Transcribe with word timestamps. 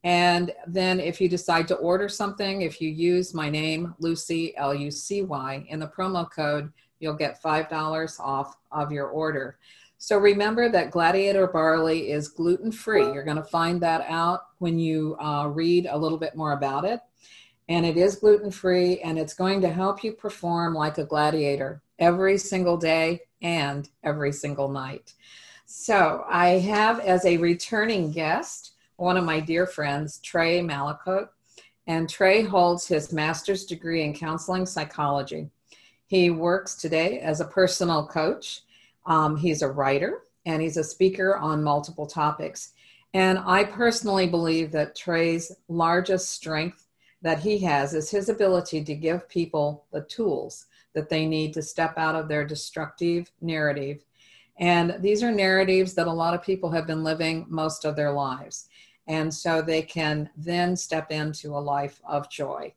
And 0.04 0.52
then 0.68 1.00
if 1.00 1.22
you 1.22 1.30
decide 1.30 1.68
to 1.70 1.76
order 1.76 2.10
something, 2.10 2.62
if 2.62 2.82
you 2.82 2.90
use 2.90 3.34
my 3.34 3.50
name, 3.50 3.96
Lucy, 4.00 4.56
L 4.58 4.74
U 4.76 4.92
C 4.92 5.22
Y, 5.22 5.66
in 5.70 5.80
the 5.80 5.88
promo 5.88 6.30
code, 6.30 6.72
you'll 7.00 7.14
get 7.14 7.42
$5 7.42 8.20
off 8.20 8.58
of 8.72 8.92
your 8.92 9.08
order. 9.08 9.58
So 9.98 10.18
remember 10.18 10.68
that 10.68 10.92
Gladiator 10.92 11.48
barley 11.48 12.12
is 12.12 12.28
gluten 12.28 12.74
free. 12.74 13.06
You're 13.06 13.24
going 13.24 13.38
to 13.38 13.44
find 13.44 13.82
that 13.82 14.06
out 14.10 14.48
when 14.58 14.78
you 14.78 15.16
uh, 15.18 15.48
read 15.48 15.88
a 15.90 15.98
little 15.98 16.18
bit 16.18 16.36
more 16.36 16.52
about 16.52 16.84
it. 16.84 17.00
And 17.70 17.86
it 17.86 17.96
is 17.96 18.18
gluten 18.18 18.52
free 18.52 19.00
and 19.00 19.18
it's 19.18 19.34
going 19.34 19.62
to 19.62 19.72
help 19.72 20.04
you 20.04 20.12
perform 20.12 20.74
like 20.74 20.98
a 20.98 21.06
gladiator 21.06 21.82
every 22.00 22.38
single 22.38 22.76
day 22.76 23.22
and 23.42 23.90
every 24.04 24.34
single 24.34 24.68
night. 24.68 25.14
So 25.66 26.26
I 26.30 26.60
have 26.60 27.00
as 27.00 27.24
a 27.24 27.38
returning 27.38 28.12
guest 28.12 28.73
one 28.98 29.18
of 29.18 29.24
my 29.24 29.40
dear 29.40 29.66
friends, 29.66 30.20
Trey 30.20 30.62
Malicoat. 30.62 31.30
And 31.88 32.10
Trey 32.10 32.44
holds 32.44 32.88
his 32.88 33.12
master's 33.12 33.66
degree 33.66 34.04
in 34.04 34.14
counseling 34.14 34.66
psychology. 34.66 35.50
He 36.08 36.30
works 36.30 36.76
today 36.76 37.20
as 37.20 37.42
a 37.42 37.46
personal 37.46 38.08
coach. 38.08 38.62
Um, 39.06 39.36
he's 39.36 39.62
a 39.62 39.72
writer 39.72 40.22
and 40.46 40.62
he's 40.62 40.78
a 40.78 40.84
speaker 40.84 41.36
on 41.36 41.64
multiple 41.64 42.08
topics. 42.08 42.74
And 43.14 43.40
I 43.40 43.64
personally 43.64 44.28
believe 44.28 44.72
that 44.72 44.96
Trey's 44.96 45.52
largest 45.68 46.32
strength 46.32 46.88
that 47.22 47.40
he 47.40 47.58
has 47.60 47.94
is 47.94 48.10
his 48.10 48.30
ability 48.30 48.84
to 48.84 48.96
give 48.96 49.30
people 49.30 49.86
the 49.92 50.02
tools 50.02 50.66
that 50.94 51.10
they 51.10 51.26
need 51.26 51.54
to 51.54 51.62
step 51.62 51.98
out 51.98 52.16
of 52.16 52.28
their 52.28 52.46
destructive 52.46 53.32
narrative. 53.42 54.04
And 54.58 54.98
these 55.00 55.24
are 55.24 55.32
narratives 55.32 55.94
that 55.96 56.08
a 56.08 56.12
lot 56.12 56.34
of 56.34 56.44
people 56.44 56.70
have 56.72 56.86
been 56.86 57.04
living 57.04 57.46
most 57.50 57.86
of 57.86 57.96
their 57.96 58.12
lives. 58.12 58.68
And 59.08 59.34
so 59.34 59.62
they 59.62 59.82
can 59.82 60.30
then 60.38 60.76
step 60.76 61.12
into 61.12 61.50
a 61.50 61.60
life 61.60 62.00
of 62.08 62.30
joy. 62.30 62.74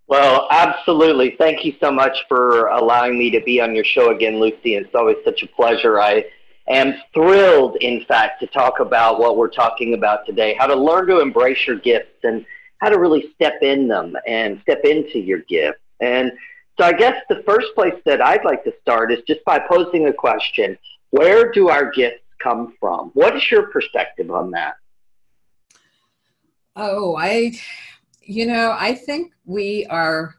Well, 0.07 0.47
absolutely. 0.53 1.35
Thank 1.37 1.65
you 1.65 1.75
so 1.81 1.91
much 1.91 2.17
for 2.29 2.69
allowing 2.69 3.19
me 3.19 3.31
to 3.33 3.41
be 3.41 3.61
on 3.61 3.75
your 3.75 3.85
show 3.85 4.15
again, 4.15 4.39
Lucy. 4.39 4.77
It's 4.77 4.95
always 4.95 5.17
such 5.25 5.43
a 5.43 5.49
pleasure. 5.49 6.01
I 6.01 6.27
am 6.69 6.95
thrilled, 7.13 7.77
in 7.81 8.05
fact, 8.05 8.39
to 8.41 8.47
talk 8.47 8.79
about 8.79 9.19
what 9.19 9.37
we're 9.37 9.51
talking 9.51 9.95
about 9.95 10.25
today 10.25 10.55
how 10.55 10.69
to 10.69 10.77
learn 10.77 11.09
to 11.09 11.21
embrace 11.21 11.67
your 11.67 11.79
gifts 11.79 12.23
and 12.23 12.47
how 12.79 12.89
to 12.89 13.01
really 13.01 13.33
step 13.35 13.55
in 13.63 13.89
them 13.89 14.17
and 14.29 14.61
step 14.63 14.83
into 14.85 15.19
your 15.19 15.41
gift. 15.41 15.81
And 16.01 16.31
so, 16.79 16.85
I 16.85 16.93
guess 16.93 17.21
the 17.29 17.43
first 17.45 17.75
place 17.75 17.95
that 18.05 18.21
I'd 18.21 18.45
like 18.45 18.63
to 18.65 18.73
start 18.83 19.11
is 19.11 19.19
just 19.27 19.45
by 19.45 19.59
posing 19.59 20.07
a 20.07 20.13
question 20.13 20.79
Where 21.17 21.51
do 21.51 21.69
our 21.69 21.91
gifts 21.91 22.27
come 22.47 22.75
from. 22.79 23.11
What 23.15 23.37
is 23.37 23.51
your 23.51 23.69
perspective 23.69 24.31
on 24.31 24.51
that? 24.53 24.75
Oh, 26.75 27.17
I, 27.17 27.53
you 28.21 28.47
know, 28.47 28.77
I 28.79 28.95
think 28.95 29.33
we 29.45 29.87
are 29.87 30.35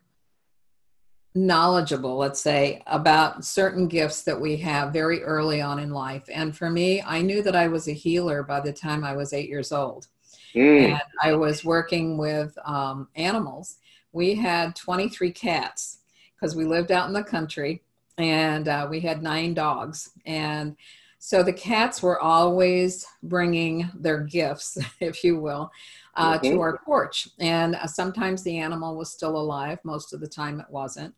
knowledgeable, 1.34 2.18
let's 2.18 2.42
say, 2.42 2.82
about 2.88 3.44
certain 3.44 3.88
gifts 3.88 4.24
that 4.24 4.40
we 4.40 4.58
have 4.58 4.94
very 4.94 5.24
early 5.24 5.62
on 5.62 5.80
in 5.80 5.92
life. 5.92 6.28
And 6.32 6.56
for 6.56 6.70
me, 6.70 7.02
I 7.02 7.22
knew 7.22 7.42
that 7.44 7.56
I 7.56 7.68
was 7.68 7.88
a 7.88 7.94
healer 7.94 8.44
by 8.44 8.60
the 8.60 8.74
time 8.74 9.04
I 9.04 9.16
was 9.16 9.34
eight 9.34 9.50
years 9.50 9.72
old. 9.72 10.08
Mm. 10.54 10.92
And 10.92 11.02
I 11.22 11.34
was 11.34 11.66
working 11.66 12.18
with 12.18 12.58
um, 12.66 13.08
animals. 13.16 13.78
We 14.12 14.36
had 14.36 14.76
23 14.76 15.32
cats 15.32 16.00
because 16.36 16.56
we 16.56 16.66
lived 16.66 16.92
out 16.92 17.08
in 17.08 17.14
the 17.14 17.24
country 17.24 17.84
and 18.18 18.68
uh, 18.68 18.88
we 18.90 19.00
had 19.00 19.22
nine 19.22 19.54
dogs. 19.54 20.12
And 20.26 20.76
so 21.20 21.44
the 21.44 21.54
cats 21.54 22.02
were 22.02 22.20
always 22.20 23.06
bringing 23.24 23.90
their 23.96 24.22
gifts, 24.22 24.78
if 25.00 25.24
you 25.24 25.40
will, 25.40 25.72
uh, 26.16 26.38
mm-hmm. 26.38 26.52
to 26.52 26.62
our 26.62 26.80
porch. 26.80 27.28
And 27.40 27.76
uh, 27.76 27.88
sometimes 27.88 28.44
the 28.44 28.58
animal 28.58 28.96
was 28.96 29.12
still 29.12 29.38
alive, 29.38 29.80
most 29.84 30.14
of 30.14 30.20
the 30.20 30.28
time 30.28 30.60
it 30.60 30.70
wasn't. 30.70 31.14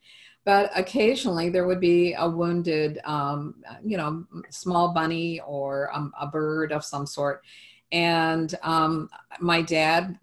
But 0.45 0.71
occasionally 0.75 1.49
there 1.49 1.67
would 1.67 1.79
be 1.79 2.13
a 2.13 2.27
wounded, 2.27 2.99
um, 3.03 3.55
you 3.83 3.97
know, 3.97 4.25
small 4.49 4.93
bunny 4.93 5.41
or 5.41 5.93
um, 5.93 6.13
a 6.19 6.27
bird 6.27 6.71
of 6.71 6.83
some 6.83 7.05
sort. 7.05 7.43
And 7.91 8.55
um, 8.63 9.09
my 9.39 9.61
dad 9.61 10.17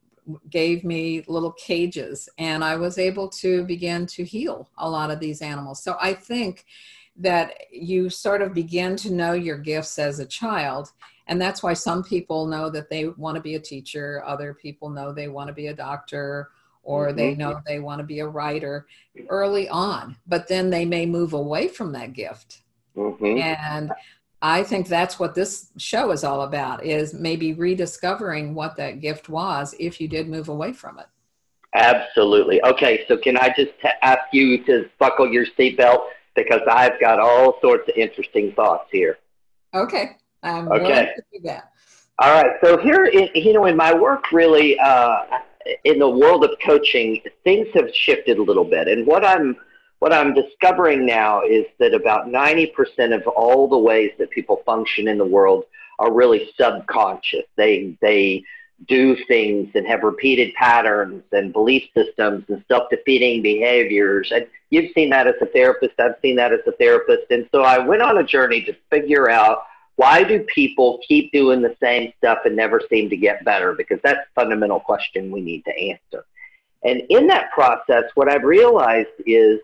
gave 0.50 0.84
me 0.84 1.24
little 1.28 1.52
cages, 1.52 2.28
and 2.38 2.64
I 2.64 2.76
was 2.76 2.98
able 2.98 3.28
to 3.30 3.64
begin 3.64 4.06
to 4.06 4.24
heal 4.24 4.68
a 4.78 4.88
lot 4.88 5.10
of 5.10 5.20
these 5.20 5.42
animals. 5.42 5.82
So 5.82 5.96
I 6.00 6.14
think 6.14 6.64
that 7.16 7.54
you 7.70 8.10
sort 8.10 8.42
of 8.42 8.52
begin 8.52 8.96
to 8.96 9.12
know 9.12 9.32
your 9.32 9.58
gifts 9.58 9.98
as 9.98 10.18
a 10.18 10.26
child. 10.26 10.92
And 11.28 11.40
that's 11.40 11.62
why 11.62 11.72
some 11.72 12.04
people 12.04 12.46
know 12.46 12.70
that 12.70 12.90
they 12.90 13.08
want 13.08 13.36
to 13.36 13.40
be 13.40 13.54
a 13.54 13.60
teacher, 13.60 14.22
other 14.24 14.54
people 14.54 14.90
know 14.90 15.12
they 15.12 15.28
want 15.28 15.48
to 15.48 15.54
be 15.54 15.68
a 15.68 15.74
doctor, 15.74 16.50
or 16.82 17.08
mm-hmm. 17.08 17.16
they 17.16 17.34
know 17.34 17.60
they 17.66 17.80
want 17.80 17.98
to 17.98 18.06
be 18.06 18.20
a 18.20 18.28
writer 18.28 18.86
early 19.28 19.68
on, 19.68 20.16
but 20.26 20.46
then 20.46 20.70
they 20.70 20.84
may 20.84 21.04
move 21.04 21.32
away 21.32 21.68
from 21.68 21.92
that 21.92 22.12
gift. 22.12 22.62
Mm-hmm. 22.96 23.38
And 23.38 23.92
I 24.48 24.62
think 24.62 24.86
that's 24.86 25.18
what 25.18 25.34
this 25.34 25.72
show 25.76 26.12
is 26.12 26.22
all 26.22 26.42
about 26.42 26.84
is 26.84 27.12
maybe 27.12 27.52
rediscovering 27.52 28.54
what 28.54 28.76
that 28.76 29.00
gift 29.00 29.28
was 29.28 29.74
if 29.80 30.00
you 30.00 30.06
did 30.06 30.28
move 30.28 30.48
away 30.48 30.72
from 30.72 31.00
it. 31.00 31.06
Absolutely. 31.74 32.62
Okay, 32.62 33.04
so 33.08 33.16
can 33.16 33.36
I 33.36 33.48
just 33.48 33.72
t- 33.82 33.88
ask 34.02 34.20
you 34.32 34.62
to 34.66 34.88
buckle 35.00 35.28
your 35.28 35.46
seatbelt 35.58 35.98
because 36.36 36.60
I've 36.70 37.00
got 37.00 37.18
all 37.18 37.58
sorts 37.60 37.88
of 37.88 37.96
interesting 37.96 38.52
thoughts 38.52 38.88
here. 38.92 39.18
Okay. 39.74 40.16
I'm 40.44 40.70
okay. 40.70 41.12
to 41.16 41.22
do 41.32 41.40
that. 41.42 41.72
All 42.20 42.32
right. 42.32 42.52
So 42.62 42.78
here, 42.78 43.06
in, 43.06 43.28
you 43.34 43.52
know, 43.52 43.64
in 43.64 43.76
my 43.76 43.92
work, 43.92 44.30
really, 44.30 44.78
uh, 44.78 45.24
in 45.82 45.98
the 45.98 46.08
world 46.08 46.44
of 46.44 46.50
coaching, 46.64 47.20
things 47.42 47.66
have 47.74 47.92
shifted 47.92 48.38
a 48.38 48.42
little 48.42 48.64
bit, 48.64 48.86
and 48.86 49.04
what 49.04 49.26
I'm 49.26 49.56
what 50.06 50.12
I'm 50.12 50.34
discovering 50.34 51.04
now 51.04 51.42
is 51.42 51.64
that 51.80 51.92
about 51.92 52.28
90% 52.28 53.12
of 53.12 53.26
all 53.26 53.66
the 53.66 53.76
ways 53.76 54.12
that 54.18 54.30
people 54.30 54.62
function 54.64 55.08
in 55.08 55.18
the 55.18 55.24
world 55.24 55.64
are 55.98 56.12
really 56.12 56.48
subconscious. 56.56 57.42
They, 57.56 57.98
they 58.00 58.44
do 58.86 59.16
things 59.26 59.68
and 59.74 59.84
have 59.84 60.04
repeated 60.04 60.54
patterns 60.54 61.24
and 61.32 61.52
belief 61.52 61.82
systems 61.92 62.44
and 62.46 62.64
self-defeating 62.68 63.42
behaviors. 63.42 64.30
And 64.32 64.46
you've 64.70 64.92
seen 64.94 65.10
that 65.10 65.26
as 65.26 65.34
a 65.42 65.46
therapist. 65.46 65.98
I've 65.98 66.14
seen 66.22 66.36
that 66.36 66.52
as 66.52 66.60
a 66.68 66.72
therapist. 66.78 67.28
And 67.30 67.48
so 67.50 67.62
I 67.62 67.78
went 67.80 68.00
on 68.00 68.18
a 68.18 68.22
journey 68.22 68.62
to 68.62 68.76
figure 68.92 69.28
out 69.28 69.64
why 69.96 70.22
do 70.22 70.46
people 70.54 71.00
keep 71.08 71.32
doing 71.32 71.62
the 71.62 71.74
same 71.82 72.12
stuff 72.18 72.38
and 72.44 72.54
never 72.54 72.80
seem 72.88 73.10
to 73.10 73.16
get 73.16 73.44
better? 73.44 73.72
Because 73.72 73.98
that's 74.04 74.20
a 74.20 74.40
fundamental 74.40 74.78
question 74.78 75.32
we 75.32 75.40
need 75.40 75.64
to 75.64 75.76
answer. 75.76 76.24
And 76.84 77.02
in 77.08 77.26
that 77.26 77.50
process, 77.50 78.04
what 78.14 78.30
I've 78.30 78.44
realized 78.44 79.08
is 79.26 79.58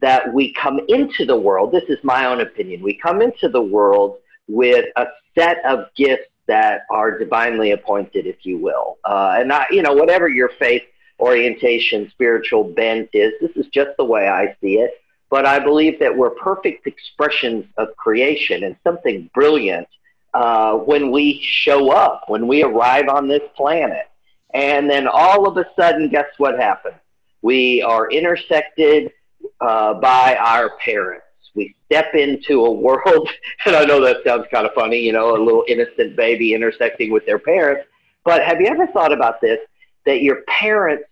that 0.00 0.32
we 0.32 0.52
come 0.52 0.80
into 0.88 1.24
the 1.24 1.36
world, 1.36 1.72
this 1.72 1.84
is 1.88 1.98
my 2.02 2.26
own 2.26 2.40
opinion, 2.40 2.82
we 2.82 2.94
come 2.94 3.22
into 3.22 3.48
the 3.48 3.62
world 3.62 4.18
with 4.48 4.86
a 4.96 5.06
set 5.34 5.64
of 5.64 5.86
gifts 5.96 6.28
that 6.46 6.82
are 6.90 7.18
divinely 7.18 7.72
appointed, 7.72 8.26
if 8.26 8.44
you 8.44 8.58
will. 8.58 8.98
Uh, 9.04 9.36
and 9.38 9.52
I, 9.52 9.66
you 9.70 9.82
know, 9.82 9.94
whatever 9.94 10.28
your 10.28 10.50
faith 10.58 10.82
orientation, 11.18 12.08
spiritual 12.10 12.64
bent 12.64 13.08
is, 13.12 13.32
this 13.40 13.50
is 13.56 13.66
just 13.72 13.90
the 13.96 14.04
way 14.04 14.28
I 14.28 14.56
see 14.60 14.74
it. 14.74 14.92
But 15.28 15.44
I 15.44 15.58
believe 15.58 15.98
that 15.98 16.16
we're 16.16 16.30
perfect 16.30 16.86
expressions 16.86 17.64
of 17.78 17.88
creation 17.96 18.62
and 18.62 18.76
something 18.84 19.28
brilliant 19.34 19.88
uh, 20.34 20.74
when 20.74 21.10
we 21.10 21.40
show 21.42 21.90
up, 21.90 22.24
when 22.28 22.46
we 22.46 22.62
arrive 22.62 23.08
on 23.08 23.26
this 23.26 23.42
planet. 23.56 24.06
And 24.54 24.88
then 24.88 25.08
all 25.08 25.48
of 25.48 25.56
a 25.56 25.66
sudden, 25.78 26.08
guess 26.10 26.26
what 26.38 26.58
happens? 26.58 26.96
We 27.42 27.82
are 27.82 28.08
intersected 28.10 29.12
uh, 29.60 29.94
by 29.94 30.36
our 30.36 30.76
parents. 30.78 31.24
We 31.54 31.74
step 31.86 32.14
into 32.14 32.64
a 32.64 32.70
world, 32.70 33.28
and 33.66 33.76
I 33.76 33.84
know 33.84 34.00
that 34.04 34.18
sounds 34.26 34.46
kind 34.50 34.66
of 34.66 34.72
funny, 34.74 34.98
you 34.98 35.12
know, 35.12 35.36
a 35.36 35.42
little 35.42 35.64
innocent 35.68 36.16
baby 36.16 36.54
intersecting 36.54 37.10
with 37.10 37.24
their 37.26 37.38
parents. 37.38 37.88
But 38.24 38.42
have 38.42 38.60
you 38.60 38.66
ever 38.66 38.86
thought 38.88 39.12
about 39.12 39.40
this? 39.40 39.58
That 40.04 40.22
your 40.22 40.42
parents 40.42 41.04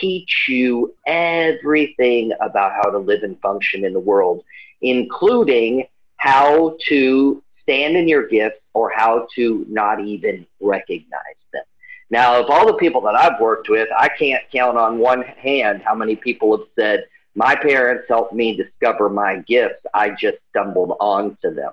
teach 0.00 0.46
you 0.48 0.94
everything 1.06 2.32
about 2.40 2.72
how 2.72 2.90
to 2.90 2.98
live 2.98 3.22
and 3.22 3.40
function 3.40 3.84
in 3.84 3.92
the 3.92 4.00
world, 4.00 4.44
including 4.82 5.86
how 6.18 6.76
to 6.88 7.42
stand 7.62 7.96
in 7.96 8.08
your 8.08 8.28
gifts 8.28 8.60
or 8.74 8.92
how 8.94 9.26
to 9.34 9.66
not 9.68 10.00
even 10.00 10.46
recognize 10.60 11.36
them. 11.52 11.64
Now, 12.10 12.40
of 12.40 12.48
all 12.50 12.66
the 12.66 12.74
people 12.74 13.00
that 13.02 13.16
I've 13.16 13.40
worked 13.40 13.68
with, 13.68 13.88
I 13.96 14.08
can't 14.08 14.42
count 14.52 14.76
on 14.76 14.98
one 14.98 15.22
hand 15.22 15.82
how 15.82 15.94
many 15.94 16.14
people 16.14 16.56
have 16.56 16.66
said, 16.78 17.06
my 17.36 17.54
parents 17.54 18.06
helped 18.08 18.32
me 18.32 18.56
discover 18.56 19.10
my 19.10 19.36
gifts. 19.46 19.84
I 19.92 20.10
just 20.10 20.38
stumbled 20.50 20.96
onto 20.98 21.54
them. 21.54 21.70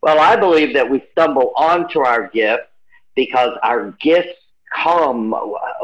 Well, 0.00 0.20
I 0.20 0.36
believe 0.36 0.74
that 0.74 0.88
we 0.88 1.02
stumble 1.10 1.52
onto 1.56 2.00
our 2.00 2.28
gifts 2.28 2.68
because 3.16 3.50
our 3.64 3.90
gifts 4.00 4.38
come, 4.72 5.34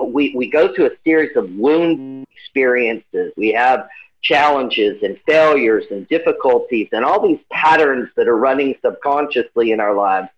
we, 0.03 0.33
we 0.37 0.49
go 0.49 0.73
through 0.73 0.87
a 0.87 0.97
series 1.05 1.37
of 1.37 1.51
wound 1.51 2.27
experiences. 2.31 3.33
We 3.37 3.53
have 3.53 3.89
challenges 4.23 5.03
and 5.03 5.19
failures 5.27 5.85
and 5.91 6.09
difficulties 6.09 6.89
and 6.93 7.05
all 7.05 7.21
these 7.21 7.41
patterns 7.51 8.09
that 8.17 8.29
are 8.29 8.37
running 8.37 8.77
subconsciously 8.83 9.73
in 9.73 9.81
our 9.81 9.95
lives 9.95 10.29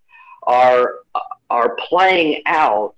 are, 0.44 0.96
are 1.50 1.76
playing 1.88 2.42
out. 2.46 2.94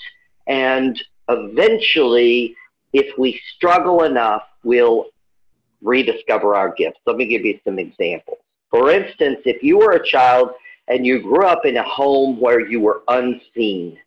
And 0.47 1.01
eventually, 1.29 2.57
if 2.93 3.19
we 3.19 3.41
struggle 3.57 4.05
enough, 4.05 4.43
we'll 4.63 5.07
rediscover 5.83 6.55
our 6.55 6.73
gifts. 6.75 7.01
Let 7.07 7.17
me 7.17 7.27
give 7.27 7.45
you 7.45 7.59
some 7.65 7.79
examples. 7.79 8.39
For 8.71 8.91
instance, 8.91 9.41
if 9.45 9.63
you 9.63 9.79
were 9.79 9.93
a 9.93 10.07
child 10.07 10.51
and 10.89 11.07
you 11.07 11.21
grew 11.21 11.45
up 11.45 11.65
in 11.65 11.77
a 11.77 11.83
home 11.83 12.41
where 12.41 12.61
you 12.61 12.81
were 12.81 13.03
unseen, 13.09 13.99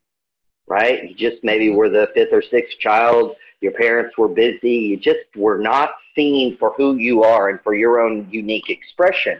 right? 0.68 1.10
You 1.10 1.16
just 1.16 1.44
maybe 1.44 1.68
mm-hmm. 1.68 1.78
were 1.78 1.90
the 1.90 2.10
fifth 2.14 2.34
or 2.34 2.42
sixth 2.42 2.80
child, 2.80 3.36
your 3.62 3.74
parents 3.74 4.18
were 4.18 4.28
busy, 4.28 4.74
you 4.74 4.98
just 4.98 5.20
were 5.36 5.58
not 5.60 5.92
seen 6.16 6.58
for 6.58 6.74
who 6.78 6.96
you 6.96 7.24
are 7.24 7.50
and 7.50 7.60
for 7.62 7.76
your 7.76 8.00
own 8.00 8.28
unique 8.32 8.70
expression. 8.70 9.40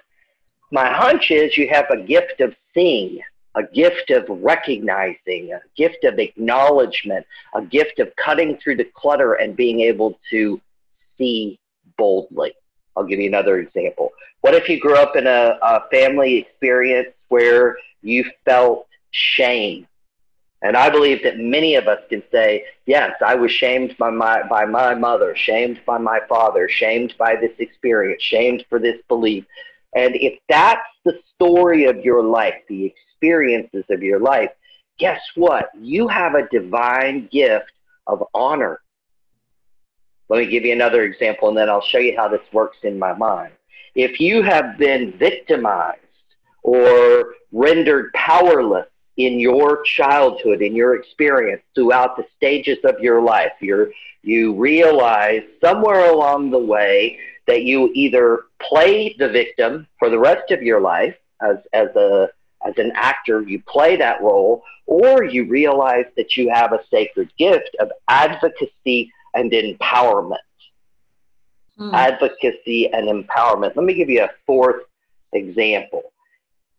My 0.72 0.92
hunch 0.92 1.32
is 1.32 1.58
you 1.58 1.70
have 1.70 1.90
a 1.90 2.02
gift 2.04 2.42
of 2.42 2.56
seeing, 2.74 3.20
a 3.56 3.64
gift 3.64 4.12
of 4.12 4.26
recognizing, 4.30 5.54
a 5.54 5.62
gift 5.76 6.04
of 6.04 6.20
acknowledgement, 6.20 7.26
a 7.54 7.62
gift 7.62 8.00
of 8.00 8.16
cutting 8.16 8.58
through 8.58 8.78
the 8.78 8.90
clutter 8.96 9.34
and 9.34 9.56
being 9.56 9.82
able 9.82 10.20
to 10.32 10.60
see 11.18 11.60
boldly. 11.98 12.54
I'll 12.96 13.06
give 13.06 13.20
you 13.20 13.28
another 13.28 13.60
example. 13.60 14.12
What 14.42 14.54
if 14.54 14.70
you 14.70 14.80
grew 14.80 14.96
up 14.96 15.16
in 15.16 15.28
a, 15.28 15.58
a 15.62 15.82
family 15.92 16.38
experience 16.38 17.10
where 17.30 17.78
you 18.02 18.26
felt 18.46 18.88
shame? 19.12 19.88
And 20.62 20.76
I 20.78 20.90
believe 20.90 21.22
that 21.24 21.38
many 21.38 21.76
of 21.76 21.88
us 21.88 22.00
can 22.10 22.24
say, 22.32 22.66
yes, 22.86 23.12
I 23.26 23.36
was 23.36 23.52
shamed 23.52 23.98
by 23.98 24.10
my, 24.10 24.44
by 24.48 24.66
my 24.66 24.96
mother, 24.96 25.36
shamed 25.36 25.80
by 25.86 25.98
my 25.98 26.20
father, 26.28 26.70
shamed 26.70 27.14
by 27.18 27.36
this 27.36 27.52
experience, 27.60 28.24
shamed 28.24 28.66
for 28.70 28.80
this 28.80 29.00
belief. 29.08 29.46
And 29.96 30.16
if 30.16 30.40
that's 30.50 30.88
the 31.04 31.20
story 31.36 31.86
of 31.86 31.98
your 32.00 32.24
life, 32.24 32.56
the 32.68 32.86
experiences 32.86 33.84
of 33.90 34.02
your 34.02 34.20
life, 34.20 34.50
guess 34.98 35.22
what? 35.36 35.70
You 35.80 36.08
have 36.08 36.36
a 36.36 36.48
divine 36.50 37.28
gift 37.32 37.72
of 38.08 38.24
honor 38.34 38.80
let 40.30 40.40
me 40.40 40.48
give 40.48 40.66
you 40.66 40.74
another 40.74 41.04
example 41.04 41.50
and 41.50 41.58
then 41.58 41.70
I'll 41.70 41.82
show 41.82 42.00
you 42.00 42.16
how 42.18 42.28
this 42.28 42.42
works 42.52 42.78
in 42.84 42.98
my 42.98 43.14
mind. 43.14 43.54
If 43.94 44.20
you 44.20 44.42
have 44.42 44.78
been 44.78 45.14
victimized 45.18 46.00
or 46.64 47.36
rendered 47.52 48.12
powerless 48.14 48.88
in 49.18 49.40
your 49.40 49.84
childhood, 49.84 50.62
in 50.62 50.76
your 50.76 50.96
experience 50.96 51.62
throughout 51.74 52.18
the 52.18 52.26
stages 52.36 52.80
of 52.84 53.00
your 53.00 53.22
life, 53.22 53.54
you 53.62 53.92
you 54.24 54.56
realize 54.56 55.44
somewhere 55.64 56.12
along 56.12 56.50
the 56.50 56.60
way 56.60 57.20
that 57.48 57.64
you 57.64 57.92
either 57.94 58.46
play 58.60 59.16
the 59.20 59.30
victim 59.30 59.88
for 60.00 60.10
the 60.10 60.18
rest 60.18 60.50
of 60.50 60.64
your 60.64 60.82
life 60.82 61.16
as, 61.42 61.58
as 61.74 61.90
a 61.96 62.30
as 62.66 62.74
an 62.78 62.92
actor, 62.96 63.42
you 63.42 63.62
play 63.68 63.96
that 63.96 64.22
role, 64.22 64.64
or 64.88 65.24
you 65.24 65.46
realize 65.46 66.06
that 66.18 66.36
you 66.36 66.50
have 66.50 66.74
a 66.74 66.80
sacred 66.90 67.32
gift 67.38 67.76
of 67.80 67.92
advocacy 68.08 69.12
and 69.36 69.52
empowerment. 69.52 70.38
Hmm. 71.78 71.94
Advocacy 71.94 72.92
and 72.94 73.08
empowerment. 73.08 73.76
Let 73.76 73.86
me 73.86 73.94
give 73.94 74.10
you 74.10 74.24
a 74.24 74.30
fourth 74.46 74.84
example. 75.34 76.04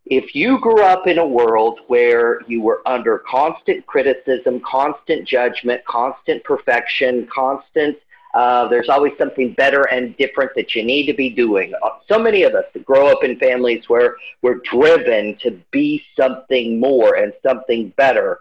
If 0.05 0.33
you 0.33 0.59
grew 0.59 0.81
up 0.81 1.05
in 1.05 1.17
a 1.19 1.27
world 1.27 1.81
where 1.87 2.41
you 2.47 2.61
were 2.61 2.81
under 2.85 3.19
constant 3.19 3.85
criticism, 3.85 4.61
constant 4.61 5.27
judgment, 5.27 5.83
constant 5.85 6.43
perfection, 6.43 7.27
constant 7.33 7.97
uh, 8.33 8.67
there's 8.67 8.87
always 8.87 9.13
something 9.17 9.53
better 9.53 9.83
and 9.89 10.15
different 10.17 10.51
that 10.55 10.75
you 10.75 10.83
need 10.83 11.07
to 11.07 11.13
be 11.13 11.29
doing. 11.29 11.73
Uh, 11.81 11.89
so 12.07 12.19
many 12.19 12.43
of 12.43 12.53
us 12.53 12.65
grow 12.85 13.07
up 13.07 13.23
in 13.23 13.39
families 13.39 13.85
where 13.87 14.15
we're 14.43 14.59
driven 14.69 15.35
to 15.41 15.59
be 15.71 16.03
something 16.15 16.79
more 16.79 17.15
and 17.15 17.33
something 17.41 17.89
better. 17.97 18.39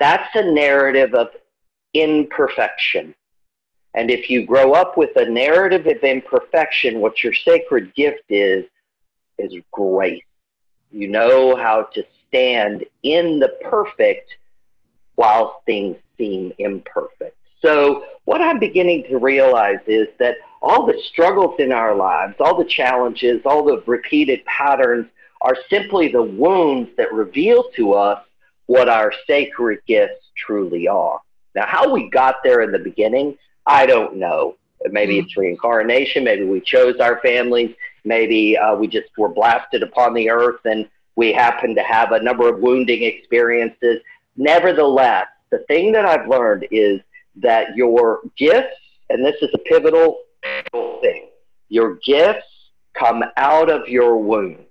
That's 0.00 0.34
a 0.34 0.42
narrative 0.42 1.14
of 1.14 1.28
imperfection. 1.92 3.14
And 3.98 4.12
if 4.12 4.30
you 4.30 4.46
grow 4.46 4.74
up 4.74 4.96
with 4.96 5.10
a 5.16 5.28
narrative 5.28 5.84
of 5.88 6.04
imperfection, 6.04 7.00
what 7.00 7.24
your 7.24 7.34
sacred 7.34 7.92
gift 7.96 8.22
is, 8.28 8.64
is 9.38 9.52
grace. 9.72 10.22
You 10.92 11.08
know 11.08 11.56
how 11.56 11.88
to 11.94 12.04
stand 12.28 12.84
in 13.02 13.40
the 13.40 13.56
perfect 13.68 14.36
while 15.16 15.62
things 15.66 15.96
seem 16.16 16.52
imperfect. 16.58 17.36
So, 17.60 18.04
what 18.24 18.40
I'm 18.40 18.60
beginning 18.60 19.02
to 19.08 19.18
realize 19.18 19.80
is 19.88 20.06
that 20.20 20.36
all 20.62 20.86
the 20.86 21.02
struggles 21.10 21.56
in 21.58 21.72
our 21.72 21.96
lives, 21.96 22.36
all 22.38 22.56
the 22.56 22.70
challenges, 22.70 23.42
all 23.44 23.64
the 23.64 23.82
repeated 23.84 24.44
patterns 24.44 25.08
are 25.40 25.56
simply 25.68 26.06
the 26.06 26.22
wounds 26.22 26.90
that 26.98 27.12
reveal 27.12 27.64
to 27.74 27.94
us 27.94 28.24
what 28.66 28.88
our 28.88 29.12
sacred 29.26 29.80
gifts 29.88 30.24
truly 30.36 30.86
are. 30.86 31.20
Now, 31.56 31.66
how 31.66 31.92
we 31.92 32.08
got 32.08 32.36
there 32.44 32.60
in 32.60 32.70
the 32.70 32.78
beginning 32.78 33.36
I 33.68 33.86
don't 33.86 34.16
know. 34.16 34.56
Maybe 34.84 35.16
mm-hmm. 35.16 35.26
it's 35.26 35.36
reincarnation. 35.36 36.24
Maybe 36.24 36.44
we 36.44 36.60
chose 36.60 36.96
our 37.00 37.20
families. 37.20 37.74
Maybe 38.04 38.56
uh, 38.56 38.74
we 38.74 38.88
just 38.88 39.10
were 39.18 39.28
blasted 39.28 39.82
upon 39.82 40.14
the 40.14 40.30
earth 40.30 40.60
and 40.64 40.88
we 41.14 41.32
happen 41.32 41.74
to 41.74 41.82
have 41.82 42.12
a 42.12 42.22
number 42.22 42.48
of 42.48 42.60
wounding 42.60 43.02
experiences. 43.02 43.98
Nevertheless, 44.36 45.26
the 45.50 45.58
thing 45.68 45.92
that 45.92 46.06
I've 46.06 46.28
learned 46.28 46.66
is 46.70 47.00
that 47.36 47.76
your 47.76 48.20
gifts, 48.36 48.76
and 49.10 49.24
this 49.24 49.36
is 49.42 49.50
a 49.52 49.58
pivotal 49.58 50.20
thing, 50.72 51.28
your 51.68 51.98
gifts 52.06 52.46
come 52.94 53.22
out 53.36 53.70
of 53.70 53.88
your 53.88 54.16
wounds. 54.16 54.62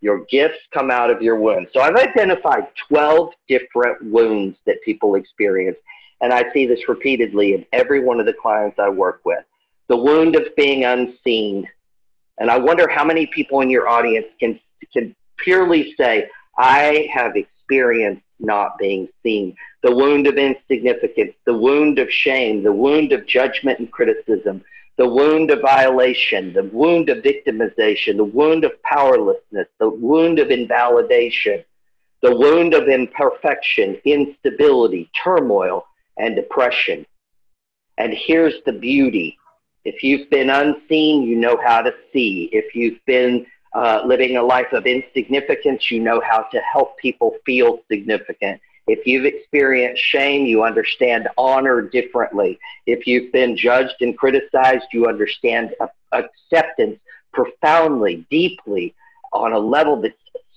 Your 0.00 0.24
gifts 0.24 0.58
come 0.72 0.90
out 0.90 1.10
of 1.10 1.22
your 1.22 1.36
wounds. 1.36 1.70
So 1.72 1.80
I've 1.80 1.94
identified 1.94 2.66
12 2.88 3.32
different 3.48 4.02
wounds 4.02 4.56
that 4.66 4.82
people 4.84 5.14
experience 5.14 5.76
and 6.22 6.32
I 6.32 6.50
see 6.52 6.66
this 6.66 6.88
repeatedly 6.88 7.52
in 7.54 7.66
every 7.72 8.00
one 8.00 8.20
of 8.20 8.26
the 8.26 8.32
clients 8.32 8.78
I 8.78 8.88
work 8.88 9.20
with. 9.24 9.44
the 9.88 9.96
wound 9.96 10.36
of 10.36 10.44
being 10.56 10.84
unseen. 10.84 11.68
And 12.38 12.50
I 12.50 12.56
wonder 12.56 12.88
how 12.88 13.04
many 13.04 13.26
people 13.26 13.60
in 13.60 13.68
your 13.68 13.88
audience 13.88 14.26
can, 14.40 14.58
can 14.92 15.14
purely 15.36 15.94
say, 15.98 16.28
I 16.56 17.08
have 17.12 17.36
experienced 17.36 18.22
not 18.38 18.78
being 18.78 19.08
seen. 19.22 19.54
The 19.82 19.94
wound 19.94 20.26
of 20.26 20.36
insignificance, 20.38 21.34
the 21.44 21.56
wound 21.56 21.98
of 21.98 22.10
shame, 22.10 22.62
the 22.62 22.72
wound 22.72 23.12
of 23.12 23.26
judgment 23.26 23.80
and 23.80 23.92
criticism, 23.92 24.64
the 24.96 25.08
wound 25.08 25.50
of 25.50 25.60
violation, 25.60 26.52
the 26.54 26.64
wound 26.64 27.10
of 27.10 27.18
victimization, 27.18 28.16
the 28.16 28.24
wound 28.24 28.64
of 28.64 28.72
powerlessness, 28.82 29.68
the 29.78 29.88
wound 29.90 30.38
of 30.38 30.50
invalidation, 30.50 31.62
the 32.22 32.34
wound 32.34 32.72
of 32.72 32.88
imperfection, 32.88 33.98
instability, 34.04 35.10
turmoil, 35.22 35.84
and 36.22 36.36
depression. 36.36 37.04
And 37.98 38.14
here's 38.14 38.54
the 38.64 38.72
beauty. 38.72 39.36
If 39.84 40.02
you've 40.02 40.30
been 40.30 40.48
unseen, 40.48 41.22
you 41.24 41.36
know 41.36 41.58
how 41.62 41.82
to 41.82 41.92
see. 42.12 42.48
If 42.52 42.74
you've 42.74 43.04
been 43.06 43.44
uh, 43.74 44.02
living 44.06 44.36
a 44.36 44.42
life 44.42 44.72
of 44.72 44.86
insignificance, 44.86 45.90
you 45.90 45.98
know 46.00 46.20
how 46.20 46.42
to 46.52 46.60
help 46.60 46.96
people 46.98 47.34
feel 47.44 47.80
significant. 47.90 48.60
If 48.86 49.06
you've 49.06 49.24
experienced 49.24 50.02
shame, 50.02 50.46
you 50.46 50.62
understand 50.64 51.28
honor 51.36 51.82
differently. 51.82 52.58
If 52.86 53.06
you've 53.06 53.32
been 53.32 53.56
judged 53.56 53.96
and 54.00 54.16
criticized, 54.16 54.86
you 54.92 55.06
understand 55.06 55.74
acceptance 56.12 56.98
profoundly, 57.32 58.26
deeply, 58.30 58.94
on 59.32 59.52
a 59.52 59.58
level 59.58 60.00
that's 60.00 60.14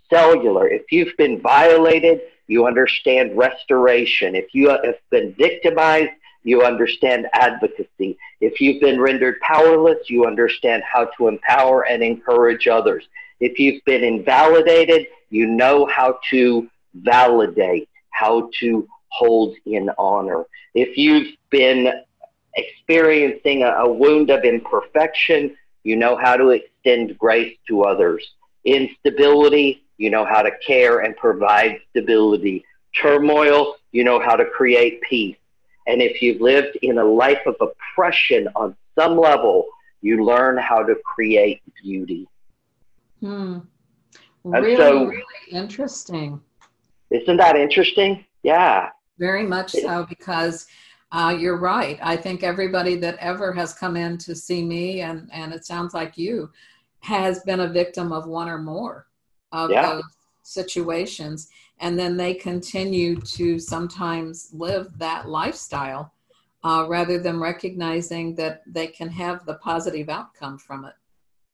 cellular. 0.10 0.68
If 0.68 0.92
you've 0.92 1.16
been 1.18 1.42
violated, 1.42 2.22
you 2.48 2.68
understand 2.68 3.38
restoration. 3.38 4.36
If 4.36 4.54
you 4.54 4.70
have 4.70 4.82
been 5.10 5.34
victimized, 5.38 6.12
you 6.44 6.64
understand 6.64 7.28
advocacy. 7.34 8.18
If 8.40 8.62
you've 8.62 8.80
been 8.80 9.02
rendered 9.02 9.40
powerless, 9.42 10.10
you 10.10 10.26
understand 10.28 10.84
how 10.84 11.10
to 11.18 11.28
empower 11.28 11.88
and 11.88 12.04
encourage 12.04 12.68
others. 12.68 13.08
If 13.40 13.60
you've 13.60 13.84
been 13.86 14.04
invalidated, 14.04 15.08
you 15.30 15.48
know 15.48 15.86
how 15.88 16.20
to 16.30 16.70
validate, 16.94 17.90
how 18.12 18.50
to 18.60 18.88
hold 19.10 19.56
in 19.66 19.90
honor. 19.98 20.46
If 20.76 20.98
you've 20.98 21.36
been 21.50 21.92
experiencing 22.56 23.64
a, 23.64 23.70
a 23.70 23.92
wound 23.92 24.30
of 24.30 24.44
imperfection, 24.44 25.58
you 25.84 25.96
know 25.96 26.16
how 26.16 26.38
to 26.38 26.50
extend 26.50 27.18
grace 27.18 27.58
to 27.68 27.84
others. 27.84 28.26
Instability, 28.66 29.84
you 29.98 30.10
know 30.10 30.26
how 30.26 30.42
to 30.42 30.52
care 30.66 31.00
and 31.00 31.16
provide 31.16 31.80
stability. 31.90 32.66
Turmoil, 32.96 33.76
you 33.92 34.04
know 34.04 34.20
how 34.20 34.36
to 34.36 34.46
create 34.46 35.02
peace. 35.02 35.38
And 35.88 36.02
if 36.02 36.22
you've 36.22 36.42
lived 36.42 36.78
in 36.82 36.98
a 36.98 37.04
life 37.04 37.42
of 37.46 37.56
oppression 37.62 38.48
on 38.56 38.76
some 38.98 39.18
level, 39.18 39.66
you 40.02 40.24
learn 40.24 40.58
how 40.58 40.84
to 40.84 40.96
create 41.04 41.62
beauty. 41.82 42.28
Hmm. 43.20 43.60
Really, 44.44 44.76
so, 44.76 45.06
really 45.06 45.24
interesting. 45.52 46.42
Isn't 47.10 47.38
that 47.38 47.56
interesting? 47.56 48.26
Yeah. 48.44 48.90
Very 49.18 49.44
much 49.44 49.72
so, 49.72 50.06
because 50.08 50.68
uh, 51.12 51.36
you're 51.38 51.58
right. 51.58 51.98
I 52.02 52.18
think 52.18 52.44
everybody 52.44 52.96
that 52.98 53.18
ever 53.18 53.54
has 53.54 53.74
come 53.74 53.96
in 53.96 54.18
to 54.20 54.36
see 54.36 54.64
me, 54.64 55.02
and, 55.02 55.30
and 55.32 55.54
it 55.54 55.66
sounds 55.66 55.94
like 55.94 56.18
you, 56.18 56.52
has 57.00 57.42
been 57.44 57.62
a 57.62 57.68
victim 57.68 58.12
of 58.12 58.28
one 58.28 58.50
or 58.50 58.58
more 58.58 59.08
of 59.56 59.72
yeah. 59.72 59.94
those 59.94 60.04
situations 60.44 61.50
and 61.80 61.98
then 62.00 62.16
they 62.16 62.34
continue 62.34 63.16
to 63.20 63.60
sometimes 63.60 64.50
live 64.54 64.98
that 64.98 65.28
lifestyle 65.28 66.14
uh, 66.64 66.86
rather 66.88 67.20
than 67.20 67.40
recognizing 67.40 68.34
that 68.36 68.64
they 68.66 68.88
can 68.88 69.10
have 69.10 69.46
the 69.46 69.56
positive 69.56 70.10
outcome 70.10 70.58
from 70.58 70.86
it. 70.86 70.94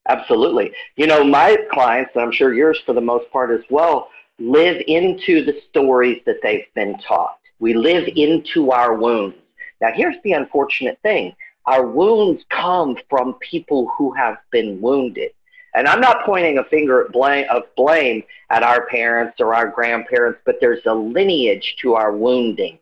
Absolutely. 0.08 0.72
You 0.96 1.08
know, 1.08 1.24
my 1.24 1.58
clients, 1.72 2.12
and 2.16 2.24
I'm 2.24 2.32
sure 2.32 2.54
yours 2.54 2.80
for 2.86 2.94
the 2.94 3.02
most 3.02 3.30
part 3.32 3.52
as 3.52 3.64
well, 3.70 4.10
live 4.40 4.82
into 4.88 5.44
the 5.46 5.62
stories 5.70 6.22
that 6.26 6.38
they've 6.42 6.66
been 6.76 6.98
taught. 7.00 7.38
We 7.60 7.74
live 7.74 8.08
into 8.16 8.72
our 8.72 8.96
wounds. 8.96 9.36
Now, 9.80 9.92
here's 9.94 10.16
the 10.24 10.34
unfortunate 10.34 11.00
thing 11.04 11.36
our 11.68 11.86
wounds 11.86 12.44
come 12.50 12.98
from 13.08 13.36
people 13.36 13.92
who 13.96 14.12
have 14.14 14.38
been 14.52 14.82
wounded. 14.82 15.32
And 15.74 15.88
I'm 15.88 16.02
not 16.02 16.26
pointing 16.26 16.58
a 16.58 16.64
finger 16.66 17.02
of 17.02 17.12
blame, 17.12 17.46
of 17.50 17.64
blame 17.76 18.24
at 18.50 18.64
our 18.64 18.86
parents 18.88 19.40
or 19.40 19.56
our 19.56 19.70
grandparents, 19.70 20.40
but 20.46 20.58
there's 20.60 20.86
a 20.86 20.94
lineage 20.94 21.76
to 21.82 21.96
our 21.96 22.16
wounding. 22.16 22.78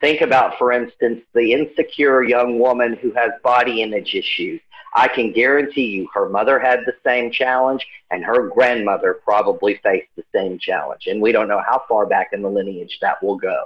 Think 0.00 0.20
about, 0.20 0.56
for 0.58 0.70
instance, 0.72 1.22
the 1.34 1.52
insecure 1.52 2.22
young 2.22 2.60
woman 2.60 2.94
who 2.94 3.12
has 3.12 3.32
body 3.42 3.82
image 3.82 4.14
issues. 4.14 4.60
I 4.94 5.08
can 5.08 5.32
guarantee 5.32 5.86
you 5.86 6.08
her 6.14 6.28
mother 6.28 6.58
had 6.58 6.80
the 6.86 6.94
same 7.04 7.32
challenge 7.32 7.86
and 8.10 8.24
her 8.24 8.48
grandmother 8.48 9.14
probably 9.24 9.80
faced 9.82 10.08
the 10.16 10.24
same 10.32 10.58
challenge. 10.58 11.08
And 11.08 11.20
we 11.20 11.32
don't 11.32 11.48
know 11.48 11.60
how 11.60 11.82
far 11.88 12.06
back 12.06 12.28
in 12.32 12.42
the 12.42 12.48
lineage 12.48 12.98
that 13.02 13.22
will 13.22 13.36
go, 13.36 13.64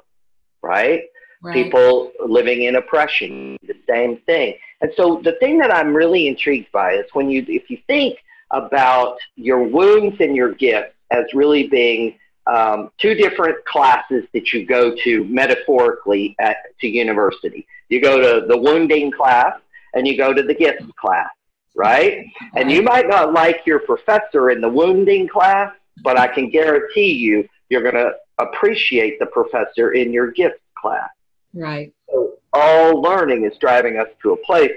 right? 0.62 1.03
People 1.52 2.12
living 2.25 2.64
in 2.64 2.76
oppression, 2.76 3.56
the 3.66 3.75
same 3.88 4.18
thing. 4.26 4.54
And 4.80 4.92
so 4.96 5.20
the 5.25 5.32
thing 5.40 5.58
that 5.58 5.72
I'm 5.75 5.94
really 5.94 6.28
intrigued 6.28 6.70
by 6.72 6.92
is 6.94 7.06
when 7.14 7.30
you, 7.30 7.44
if 7.49 7.68
you 7.68 7.78
think 7.87 8.18
about 8.52 9.16
your 9.34 9.62
wounds 9.62 10.16
and 10.20 10.37
your 10.37 10.52
gifts 10.52 10.94
as 11.11 11.25
really 11.34 11.66
being 11.68 12.18
um, 12.46 12.90
two 12.99 13.14
different 13.14 13.64
classes 13.64 14.25
that 14.32 14.52
you 14.52 14.66
go 14.66 14.94
to 15.04 15.25
metaphorically 15.25 16.34
at 16.40 16.56
to 16.80 16.88
university. 16.88 17.66
You 17.88 18.00
go 18.00 18.20
to 18.20 18.46
the 18.46 18.56
wounding 18.56 19.12
class 19.12 19.58
and 19.94 20.06
you 20.06 20.16
go 20.16 20.32
to 20.32 20.42
the 20.42 20.54
gifts 20.54 20.84
class, 21.00 21.28
right? 21.76 22.25
And 22.56 22.70
you 22.70 22.82
might 22.82 23.08
not 23.08 23.32
like 23.32 23.62
your 23.66 23.80
professor 23.80 24.50
in 24.50 24.61
the 24.61 24.68
wounding 24.68 25.28
class, 25.28 25.72
but 26.02 26.18
I 26.18 26.26
can 26.26 26.50
guarantee 26.50 27.12
you 27.12 27.49
you're 27.68 27.82
going 27.82 27.94
to 27.94 28.12
appreciate 28.38 29.18
the 29.18 29.26
professor 29.26 29.92
in 29.92 30.12
your 30.12 30.30
gifts 30.32 30.61
class. 30.76 31.11
Right. 31.54 31.92
So 32.11 32.35
all 32.52 33.00
learning 33.00 33.44
is 33.44 33.56
driving 33.59 33.99
us 33.99 34.09
to 34.23 34.32
a 34.32 34.37
place. 34.38 34.73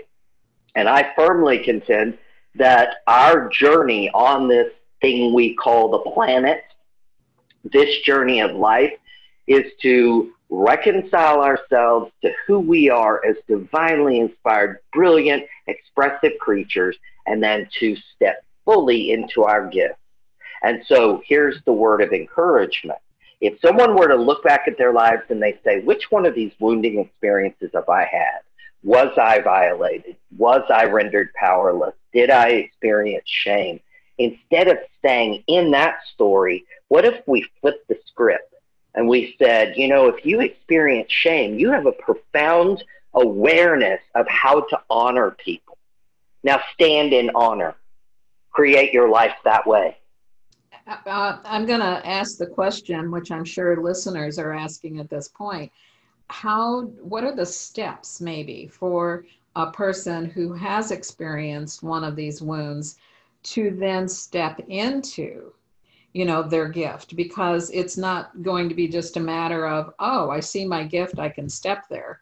And 0.76 0.90
I 0.90 1.14
firmly 1.16 1.60
contend 1.60 2.18
that 2.56 2.98
our 3.08 3.50
journey 3.50 4.10
on 4.14 4.48
this 4.48 4.72
thing 5.02 5.34
we 5.34 5.56
call 5.56 5.92
the 5.92 6.12
planet, 6.12 6.64
this 7.64 8.02
journey 8.02 8.42
of 8.42 8.56
life, 8.56 8.94
is 9.48 9.72
to 9.82 10.32
reconcile 10.50 11.42
ourselves 11.42 12.12
to 12.22 12.32
who 12.46 12.60
we 12.60 12.90
are 12.90 13.26
as 13.26 13.36
divinely 13.48 14.20
inspired, 14.20 14.80
brilliant, 14.94 15.44
expressive 15.68 16.34
creatures, 16.40 16.98
and 17.26 17.42
then 17.42 17.68
to 17.80 17.96
step 18.16 18.44
fully 18.64 19.12
into 19.12 19.44
our 19.44 19.68
gifts. 19.68 20.00
And 20.64 20.84
so 20.88 21.22
here's 21.26 21.58
the 21.66 21.74
word 21.74 22.02
of 22.02 22.12
encouragement. 22.12 23.00
If 23.42 23.60
someone 23.60 23.96
were 23.96 24.08
to 24.08 24.16
look 24.16 24.44
back 24.44 24.62
at 24.68 24.78
their 24.78 24.94
lives 24.94 25.24
and 25.30 25.42
they 25.42 25.60
say, 25.64 25.82
which 25.82 26.12
one 26.12 26.26
of 26.26 26.36
these 26.36 26.54
wounding 26.60 27.00
experiences 27.00 27.72
have 27.74 27.90
I 27.90 28.06
had? 28.06 28.40
Was 28.84 29.18
I 29.18 29.40
violated? 29.42 30.16
Was 30.38 30.62
I 30.70 30.86
rendered 30.86 31.34
powerless? 31.34 31.96
Did 32.14 32.30
I 32.30 32.50
experience 32.50 33.28
shame? 33.28 33.80
Instead 34.18 34.68
of 34.68 34.78
staying 35.00 35.44
in 35.48 35.72
that 35.72 35.98
story, 36.14 36.66
what 36.88 37.04
if 37.04 37.22
we 37.28 37.48
flipped 37.62 37.88
the 37.88 37.98
script 38.06 38.54
and 38.94 39.08
we 39.08 39.36
said, 39.38 39.76
you 39.76 39.88
know, 39.88 40.08
if 40.08 40.26
you 40.26 40.40
experience 40.40 41.12
shame, 41.12 41.60
you 41.60 41.72
have 41.72 41.86
a 41.86 41.92
profound 41.92 42.84
awareness 43.14 44.02
of 44.14 44.28
how 44.28 44.62
to 44.62 44.80
honor 44.90 45.32
people. 45.32 45.78
Now 46.44 46.62
stand 46.74 47.12
in 47.12 47.32
honor. 47.34 47.76
Create 48.52 48.94
your 48.94 49.10
life 49.10 49.34
that 49.44 49.68
way. 49.68 49.98
Uh, 50.88 51.38
I'm 51.46 51.66
going 51.66 51.80
to 51.80 52.08
ask 52.08 52.38
the 52.38 52.46
question, 52.46 53.10
which 53.12 53.32
I'm 53.32 53.46
sure 53.46 53.82
listeners 53.82 54.38
are 54.38 54.54
asking 54.54 55.00
at 55.00 55.10
this 55.10 55.28
point. 55.28 55.72
How, 56.30 56.84
what 57.02 57.24
are 57.24 57.36
the 57.36 57.46
steps 57.46 58.22
maybe 58.22 58.68
for 58.68 59.26
a 59.56 59.72
person 59.72 60.26
who 60.26 60.54
has 60.54 60.92
experienced 60.92 61.82
one 61.82 62.04
of 62.04 62.16
these 62.16 62.42
wounds 62.42 62.98
to 63.44 63.72
then 63.80 64.08
step 64.08 64.60
into, 64.68 65.54
you 66.14 66.26
know, 66.26 66.44
their 66.44 66.68
gift? 66.68 67.16
Because 67.16 67.72
it's 67.72 67.98
not 67.98 68.42
going 68.44 68.70
to 68.70 68.76
be 68.76 68.88
just 68.88 69.18
a 69.18 69.20
matter 69.20 69.68
of, 69.68 69.94
oh, 70.00 70.30
I 70.30 70.40
see 70.40 70.66
my 70.66 70.84
gift, 70.84 71.20
I 71.20 71.30
can 71.30 71.50
step 71.50 71.86
there. 71.90 72.22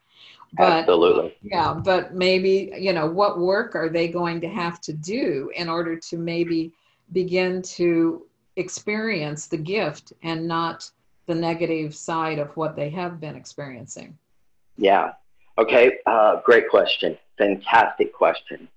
But, 0.55 0.71
Absolutely. 0.71 1.35
Yeah, 1.41 1.73
but 1.73 2.13
maybe, 2.13 2.73
you 2.77 2.93
know, 2.93 3.07
what 3.07 3.39
work 3.39 3.75
are 3.75 3.89
they 3.89 4.07
going 4.07 4.39
to 4.41 4.47
have 4.47 4.79
to 4.81 4.93
do 4.93 5.51
in 5.55 5.67
order 5.67 5.97
to 5.97 6.17
maybe 6.17 6.71
begin 7.11 7.61
to 7.61 8.25
experience 8.55 9.47
the 9.47 9.57
gift 9.57 10.13
and 10.23 10.47
not 10.47 10.89
the 11.25 11.35
negative 11.35 11.95
side 11.95 12.39
of 12.39 12.55
what 12.57 12.75
they 12.75 12.89
have 12.89 13.19
been 13.19 13.35
experiencing? 13.35 14.17
Yeah. 14.77 15.13
Okay. 15.57 15.99
Uh, 16.05 16.41
great 16.41 16.69
question. 16.69 17.17
Fantastic 17.37 18.13
question. 18.13 18.67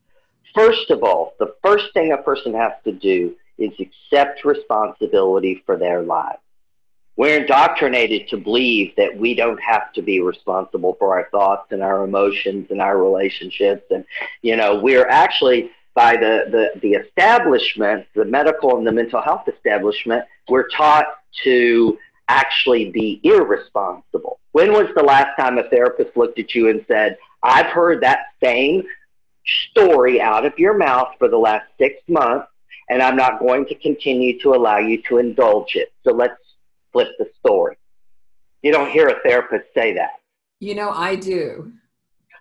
First 0.54 0.90
of 0.90 1.02
all, 1.02 1.34
the 1.38 1.54
first 1.62 1.92
thing 1.92 2.12
a 2.12 2.18
person 2.18 2.54
has 2.54 2.72
to 2.84 2.92
do 2.92 3.34
is 3.58 3.72
accept 3.80 4.44
responsibility 4.44 5.62
for 5.66 5.76
their 5.76 6.02
lives. 6.02 6.38
We're 7.16 7.40
indoctrinated 7.40 8.28
to 8.28 8.36
believe 8.36 8.94
that 8.96 9.16
we 9.16 9.34
don't 9.34 9.60
have 9.62 9.92
to 9.94 10.02
be 10.02 10.20
responsible 10.20 10.96
for 10.98 11.14
our 11.14 11.28
thoughts 11.30 11.72
and 11.72 11.82
our 11.82 12.04
emotions 12.04 12.66
and 12.70 12.82
our 12.82 12.98
relationships. 12.98 13.84
And, 13.90 14.04
you 14.42 14.54
know, 14.54 14.78
we're 14.78 15.08
actually, 15.08 15.70
by 15.96 16.14
the, 16.14 16.44
the, 16.50 16.80
the 16.80 16.92
establishment, 16.92 18.06
the 18.14 18.24
medical 18.24 18.76
and 18.76 18.86
the 18.86 18.92
mental 18.92 19.20
health 19.22 19.48
establishment, 19.48 20.24
we're 20.46 20.68
taught 20.68 21.06
to 21.42 21.98
actually 22.28 22.90
be 22.90 23.18
irresponsible. 23.24 24.38
When 24.52 24.72
was 24.72 24.88
the 24.94 25.02
last 25.02 25.36
time 25.40 25.58
a 25.58 25.68
therapist 25.70 26.16
looked 26.16 26.38
at 26.38 26.54
you 26.54 26.68
and 26.68 26.84
said, 26.86 27.16
I've 27.42 27.66
heard 27.66 28.02
that 28.02 28.26
same 28.44 28.84
story 29.70 30.20
out 30.20 30.44
of 30.44 30.58
your 30.58 30.76
mouth 30.76 31.14
for 31.18 31.28
the 31.28 31.38
last 31.38 31.66
six 31.78 32.00
months, 32.08 32.48
and 32.90 33.02
I'm 33.02 33.16
not 33.16 33.40
going 33.40 33.64
to 33.66 33.74
continue 33.74 34.38
to 34.40 34.54
allow 34.54 34.78
you 34.78 35.02
to 35.08 35.18
indulge 35.18 35.76
it. 35.76 35.92
So 36.04 36.12
let's 36.12 36.40
flip 36.92 37.08
the 37.18 37.30
story. 37.40 37.78
You 38.62 38.72
don't 38.72 38.90
hear 38.90 39.08
a 39.08 39.20
therapist 39.22 39.64
say 39.74 39.94
that. 39.94 40.10
You 40.60 40.74
know, 40.74 40.90
I 40.90 41.16
do. 41.16 41.72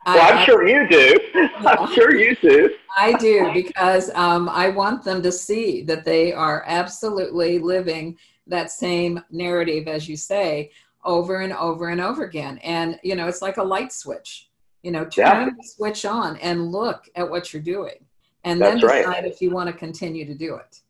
Well, 0.06 0.22
I, 0.22 0.40
am 0.40 0.46
sure 0.46 0.68
you 0.68 0.88
do. 0.88 1.20
I'm 1.66 1.92
sure 1.94 2.16
you 2.16 2.36
do. 2.36 2.76
I 2.96 3.14
do 3.14 3.52
because 3.54 4.12
um, 4.14 4.48
I 4.50 4.70
want 4.70 5.04
them 5.04 5.24
to 5.24 5.32
see 5.32 5.82
that 5.84 6.06
they 6.06 6.32
are 6.32 6.64
absolutely 6.68 7.58
living 7.60 8.18
that 8.48 8.70
same 8.70 9.24
narrative, 9.32 9.88
as 9.88 10.08
you 10.08 10.16
say, 10.16 10.72
over 11.04 11.42
and 11.42 11.54
over 11.54 11.90
and 11.90 12.00
over 12.00 12.24
again. 12.24 12.60
And, 12.60 13.00
you 13.04 13.16
know, 13.16 13.28
it's 13.28 13.42
like 13.42 13.58
a 13.58 13.64
light 13.64 13.92
switch. 13.92 14.50
You 14.84 14.92
know, 14.92 15.06
turn 15.06 15.26
yeah. 15.26 15.46
the 15.46 15.68
switch 15.68 16.06
on 16.06 16.38
and 16.38 16.72
look 16.72 17.10
at 17.16 17.28
what 17.28 17.52
you're 17.52 17.64
doing. 17.64 18.06
And 18.44 18.62
That's 18.62 18.80
then 18.80 18.82
decide 18.82 19.06
right. 19.08 19.26
if 19.26 19.42
you 19.42 19.50
want 19.50 19.68
to 19.68 19.74
continue 19.74 20.26
to 20.26 20.36
do 20.36 20.56
it. 20.56 20.82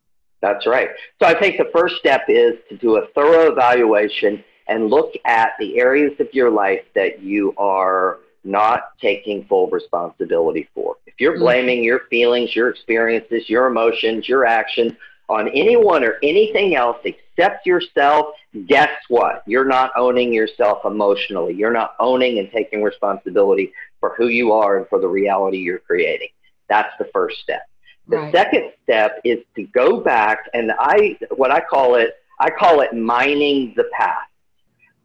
That's 0.42 0.66
right. 0.66 0.90
So 1.18 1.26
I 1.26 1.38
think 1.38 1.56
the 1.56 1.70
first 1.72 1.96
step 1.96 2.24
is 2.28 2.56
to 2.68 2.76
do 2.76 2.98
a 2.98 3.06
thorough 3.14 3.50
evaluation 3.50 4.44
and 4.68 4.90
look 4.90 5.14
at 5.24 5.52
the 5.58 5.80
areas 5.80 6.12
of 6.20 6.28
your 6.34 6.50
life 6.50 6.82
that 6.94 7.22
you 7.22 7.54
are 7.56 8.18
not 8.46 8.90
taking 9.00 9.44
full 9.44 9.68
responsibility 9.68 10.68
for. 10.74 10.96
If 11.06 11.14
you're 11.18 11.32
mm-hmm. 11.32 11.42
blaming 11.42 11.84
your 11.84 12.00
feelings, 12.10 12.54
your 12.54 12.70
experiences, 12.70 13.48
your 13.48 13.66
emotions, 13.66 14.28
your 14.28 14.46
actions 14.46 14.92
on 15.28 15.48
anyone 15.48 16.04
or 16.04 16.18
anything 16.22 16.76
else 16.76 16.98
except 17.04 17.66
yourself, 17.66 18.26
guess 18.66 18.90
what? 19.08 19.42
You're 19.46 19.64
not 19.64 19.90
owning 19.96 20.32
yourself 20.32 20.84
emotionally. 20.84 21.54
You're 21.54 21.72
not 21.72 21.94
owning 21.98 22.38
and 22.38 22.50
taking 22.50 22.82
responsibility 22.82 23.72
for 24.00 24.14
who 24.16 24.28
you 24.28 24.52
are 24.52 24.78
and 24.78 24.88
for 24.88 25.00
the 25.00 25.08
reality 25.08 25.58
you're 25.58 25.80
creating. 25.80 26.28
That's 26.68 26.92
the 26.98 27.08
first 27.12 27.38
step. 27.40 27.62
The 28.08 28.18
right. 28.18 28.32
second 28.32 28.72
step 28.84 29.20
is 29.24 29.40
to 29.56 29.64
go 29.64 30.00
back 30.00 30.38
and 30.54 30.72
I 30.78 31.18
what 31.34 31.50
I 31.50 31.60
call 31.60 31.96
it 31.96 32.14
I 32.38 32.50
call 32.50 32.82
it 32.82 32.94
mining 32.94 33.74
the 33.76 33.90
past. 33.92 34.30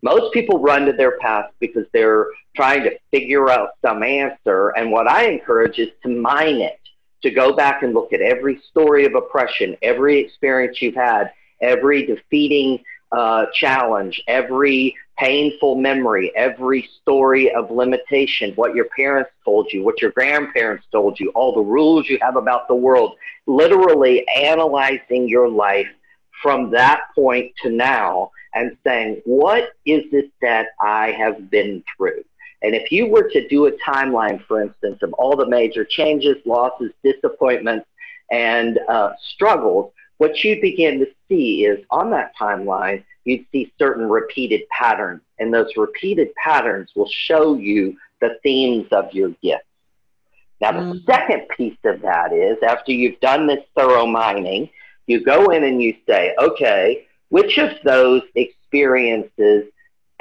Most 0.01 0.33
people 0.33 0.59
run 0.59 0.85
to 0.85 0.93
their 0.93 1.17
past 1.19 1.53
because 1.59 1.85
they're 1.93 2.27
trying 2.55 2.83
to 2.83 2.97
figure 3.11 3.49
out 3.49 3.71
some 3.85 4.03
answer. 4.03 4.69
And 4.69 4.91
what 4.91 5.07
I 5.07 5.25
encourage 5.25 5.79
is 5.79 5.89
to 6.03 6.09
mine 6.09 6.61
it 6.61 6.79
to 7.21 7.29
go 7.29 7.53
back 7.53 7.83
and 7.83 7.93
look 7.93 8.13
at 8.13 8.21
every 8.21 8.59
story 8.69 9.05
of 9.05 9.13
oppression, 9.15 9.77
every 9.81 10.19
experience 10.19 10.81
you've 10.81 10.95
had, 10.95 11.31
every 11.61 12.05
defeating 12.05 12.83
uh, 13.11 13.45
challenge, 13.53 14.21
every 14.27 14.95
painful 15.17 15.75
memory, 15.75 16.31
every 16.35 16.89
story 17.01 17.53
of 17.53 17.69
limitation, 17.69 18.53
what 18.55 18.73
your 18.73 18.85
parents 18.95 19.29
told 19.45 19.71
you, 19.71 19.83
what 19.83 20.01
your 20.01 20.11
grandparents 20.11 20.85
told 20.91 21.19
you, 21.19 21.29
all 21.35 21.53
the 21.53 21.61
rules 21.61 22.09
you 22.09 22.17
have 22.21 22.37
about 22.37 22.67
the 22.67 22.75
world, 22.75 23.15
literally 23.45 24.27
analyzing 24.29 25.27
your 25.27 25.47
life 25.47 25.87
from 26.41 26.71
that 26.71 27.01
point 27.15 27.51
to 27.63 27.69
now 27.69 28.31
and 28.53 28.77
saying, 28.83 29.21
what 29.25 29.69
is 29.85 30.03
it 30.11 30.31
that 30.41 30.67
I 30.81 31.11
have 31.11 31.49
been 31.49 31.83
through? 31.95 32.23
And 32.61 32.75
if 32.75 32.91
you 32.91 33.07
were 33.07 33.29
to 33.29 33.47
do 33.47 33.65
a 33.67 33.71
timeline, 33.71 34.45
for 34.45 34.61
instance, 34.61 34.99
of 35.01 35.13
all 35.13 35.35
the 35.35 35.47
major 35.47 35.83
changes, 35.83 36.37
losses, 36.45 36.91
disappointments, 37.03 37.87
and 38.29 38.79
uh, 38.87 39.13
struggles, 39.33 39.91
what 40.17 40.43
you 40.43 40.61
begin 40.61 40.99
to 40.99 41.07
see 41.27 41.65
is 41.65 41.83
on 41.89 42.11
that 42.11 42.33
timeline, 42.39 43.03
you'd 43.23 43.45
see 43.51 43.71
certain 43.79 44.07
repeated 44.07 44.61
patterns. 44.69 45.21
And 45.39 45.53
those 45.53 45.75
repeated 45.75 46.33
patterns 46.35 46.91
will 46.95 47.09
show 47.09 47.55
you 47.55 47.97
the 48.19 48.37
themes 48.43 48.87
of 48.91 49.11
your 49.13 49.29
gifts. 49.41 49.65
Now, 50.59 50.73
the 50.73 50.99
mm. 50.99 51.05
second 51.07 51.47
piece 51.57 51.77
of 51.83 52.01
that 52.03 52.31
is 52.31 52.57
after 52.61 52.91
you've 52.91 53.19
done 53.19 53.47
this 53.47 53.63
thorough 53.75 54.05
mining, 54.05 54.69
you 55.07 55.23
go 55.23 55.47
in 55.47 55.63
and 55.63 55.81
you 55.81 55.95
say, 56.07 56.35
okay, 56.39 57.05
which 57.29 57.57
of 57.57 57.71
those 57.83 58.23
experiences 58.35 59.65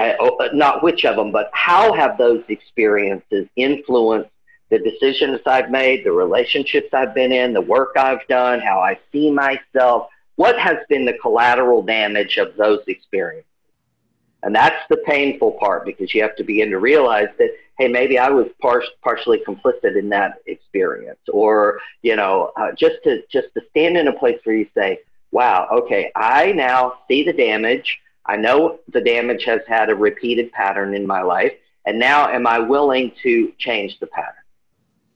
Oh, 0.00 0.36
uh, 0.38 0.48
not 0.54 0.82
which 0.82 1.04
of 1.04 1.16
them, 1.16 1.30
but 1.30 1.50
how 1.52 1.92
have 1.92 2.16
those 2.16 2.42
experiences 2.48 3.46
influenced 3.54 4.30
the 4.70 4.78
decisions 4.78 5.40
I've 5.44 5.70
made, 5.70 6.04
the 6.04 6.12
relationships 6.12 6.88
I've 6.94 7.14
been 7.14 7.32
in, 7.32 7.52
the 7.52 7.60
work 7.60 7.92
I've 7.96 8.26
done, 8.26 8.60
how 8.60 8.80
I 8.80 8.98
see 9.12 9.30
myself? 9.30 10.08
What 10.36 10.58
has 10.58 10.78
been 10.88 11.04
the 11.04 11.18
collateral 11.20 11.82
damage 11.82 12.38
of 12.38 12.56
those 12.56 12.80
experiences? 12.86 13.49
And 14.42 14.54
that's 14.54 14.82
the 14.88 14.96
painful 14.98 15.52
part 15.52 15.84
because 15.84 16.14
you 16.14 16.22
have 16.22 16.36
to 16.36 16.44
begin 16.44 16.70
to 16.70 16.78
realize 16.78 17.28
that, 17.38 17.50
hey, 17.78 17.88
maybe 17.88 18.18
I 18.18 18.30
was 18.30 18.46
par- 18.60 18.82
partially 19.02 19.42
complicit 19.46 19.98
in 19.98 20.08
that 20.10 20.40
experience. 20.46 21.20
Or, 21.32 21.80
you 22.02 22.16
know, 22.16 22.52
uh, 22.56 22.72
just 22.72 22.96
to 23.04 23.22
just 23.30 23.48
to 23.54 23.60
stand 23.70 23.96
in 23.96 24.08
a 24.08 24.12
place 24.12 24.38
where 24.44 24.56
you 24.56 24.66
say, 24.74 25.00
wow, 25.30 25.68
okay, 25.70 26.10
I 26.16 26.52
now 26.52 27.00
see 27.06 27.22
the 27.22 27.32
damage. 27.32 27.98
I 28.26 28.36
know 28.36 28.78
the 28.92 29.00
damage 29.00 29.44
has 29.44 29.60
had 29.68 29.90
a 29.90 29.94
repeated 29.94 30.52
pattern 30.52 30.94
in 30.94 31.06
my 31.06 31.22
life, 31.22 31.52
and 31.84 31.98
now 31.98 32.28
am 32.28 32.46
I 32.46 32.58
willing 32.58 33.12
to 33.22 33.52
change 33.58 33.98
the 33.98 34.06
pattern? 34.06 34.34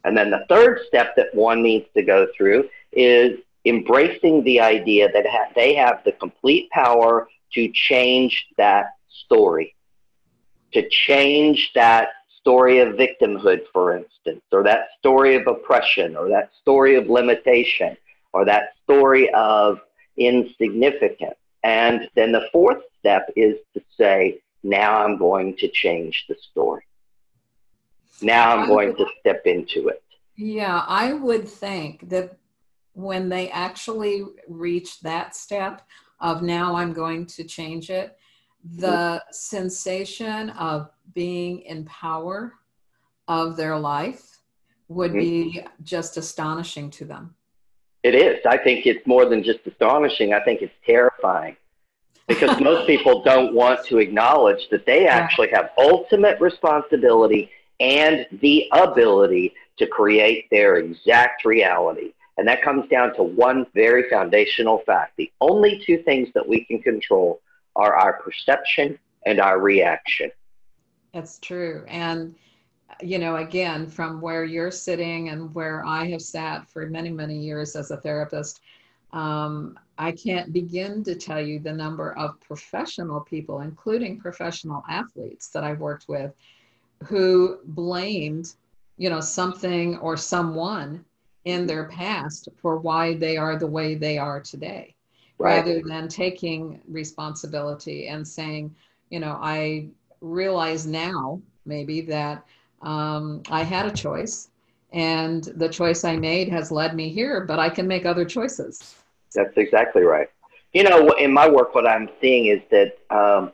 And 0.05 0.17
then 0.17 0.31
the 0.31 0.45
third 0.49 0.81
step 0.87 1.17
that 1.17 1.35
one 1.35 1.63
needs 1.63 1.87
to 1.95 2.03
go 2.03 2.27
through 2.37 2.69
is 2.93 3.39
embracing 3.65 4.45
the 4.45 4.61
idea 4.61 5.11
that 5.13 5.27
ha- 5.27 5.51
they 5.55 5.75
have 5.75 6.03
the 6.05 6.13
complete 6.13 6.69
power 6.71 7.29
to 7.55 7.73
change 7.73 8.47
that 8.59 8.95
story, 9.25 9.75
to 10.73 10.89
change 10.89 11.71
that 11.75 12.09
story 12.41 12.81
of 12.81 12.95
victimhood, 12.95 13.63
for 13.73 13.97
instance, 13.97 14.43
or 14.53 14.63
that 14.63 14.89
story 14.99 15.37
of 15.37 15.47
oppression, 15.47 16.17
or 16.17 16.29
that 16.29 16.51
story 16.61 16.97
of 16.97 17.09
limitation, 17.09 17.97
or 18.33 18.45
that 18.45 18.75
story 18.83 19.33
of 19.35 19.81
insignificance. 20.17 21.37
And 21.63 22.09
then 22.15 22.33
the 22.33 22.49
fourth 22.53 22.83
step 22.99 23.31
is 23.37 23.57
to 23.73 23.83
say, 23.97 24.41
now 24.63 25.05
I'm 25.05 25.17
going 25.17 25.57
to 25.57 25.69
change 25.69 26.27
the 26.29 26.37
story. 26.51 26.85
Now 28.21 28.57
I'm 28.57 28.69
going 28.69 28.95
to 28.97 29.07
step 29.21 29.43
into 29.47 29.89
it. 29.89 30.03
Yeah, 30.37 30.85
I 30.87 31.13
would 31.13 31.49
think 31.49 32.09
that 32.11 32.37
when 32.93 33.29
they 33.29 33.51
actually 33.51 34.25
reach 34.49 35.01
that 35.01 35.35
step 35.35 35.83
of 36.21 36.43
now 36.43 36.77
I'm 36.77 36.93
going 36.93 37.27
to 37.27 37.45
change 37.45 37.91
it, 37.91 38.17
the 38.65 39.23
sensation 39.31 40.51
of 40.51 40.91
being 41.13 41.61
in 41.61 41.85
power 41.85 42.55
of 43.29 43.57
their 43.57 43.79
life 43.79 44.39
would 44.89 45.13
be 45.13 45.65
just 45.83 46.17
astonishing 46.17 46.91
to 46.91 47.05
them. 47.05 47.35
It 48.03 48.15
is. 48.15 48.39
I 48.47 48.59
think 48.59 48.87
it's 48.87 49.07
more 49.07 49.27
than 49.27 49.43
just 49.43 49.61
astonishing. 49.67 50.35
I 50.35 50.41
think 50.41 50.61
it's 50.63 50.75
terrifying 50.85 51.57
because 52.29 52.61
most 52.61 52.87
people 52.87 53.23
don't 53.23 53.55
want 53.55 53.85
to 53.87 53.99
acknowledge 53.99 54.69
that 54.71 54.87
they 54.87 55.07
actually 55.07 55.49
have 55.49 55.71
ultimate 55.79 56.41
responsibility 56.41 57.51
and 57.81 58.27
the 58.41 58.69
ability 58.73 59.55
to 59.79 59.87
create 59.87 60.49
their 60.51 60.77
exact 60.77 61.45
reality. 61.45 62.13
And 62.37 62.47
that 62.49 62.63
comes 62.63 62.89
down 62.89 63.15
to 63.17 63.23
one 63.23 63.67
very 63.75 64.09
foundational 64.11 64.79
fact. 64.87 65.15
The 65.17 65.31
only 65.41 65.83
two 65.85 66.03
things 66.03 66.29
that 66.35 66.47
we 66.47 66.65
can 66.65 66.83
control 66.83 67.41
are 67.77 67.95
our 67.97 68.15
perception 68.15 68.99
and 69.27 69.41
our 69.41 69.61
reaction. 69.61 70.31
That's 71.13 71.39
true. 71.39 71.85
And, 71.89 72.35
you 73.01 73.19
know, 73.19 73.37
again, 73.37 73.87
from 73.87 74.21
where 74.21 74.45
you're 74.45 74.71
sitting 74.71 75.29
and 75.29 75.55
where 75.55 75.85
I 75.85 76.07
have 76.11 76.23
sat 76.23 76.69
for 76.69 76.87
many, 76.87 77.11
many 77.11 77.39
years 77.39 77.77
as 77.77 77.91
a 77.91 77.97
therapist, 77.97 78.61
um, 79.13 79.79
I 79.97 80.11
can't 80.11 80.53
begin 80.53 81.05
to 81.05 81.15
tell 81.15 81.41
you 81.41 81.61
the 81.61 81.73
number 81.73 82.17
of 82.19 82.41
professional 82.41 83.21
people, 83.21 83.61
including 83.61 84.19
professional 84.19 84.83
athletes 84.89 85.49
that 85.49 85.63
I've 85.63 85.79
worked 85.79 86.09
with, 86.09 86.35
who 87.05 87.59
blamed, 87.65 88.55
you 88.99 89.09
know, 89.11 89.21
something 89.21 89.99
or 89.99 90.17
someone 90.17 91.05
in 91.45 91.67
their 91.67 91.85
past 91.85 92.49
for 92.57 92.79
why 92.79 93.15
they 93.15 93.37
are 93.37 93.57
the 93.57 93.67
way 93.67 93.95
they 93.95 94.19
are 94.19 94.41
today, 94.41 94.95
right. 95.39 95.59
rather 95.59 95.83
than 95.83 96.09
taking 96.09 96.81
responsibility 96.89 98.09
and 98.09 98.27
saying, 98.27 98.75
you 99.11 99.21
know, 99.21 99.39
I 99.41 99.89
realize 100.21 100.87
now 100.87 101.41
maybe 101.67 102.01
that 102.03 102.45
um, 102.83 103.43
I 103.51 103.63
had 103.63 103.87
a 103.87 103.91
choice 103.93 104.51
and 104.93 105.45
the 105.57 105.69
choice 105.69 106.05
I 106.05 106.17
made 106.17 106.49
has 106.51 106.71
led 106.71 106.95
me 106.95 107.09
here, 107.09 107.41
but 107.41 107.59
I 107.59 107.69
can 107.69 107.87
make 107.89 108.07
other 108.07 108.25
choices. 108.25 108.95
That's 109.35 109.57
exactly 109.57 110.03
right. 110.03 110.29
You 110.73 110.85
know, 110.85 111.09
in 111.13 111.33
my 111.33 111.49
work, 111.49 111.75
what 111.75 111.87
I'm 111.87 112.09
seeing 112.21 112.47
is 112.47 112.61
that 112.71 112.99
um, 113.11 113.53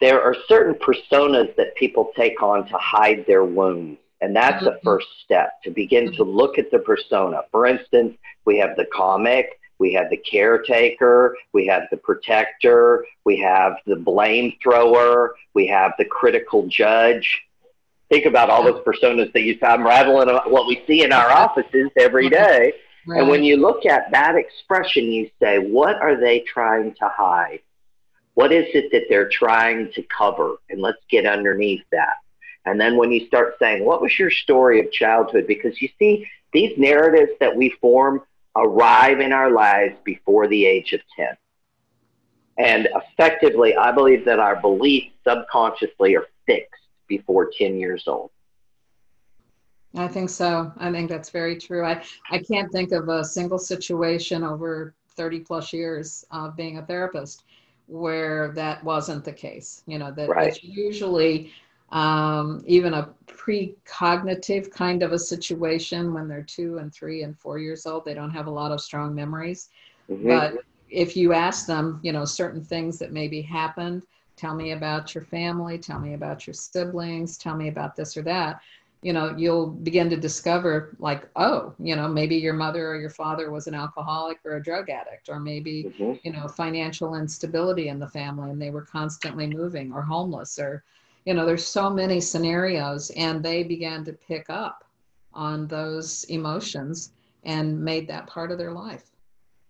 there 0.00 0.20
are 0.22 0.36
certain 0.48 0.74
personas 0.74 1.54
that 1.56 1.74
people 1.76 2.12
take 2.14 2.42
on 2.42 2.66
to 2.68 2.76
hide 2.76 3.24
their 3.26 3.44
wounds. 3.44 3.98
And 4.20 4.34
that's 4.34 4.56
mm-hmm. 4.56 4.66
the 4.66 4.80
first 4.82 5.06
step 5.24 5.62
to 5.64 5.70
begin 5.70 6.12
to 6.12 6.22
look 6.22 6.58
at 6.58 6.70
the 6.70 6.78
persona. 6.78 7.42
For 7.50 7.66
instance, 7.66 8.16
we 8.44 8.58
have 8.58 8.76
the 8.76 8.86
comic, 8.94 9.58
we 9.78 9.92
have 9.92 10.10
the 10.10 10.16
caretaker, 10.16 11.36
we 11.52 11.66
have 11.66 11.82
the 11.90 11.96
protector, 11.96 13.04
we 13.24 13.38
have 13.38 13.74
the 13.86 13.96
blame 13.96 14.54
thrower, 14.62 15.34
we 15.54 15.66
have 15.66 15.92
the 15.98 16.04
critical 16.04 16.66
judge. 16.66 17.42
Think 18.08 18.24
about 18.24 18.50
all 18.50 18.62
those 18.62 18.82
personas 18.84 19.32
that 19.32 19.42
you 19.42 19.58
I'm 19.62 19.84
rattling 19.84 20.28
what 20.46 20.66
we 20.66 20.82
see 20.86 21.02
in 21.02 21.12
our 21.12 21.30
offices 21.30 21.90
every 21.96 22.30
day. 22.30 22.72
Right. 23.06 23.20
And 23.20 23.28
when 23.28 23.44
you 23.44 23.56
look 23.56 23.84
at 23.86 24.10
that 24.12 24.36
expression, 24.36 25.04
you 25.04 25.30
say, 25.40 25.58
what 25.58 25.96
are 25.96 26.18
they 26.18 26.40
trying 26.40 26.94
to 26.94 27.08
hide? 27.08 27.60
What 28.34 28.52
is 28.52 28.66
it 28.74 28.90
that 28.92 29.04
they're 29.08 29.28
trying 29.28 29.92
to 29.92 30.02
cover? 30.02 30.56
And 30.70 30.80
let's 30.80 31.02
get 31.08 31.26
underneath 31.26 31.84
that. 31.92 32.16
And 32.64 32.80
then 32.80 32.96
when 32.96 33.12
you 33.12 33.26
start 33.26 33.54
saying, 33.58 33.84
what 33.84 34.02
was 34.02 34.18
your 34.18 34.30
story 34.30 34.80
of 34.80 34.90
childhood? 34.90 35.46
Because 35.46 35.80
you 35.80 35.88
see, 35.98 36.26
these 36.52 36.76
narratives 36.76 37.32
that 37.38 37.54
we 37.54 37.70
form 37.80 38.22
arrive 38.56 39.20
in 39.20 39.32
our 39.32 39.50
lives 39.50 39.96
before 40.04 40.48
the 40.48 40.64
age 40.64 40.92
of 40.92 41.00
10. 41.16 41.28
And 42.58 42.88
effectively, 42.94 43.76
I 43.76 43.92
believe 43.92 44.24
that 44.24 44.38
our 44.38 44.60
beliefs 44.60 45.14
subconsciously 45.26 46.16
are 46.16 46.26
fixed 46.46 46.82
before 47.06 47.50
10 47.56 47.78
years 47.78 48.04
old. 48.06 48.30
I 49.96 50.08
think 50.08 50.30
so. 50.30 50.72
I 50.76 50.90
think 50.90 51.08
that's 51.08 51.30
very 51.30 51.56
true. 51.56 51.84
I, 51.84 52.02
I 52.30 52.38
can't 52.38 52.70
think 52.70 52.92
of 52.92 53.08
a 53.08 53.24
single 53.24 53.58
situation 53.58 54.42
over 54.42 54.94
30 55.16 55.40
plus 55.40 55.72
years 55.72 56.24
of 56.30 56.56
being 56.56 56.78
a 56.78 56.82
therapist 56.82 57.44
where 57.86 58.52
that 58.52 58.82
wasn't 58.84 59.24
the 59.24 59.32
case. 59.32 59.82
You 59.86 59.98
know, 59.98 60.10
that 60.12 60.28
right. 60.28 60.48
it's 60.48 60.62
usually 60.62 61.52
um, 61.96 62.62
even 62.66 62.92
a 62.92 63.08
precognitive 63.26 64.70
kind 64.70 65.02
of 65.02 65.12
a 65.12 65.18
situation 65.18 66.12
when 66.12 66.28
they're 66.28 66.42
two 66.42 66.76
and 66.76 66.92
three 66.92 67.22
and 67.22 67.38
four 67.38 67.58
years 67.58 67.86
old. 67.86 68.04
They 68.04 68.12
don't 68.12 68.30
have 68.30 68.48
a 68.48 68.50
lot 68.50 68.70
of 68.70 68.82
strong 68.82 69.14
memories. 69.14 69.70
Mm-hmm. 70.10 70.28
But 70.28 70.58
if 70.90 71.16
you 71.16 71.32
ask 71.32 71.66
them, 71.66 71.98
you 72.02 72.12
know, 72.12 72.26
certain 72.26 72.62
things 72.62 72.98
that 72.98 73.12
maybe 73.12 73.40
happened, 73.40 74.02
tell 74.36 74.54
me 74.54 74.72
about 74.72 75.14
your 75.14 75.24
family, 75.24 75.78
tell 75.78 75.98
me 75.98 76.12
about 76.12 76.46
your 76.46 76.52
siblings, 76.52 77.38
tell 77.38 77.56
me 77.56 77.68
about 77.68 77.96
this 77.96 78.14
or 78.14 78.22
that, 78.22 78.60
you 79.00 79.14
know, 79.14 79.34
you'll 79.34 79.68
begin 79.68 80.10
to 80.10 80.18
discover 80.18 80.94
like, 80.98 81.26
oh, 81.36 81.72
you 81.78 81.96
know, 81.96 82.06
maybe 82.08 82.36
your 82.36 82.52
mother 82.52 82.88
or 82.88 83.00
your 83.00 83.08
father 83.08 83.50
was 83.50 83.68
an 83.68 83.74
alcoholic 83.74 84.38
or 84.44 84.56
a 84.56 84.62
drug 84.62 84.90
addict, 84.90 85.30
or 85.30 85.40
maybe, 85.40 85.84
mm-hmm. 85.84 86.12
you 86.24 86.32
know, 86.32 86.46
financial 86.46 87.14
instability 87.14 87.88
in 87.88 87.98
the 87.98 88.08
family 88.08 88.50
and 88.50 88.60
they 88.60 88.70
were 88.70 88.82
constantly 88.82 89.46
moving 89.46 89.94
or 89.94 90.02
homeless 90.02 90.58
or 90.58 90.84
you 91.26 91.34
know 91.34 91.44
there's 91.44 91.66
so 91.66 91.90
many 91.90 92.20
scenarios 92.20 93.10
and 93.10 93.42
they 93.42 93.62
began 93.62 94.04
to 94.04 94.12
pick 94.12 94.46
up 94.48 94.84
on 95.34 95.66
those 95.66 96.24
emotions 96.24 97.12
and 97.44 97.78
made 97.78 98.08
that 98.08 98.26
part 98.26 98.50
of 98.50 98.58
their 98.58 98.72
life. 98.72 99.10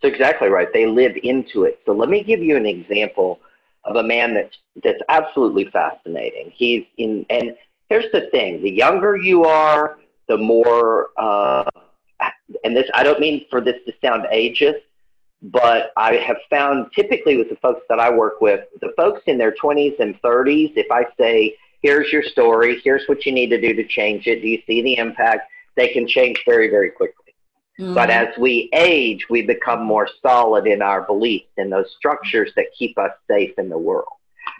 So 0.00 0.08
exactly 0.08 0.48
right. 0.48 0.72
They 0.72 0.86
live 0.86 1.16
into 1.22 1.64
it. 1.64 1.80
So 1.84 1.92
let 1.92 2.08
me 2.08 2.22
give 2.22 2.40
you 2.40 2.56
an 2.56 2.66
example 2.66 3.40
of 3.84 3.96
a 3.96 4.02
man 4.02 4.34
that's 4.34 4.56
that's 4.84 5.00
absolutely 5.08 5.64
fascinating. 5.66 6.52
He's 6.54 6.84
in 6.98 7.26
and 7.30 7.56
here's 7.88 8.10
the 8.12 8.28
thing. 8.30 8.62
The 8.62 8.70
younger 8.70 9.16
you 9.16 9.44
are 9.44 9.98
the 10.28 10.36
more 10.36 11.08
uh, 11.16 11.64
and 12.64 12.76
this 12.76 12.88
i 12.94 13.02
don't 13.02 13.20
mean 13.20 13.44
for 13.50 13.60
this 13.60 13.76
to 13.86 13.92
sound 14.02 14.26
ageist 14.32 14.80
but 15.42 15.92
I 15.96 16.14
have 16.14 16.38
found 16.48 16.90
typically 16.94 17.36
with 17.36 17.48
the 17.48 17.56
folks 17.56 17.82
that 17.88 18.00
I 18.00 18.10
work 18.10 18.40
with, 18.40 18.60
the 18.80 18.92
folks 18.96 19.22
in 19.26 19.38
their 19.38 19.52
20s 19.52 19.98
and 20.00 20.20
30s, 20.22 20.72
if 20.76 20.90
I 20.90 21.06
say, 21.18 21.56
here's 21.82 22.10
your 22.12 22.22
story, 22.22 22.80
here's 22.82 23.06
what 23.06 23.26
you 23.26 23.32
need 23.32 23.50
to 23.50 23.60
do 23.60 23.74
to 23.74 23.86
change 23.86 24.26
it, 24.26 24.40
do 24.40 24.48
you 24.48 24.60
see 24.66 24.82
the 24.82 24.96
impact? 24.96 25.50
They 25.76 25.88
can 25.88 26.08
change 26.08 26.42
very, 26.46 26.68
very 26.68 26.90
quickly. 26.90 27.34
Mm-hmm. 27.78 27.94
But 27.94 28.10
as 28.10 28.28
we 28.38 28.70
age, 28.72 29.26
we 29.28 29.42
become 29.42 29.84
more 29.84 30.08
solid 30.22 30.66
in 30.66 30.80
our 30.80 31.02
beliefs 31.02 31.50
and 31.58 31.70
those 31.70 31.94
structures 31.96 32.50
that 32.56 32.66
keep 32.76 32.96
us 32.98 33.12
safe 33.28 33.52
in 33.58 33.68
the 33.68 33.78
world. 33.78 34.08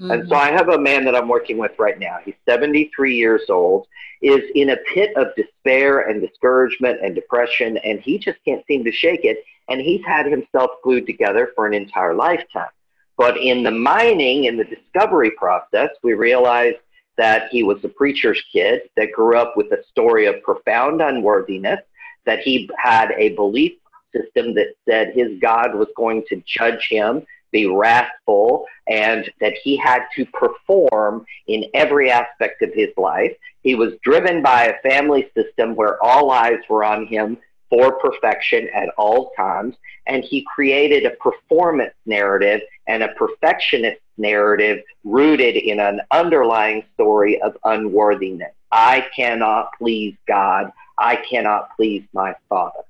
Mm-hmm. 0.01 0.11
And 0.11 0.29
so 0.29 0.37
I 0.37 0.51
have 0.51 0.69
a 0.69 0.79
man 0.79 1.05
that 1.05 1.15
I'm 1.15 1.29
working 1.29 1.59
with 1.59 1.73
right 1.79 1.99
now. 1.99 2.19
He's 2.25 2.35
73 2.49 3.15
years 3.15 3.43
old, 3.49 3.87
is 4.23 4.41
in 4.55 4.71
a 4.71 4.77
pit 4.93 5.17
of 5.17 5.29
despair 5.37 6.01
and 6.01 6.21
discouragement 6.21 7.01
and 7.03 7.15
depression, 7.15 7.77
and 7.79 8.01
he 8.01 8.19
just 8.19 8.39
can't 8.45 8.65
seem 8.67 8.85
to 8.85 8.93
shake 8.93 9.25
it 9.25 9.45
and 9.69 9.81
he's 9.81 10.05
had 10.05 10.27
himself 10.27 10.71
glued 10.83 11.07
together 11.07 11.51
for 11.55 11.67
an 11.67 11.75
entire 11.75 12.15
lifetime. 12.15 12.71
But 13.17 13.39
in 13.39 13.63
the 13.63 13.71
mining, 13.71 14.45
in 14.45 14.57
the 14.57 14.65
discovery 14.65 15.31
process, 15.33 15.91
we 16.03 16.15
realized 16.15 16.77
that 17.17 17.49
he 17.51 17.63
was 17.63 17.83
a 17.83 17.89
preacher's 17.89 18.43
kid 18.53 18.83
that 18.97 19.13
grew 19.13 19.39
up 19.39 19.57
with 19.57 19.73
a 19.73 19.83
story 19.91 20.27
of 20.27 20.43
profound 20.43 21.01
unworthiness, 21.01 21.81
that 22.27 22.41
he 22.41 22.69
had 22.77 23.13
a 23.17 23.31
belief 23.31 23.73
system 24.15 24.55
that 24.55 24.75
said 24.89 25.13
his 25.15 25.39
God 25.41 25.75
was 25.75 25.89
going 25.97 26.25
to 26.29 26.43
judge 26.47 26.89
him, 26.91 27.27
be 27.57 27.65
wrathful, 27.65 28.67
and 28.87 29.31
that 29.41 29.55
he 29.65 29.79
had 29.79 30.03
to 30.15 30.27
perform 30.27 31.25
in 31.47 31.65
every 31.73 32.11
aspect 32.11 32.61
of 32.61 32.71
his 32.75 32.91
life. 32.99 33.35
He 33.63 33.75
was 33.75 33.95
driven 34.03 34.43
by 34.43 34.65
a 34.67 34.81
family 34.89 35.31
system 35.35 35.75
where 35.75 35.97
all 36.05 36.31
eyes 36.31 36.61
were 36.69 36.85
on 36.85 37.07
him 37.07 37.39
for 37.71 37.93
perfection 37.93 38.69
at 38.75 38.91
all 38.99 39.31
times. 39.37 39.75
And 40.07 40.23
he 40.23 40.47
created 40.55 41.07
a 41.07 41.17
performance 41.29 41.95
narrative 42.05 42.61
and 42.87 43.03
a 43.03 43.15
perfectionist 43.15 44.01
narrative 44.19 44.85
rooted 45.03 45.57
in 45.57 45.81
an 45.81 46.01
underlying 46.11 46.85
story 46.95 47.41
of 47.41 47.57
unworthiness. 47.65 48.53
I 48.71 49.07
cannot 49.17 49.71
please 49.79 50.15
God. 50.29 50.71
I 50.99 51.17
cannot 51.17 51.75
please 51.75 52.05
my 52.13 52.35
Father. 52.51 52.85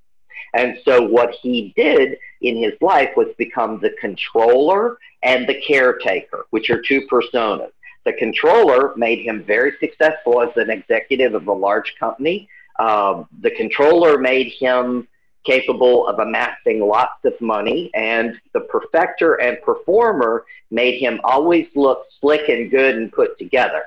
And 0.55 0.79
so 0.85 1.03
what 1.03 1.35
he 1.43 1.73
did 1.77 2.19
in 2.41 2.57
his 2.57 2.75
life 2.81 3.11
was 3.17 3.29
become 3.39 3.81
the 3.81 3.95
controller 4.01 4.99
and 5.23 5.47
the 5.47 5.61
caretaker, 5.61 6.47
which 6.51 6.71
are 6.71 6.81
two 6.81 7.07
personas. 7.11 7.71
The 8.05 8.13
controller 8.15 8.95
made 8.97 9.25
him 9.27 9.43
very 9.45 9.73
successful 9.81 10.43
as 10.43 10.57
an 10.57 10.71
executive 10.71 11.35
of 11.35 11.49
a 11.49 11.53
large 11.53 11.97
company 11.99 12.49
um, 12.79 13.29
the 13.41 13.51
controller 13.51 14.19
made 14.19 14.53
him 14.53 15.09
capable 15.45 16.07
of 16.09 16.19
amassing 16.19 16.81
lots 16.81 17.25
of 17.25 17.41
money, 17.41 17.91
and 17.95 18.39
the 18.53 18.61
perfecter 18.61 19.35
and 19.35 19.61
performer 19.63 20.45
made 20.71 20.99
him 20.99 21.21
always 21.23 21.69
look 21.75 22.05
slick 22.21 22.49
and 22.49 22.71
good 22.71 22.97
and 22.97 23.13
put 23.13 23.39
together. 23.39 23.85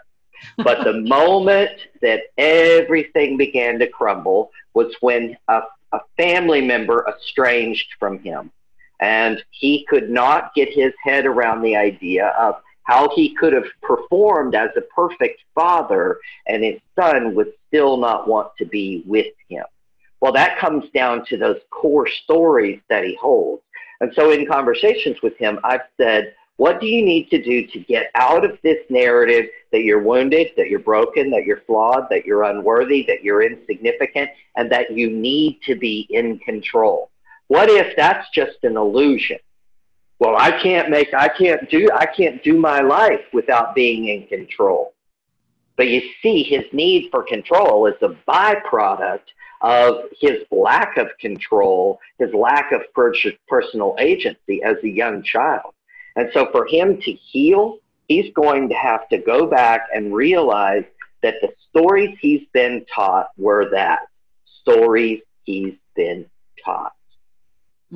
But 0.58 0.84
the 0.86 1.02
moment 1.08 1.72
that 2.02 2.22
everything 2.38 3.38
began 3.38 3.78
to 3.80 3.88
crumble 3.88 4.52
was 4.74 4.96
when 5.02 5.38
a, 5.50 5.62
a 5.92 6.00
family 6.18 6.62
member 6.62 7.06
estranged 7.08 7.88
from 8.00 8.20
him. 8.20 8.52
And 9.00 9.44
he 9.52 9.86
could 9.88 10.10
not 10.10 10.54
get 10.56 10.70
his 10.70 10.94
head 11.04 11.26
around 11.26 11.62
the 11.62 11.76
idea 11.76 12.28
of 12.40 12.56
how 12.84 13.10
he 13.16 13.36
could 13.36 13.54
have 13.54 13.68
performed 13.82 14.56
as 14.56 14.70
a 14.76 14.82
perfect 14.82 15.42
father 15.54 16.20
and 16.48 16.64
his 16.64 16.80
son 17.00 17.36
would 17.36 17.54
still 17.68 17.98
not 17.98 18.28
want 18.28 18.50
to 18.58 18.66
be 18.66 19.04
with 19.06 19.34
him. 19.48 19.64
Well, 20.22 20.34
that 20.34 20.58
comes 20.58 20.90
down 20.90 21.24
to 21.26 21.38
those 21.38 21.60
core 21.70 22.08
stories 22.08 22.82
that 22.90 23.06
he 23.06 23.16
holds. 23.16 23.62
And 24.02 24.12
so 24.16 24.32
in 24.32 24.48
conversations 24.48 25.18
with 25.22 25.38
him, 25.38 25.60
I've 25.64 25.82
said, 25.98 26.34
what 26.60 26.80
do 26.80 26.88
you 26.88 27.04
need 27.04 27.30
to 27.30 27.42
do 27.42 27.66
to 27.68 27.80
get 27.80 28.12
out 28.16 28.44
of 28.44 28.60
this 28.64 28.80
narrative 28.90 29.46
that 29.72 29.84
you're 29.84 30.04
wounded, 30.04 30.52
that 30.58 30.70
you're 30.70 30.80
broken, 30.80 31.32
that 31.32 31.46
you're 31.46 31.62
flawed, 31.66 32.08
that 32.10 32.26
you're 32.26 32.44
unworthy, 32.44 33.04
that 33.08 33.24
you're 33.24 33.42
insignificant, 33.42 34.30
and 34.56 34.72
that 34.72 34.92
you 34.92 35.10
need 35.10 35.60
to 35.66 35.76
be 35.76 36.06
in 36.10 36.38
control? 36.40 37.10
What 37.48 37.70
if 37.70 37.96
that's 37.96 38.30
just 38.32 38.64
an 38.64 38.78
illusion? 38.78 39.40
well, 40.20 40.36
I 40.38 40.52
can't 40.62 40.90
make, 40.90 41.14
I 41.14 41.30
can't 41.30 41.70
do, 41.70 41.90
I 41.96 42.06
can't 42.06 42.44
do 42.44 42.58
my 42.58 42.82
life 42.82 43.22
without 43.32 43.74
being 43.74 44.10
in 44.10 44.28
control. 44.28 44.94
But 45.78 45.88
you 45.88 46.02
see, 46.22 46.44
his 46.44 46.66
need 46.74 47.10
for 47.10 47.24
control 47.24 47.86
is 47.88 47.96
a 48.02 48.10
byproduct 48.30 49.22
of 49.62 50.04
his 50.20 50.40
lack 50.52 50.98
of 50.98 51.08
control, 51.20 52.00
his 52.20 52.34
lack 52.34 52.74
of 52.74 52.82
personal 53.48 53.96
agency 53.98 54.62
as 54.62 54.76
a 54.84 54.90
young 54.90 55.24
child. 55.24 55.74
And 56.20 56.30
so 56.34 56.50
for 56.52 56.68
him 56.68 57.00
to 57.02 57.12
heal, 57.14 57.78
he's 58.10 58.34
going 58.34 58.68
to 58.68 58.76
have 58.76 59.08
to 59.08 59.18
go 59.18 59.48
back 59.48 59.88
and 59.94 60.14
realize 60.14 60.84
that 61.24 61.36
the 61.42 61.54
stories 61.70 62.18
he's 62.20 62.46
been 62.52 62.86
taught 62.94 63.30
were 63.38 63.70
that 63.72 64.00
stories 64.62 65.22
he's 65.46 65.76
been 65.96 66.26
taught 66.66 66.92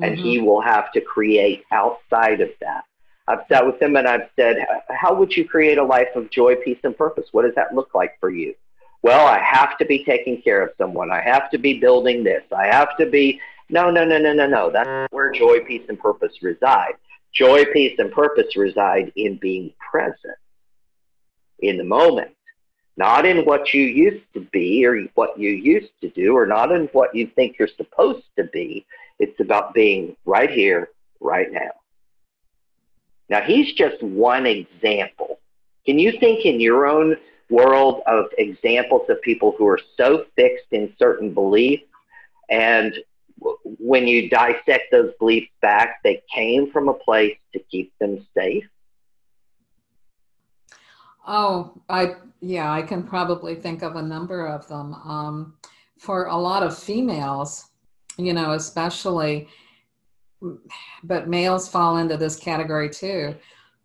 and 0.00 0.16
mm-hmm. 0.16 0.24
he 0.24 0.40
will 0.40 0.62
have 0.62 0.90
to 0.92 1.02
create 1.02 1.64
outside 1.70 2.40
of 2.40 2.48
that. 2.62 2.84
I've 3.28 3.40
sat 3.50 3.66
with 3.66 3.80
him 3.80 3.96
and 3.96 4.08
I've 4.08 4.30
said, 4.36 4.56
How 4.88 5.14
would 5.14 5.36
you 5.36 5.46
create 5.46 5.76
a 5.76 5.84
life 5.84 6.08
of 6.16 6.30
joy, 6.30 6.56
peace, 6.56 6.78
and 6.82 6.96
purpose? 6.96 7.28
What 7.32 7.42
does 7.42 7.54
that 7.56 7.74
look 7.74 7.94
like 7.94 8.18
for 8.20 8.30
you? 8.30 8.54
Well, 9.02 9.26
I 9.26 9.38
have 9.38 9.76
to 9.78 9.84
be 9.84 10.02
taking 10.02 10.40
care 10.40 10.62
of 10.62 10.70
someone. 10.78 11.10
I 11.10 11.20
have 11.20 11.50
to 11.50 11.58
be 11.58 11.78
building 11.78 12.24
this. 12.24 12.42
I 12.56 12.68
have 12.68 12.96
to 12.96 13.06
be. 13.06 13.38
No, 13.68 13.90
no, 13.90 14.04
no, 14.04 14.18
no, 14.18 14.32
no, 14.32 14.46
no. 14.46 14.70
That's 14.70 15.12
where 15.12 15.30
joy, 15.30 15.60
peace, 15.60 15.84
and 15.88 15.98
purpose 15.98 16.32
reside. 16.42 16.94
Joy, 17.34 17.64
peace, 17.66 17.98
and 17.98 18.12
purpose 18.12 18.56
reside 18.56 19.12
in 19.16 19.36
being 19.36 19.72
present 19.90 20.36
in 21.60 21.76
the 21.76 21.84
moment, 21.84 22.30
not 22.96 23.26
in 23.26 23.44
what 23.44 23.74
you 23.74 23.82
used 23.82 24.24
to 24.34 24.40
be 24.52 24.86
or 24.86 25.02
what 25.14 25.38
you 25.38 25.50
used 25.50 25.90
to 26.00 26.10
do, 26.10 26.36
or 26.36 26.46
not 26.46 26.70
in 26.70 26.86
what 26.92 27.14
you 27.14 27.26
think 27.34 27.56
you're 27.58 27.68
supposed 27.76 28.24
to 28.36 28.44
be. 28.44 28.86
It's 29.18 29.38
about 29.40 29.74
being 29.74 30.16
right 30.24 30.50
here, 30.50 30.90
right 31.20 31.50
now. 31.50 31.70
Now, 33.28 33.40
he's 33.40 33.72
just 33.72 34.02
one 34.02 34.46
example. 34.46 35.40
Can 35.86 35.98
you 35.98 36.18
think 36.18 36.44
in 36.44 36.60
your 36.60 36.86
own 36.86 37.16
world 37.50 38.02
of 38.06 38.26
examples 38.38 39.08
of 39.08 39.20
people 39.22 39.54
who 39.58 39.66
are 39.66 39.80
so 39.96 40.24
fixed 40.36 40.66
in 40.72 40.94
certain 40.98 41.32
beliefs 41.32 41.84
and 42.50 42.94
when 43.38 44.06
you 44.06 44.28
dissect 44.28 44.90
those 44.90 45.12
beliefs 45.18 45.50
back, 45.60 46.02
they 46.02 46.22
came 46.32 46.70
from 46.70 46.88
a 46.88 46.94
place 46.94 47.36
to 47.52 47.58
keep 47.70 47.92
them 47.98 48.26
safe? 48.36 48.64
Oh, 51.26 51.80
I 51.88 52.16
yeah, 52.40 52.70
I 52.70 52.82
can 52.82 53.02
probably 53.02 53.54
think 53.54 53.82
of 53.82 53.96
a 53.96 54.02
number 54.02 54.46
of 54.46 54.68
them. 54.68 54.94
Um, 54.94 55.54
for 55.98 56.26
a 56.26 56.36
lot 56.36 56.62
of 56.62 56.78
females, 56.78 57.70
you 58.18 58.34
know, 58.34 58.52
especially, 58.52 59.48
but 61.02 61.28
males 61.28 61.68
fall 61.68 61.96
into 61.96 62.18
this 62.18 62.36
category 62.36 62.90
too. 62.90 63.34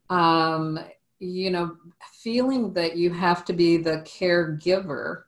Um, 0.10 0.80
you 1.20 1.52
know, 1.52 1.78
feeling 2.22 2.74
that 2.74 2.98
you 2.98 3.12
have 3.12 3.46
to 3.46 3.54
be 3.54 3.78
the 3.78 4.00
caregiver 4.00 5.24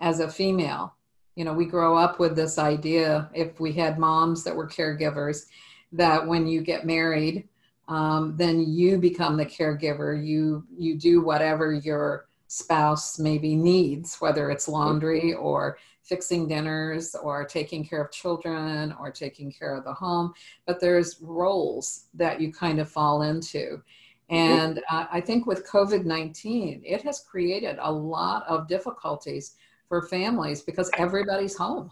as 0.00 0.18
a 0.20 0.28
female. 0.28 0.94
You 1.40 1.46
know, 1.46 1.54
we 1.54 1.64
grow 1.64 1.96
up 1.96 2.18
with 2.18 2.36
this 2.36 2.58
idea, 2.58 3.30
if 3.32 3.58
we 3.60 3.72
had 3.72 3.98
moms 3.98 4.44
that 4.44 4.54
were 4.54 4.68
caregivers, 4.68 5.46
that 5.90 6.26
when 6.26 6.46
you 6.46 6.60
get 6.60 6.84
married, 6.84 7.48
um, 7.88 8.34
then 8.36 8.60
you 8.60 8.98
become 8.98 9.38
the 9.38 9.46
caregiver. 9.46 10.22
You 10.22 10.66
you 10.76 10.98
do 10.98 11.22
whatever 11.22 11.72
your 11.72 12.28
spouse 12.48 13.18
maybe 13.18 13.56
needs, 13.56 14.18
whether 14.18 14.50
it's 14.50 14.68
laundry 14.68 15.32
or 15.32 15.78
fixing 16.02 16.46
dinners 16.46 17.14
or 17.14 17.46
taking 17.46 17.86
care 17.86 18.04
of 18.04 18.12
children 18.12 18.94
or 19.00 19.10
taking 19.10 19.50
care 19.50 19.74
of 19.74 19.84
the 19.84 19.94
home. 19.94 20.34
But 20.66 20.78
there's 20.78 21.22
roles 21.22 22.08
that 22.12 22.38
you 22.42 22.52
kind 22.52 22.80
of 22.80 22.90
fall 22.90 23.22
into. 23.22 23.80
And 24.28 24.82
uh, 24.90 25.06
I 25.10 25.22
think 25.22 25.46
with 25.46 25.66
COVID 25.66 26.04
19, 26.04 26.82
it 26.84 27.00
has 27.00 27.20
created 27.20 27.78
a 27.80 27.90
lot 27.90 28.46
of 28.46 28.68
difficulties 28.68 29.56
for 29.90 30.02
families 30.02 30.62
because 30.62 30.88
everybody's 30.96 31.56
home. 31.56 31.90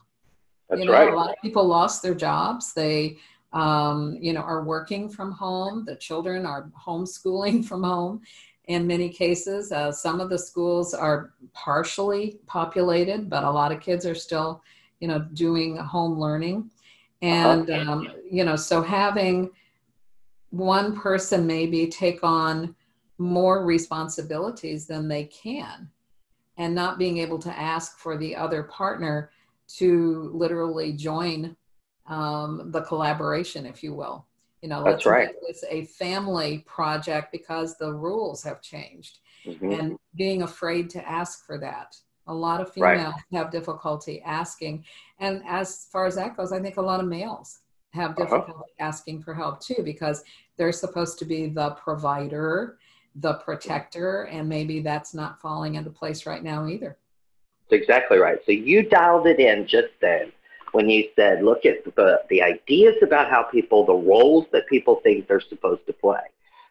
That's 0.71 0.81
you 0.81 0.87
know, 0.87 0.93
right. 0.93 1.13
A 1.13 1.17
lot 1.17 1.31
of 1.31 1.37
people 1.43 1.67
lost 1.67 2.01
their 2.01 2.15
jobs. 2.15 2.73
They, 2.73 3.19
um, 3.53 4.17
you 4.21 4.33
know, 4.33 4.41
are 4.41 4.63
working 4.63 5.09
from 5.11 5.33
home. 5.33 5.85
The 5.85 5.97
children 5.97 6.47
are 6.47 6.71
homeschooling 6.87 7.65
from 7.69 7.83
home. 7.83 8.23
In 8.67 8.87
many 8.87 9.09
cases, 9.09 9.73
uh, 9.73 9.91
some 9.91 10.21
of 10.21 10.31
the 10.31 10.39
schools 10.39 10.95
are 10.95 11.33
partially 11.55 12.39
populated, 12.47 13.29
but 13.29 13.43
a 13.43 13.51
lot 13.51 13.73
of 13.73 13.81
kids 13.81 14.07
are 14.07 14.15
still, 14.15 14.63
you 15.01 15.09
know, 15.09 15.27
doing 15.35 15.77
home 15.77 16.21
learning. 16.21 16.71
And, 17.21 17.69
uh-huh. 17.69 17.93
um, 17.93 18.09
you 18.31 18.45
know, 18.45 18.55
so 18.55 18.81
having 18.81 19.51
one 20.51 20.97
person 20.97 21.47
maybe 21.49 21.89
take 21.89 22.23
on 22.23 22.77
more 23.17 23.65
responsibilities 23.65 24.87
than 24.87 25.09
they 25.09 25.25
can 25.25 25.91
and 26.59 26.75
not 26.75 26.99
being 26.99 27.19
able 27.19 27.39
to 27.39 27.59
ask 27.59 27.99
for 27.99 28.19
the 28.19 28.37
other 28.37 28.65
partner 28.65 29.31
to 29.77 30.31
literally 30.35 30.93
join 30.93 31.57
um, 32.07 32.71
the 32.73 32.83
collaboration, 32.83 33.65
if 33.65 33.83
you 33.83 33.95
will. 33.95 34.27
You 34.63 34.69
know, 34.69 34.83
that's 34.83 35.07
right. 35.07 35.29
It's 35.43 35.63
a 35.71 35.85
family 35.85 36.65
project 36.67 37.31
because 37.31 37.79
the 37.79 37.93
rules 37.93 38.43
have 38.43 38.61
changed, 38.61 39.21
mm-hmm. 39.47 39.71
and 39.71 39.97
being 40.17 40.43
afraid 40.43 40.91
to 40.91 41.09
ask 41.09 41.47
for 41.47 41.59
that. 41.59 41.97
A 42.27 42.35
lot 42.35 42.61
of 42.61 42.73
females 42.73 43.15
right. 43.15 43.39
have 43.41 43.53
difficulty 43.53 44.21
asking, 44.23 44.85
and 45.21 45.43
as 45.47 45.87
far 45.93 46.07
as 46.07 46.17
that 46.17 46.37
goes, 46.37 46.53
I 46.53 46.61
think 46.61 46.77
a 46.77 46.83
lot 46.83 46.99
of 46.99 47.07
males 47.07 47.61
have 47.91 48.11
uh-huh. 48.11 48.25
difficulty 48.25 48.53
uh-huh. 48.53 48.87
asking 48.87 49.23
for 49.23 49.33
help 49.33 49.61
too 49.61 49.83
because 49.85 50.25
they're 50.57 50.73
supposed 50.73 51.21
to 51.21 51.25
be 51.25 51.47
the 51.47 51.71
provider, 51.71 52.79
the 53.17 53.35
protector, 53.35 54.25
and 54.25 54.49
maybe 54.49 54.81
that's 54.81 55.15
not 55.15 55.41
falling 55.41 55.75
into 55.75 55.91
place 55.91 56.27
right 56.27 56.43
now 56.43 56.67
either. 56.67 56.97
That's 57.69 57.83
exactly 57.83 58.19
right. 58.19 58.39
So 58.47 58.53
you 58.53 58.83
dialed 58.83 59.27
it 59.27 59.41
in 59.41 59.67
just 59.67 59.89
then 60.01 60.33
when 60.73 60.89
you 60.89 61.09
said, 61.17 61.43
look 61.43 61.65
at 61.65 61.85
the, 61.97 62.23
the 62.29 62.43
ideas 62.43 62.97
about 63.03 63.31
how 63.31 63.43
people, 63.43 63.85
the 63.85 63.95
roles 63.95 64.47
that 64.53 64.67
people 64.69 65.01
think 65.03 65.27
they're 65.27 65.41
supposed 65.41 65.87
to 65.87 65.93
play. 65.93 66.21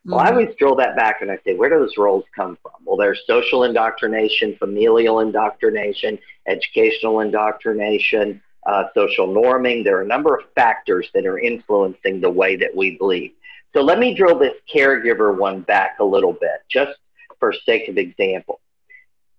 Well, 0.05 0.19
mm-hmm. 0.19 0.27
I 0.27 0.31
always 0.31 0.55
drill 0.57 0.75
that 0.75 0.95
back 0.95 1.21
and 1.21 1.31
I 1.31 1.37
say, 1.43 1.55
where 1.55 1.69
do 1.69 1.79
those 1.79 1.97
roles 1.97 2.23
come 2.35 2.57
from? 2.61 2.73
Well, 2.85 2.97
there's 2.97 3.21
social 3.27 3.63
indoctrination, 3.63 4.55
familial 4.57 5.19
indoctrination, 5.19 6.19
educational 6.47 7.19
indoctrination, 7.21 8.41
uh, 8.65 8.85
social 8.93 9.27
norming. 9.27 9.83
There 9.83 9.97
are 9.97 10.03
a 10.03 10.07
number 10.07 10.35
of 10.35 10.45
factors 10.55 11.09
that 11.13 11.25
are 11.25 11.39
influencing 11.39 12.21
the 12.21 12.29
way 12.29 12.55
that 12.55 12.75
we 12.75 12.97
believe. 12.97 13.31
So 13.73 13.81
let 13.81 13.99
me 13.99 14.13
drill 14.13 14.37
this 14.39 14.55
caregiver 14.73 15.37
one 15.37 15.61
back 15.61 15.97
a 15.99 16.03
little 16.03 16.33
bit, 16.33 16.61
just 16.69 16.97
for 17.39 17.53
sake 17.53 17.87
of 17.89 17.97
example. 17.97 18.59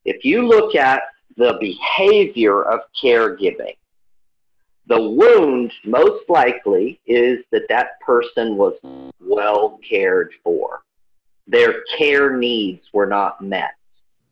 If 0.05 0.25
you 0.25 0.47
look 0.47 0.75
at 0.75 1.03
the 1.37 1.57
behavior 1.61 2.63
of 2.63 2.81
caregiving, 3.03 3.77
the 4.87 5.01
wound 5.01 5.73
most 5.85 6.29
likely 6.29 6.99
is 7.07 7.45
that 7.53 7.69
that 7.69 8.01
person 8.01 8.57
was 8.57 8.75
well 9.21 9.79
cared 9.89 10.33
for. 10.43 10.81
Their 11.47 11.83
care 11.97 12.37
needs 12.37 12.83
were 12.93 13.07
not 13.07 13.43
met. 13.43 13.73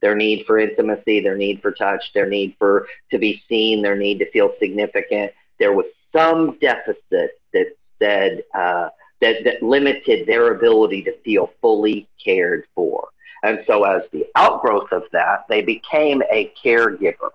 Their 0.01 0.15
need 0.15 0.45
for 0.47 0.59
intimacy, 0.59 1.21
their 1.21 1.37
need 1.37 1.61
for 1.61 1.73
touch, 1.73 2.03
their 2.15 2.29
need 2.29 2.55
for 2.59 2.87
to 3.11 3.19
be 3.19 3.43
seen, 3.49 3.83
their 3.83 3.97
need 3.97 4.19
to 4.19 4.31
feel 4.31 4.53
significant. 4.59 5.33
There 5.59 5.73
was 5.73 5.87
some 6.15 6.59
deficit 6.61 7.41
that 7.53 7.75
said 7.99 8.43
uh, 8.55 8.89
that, 9.21 9.45
that 9.45 9.63
limited 9.63 10.27
their 10.27 10.55
ability 10.55 11.03
to 11.03 11.19
feel 11.21 11.51
fully 11.61 12.09
cared 12.23 12.67
for. 12.75 13.09
And 13.43 13.63
so, 13.67 13.85
as 13.85 14.03
the 14.13 14.27
outgrowth 14.35 14.91
of 14.93 15.05
that, 15.13 15.45
they 15.49 15.63
became 15.63 16.23
a 16.31 16.53
caregiver. 16.63 17.31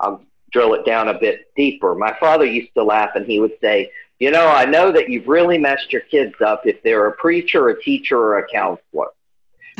I'll 0.00 0.22
drill 0.50 0.74
it 0.74 0.84
down 0.84 1.08
a 1.08 1.18
bit 1.18 1.52
deeper. 1.56 1.94
My 1.94 2.14
father 2.20 2.44
used 2.44 2.74
to 2.74 2.84
laugh 2.84 3.10
and 3.14 3.26
he 3.26 3.40
would 3.40 3.58
say, 3.60 3.90
You 4.18 4.30
know, 4.30 4.48
I 4.48 4.64
know 4.64 4.92
that 4.92 5.08
you've 5.08 5.28
really 5.28 5.58
messed 5.58 5.92
your 5.92 6.02
kids 6.02 6.34
up 6.44 6.62
if 6.66 6.82
they're 6.82 7.06
a 7.06 7.12
preacher, 7.12 7.68
a 7.68 7.82
teacher, 7.82 8.18
or 8.18 8.38
a 8.38 8.48
counselor. 8.48 9.08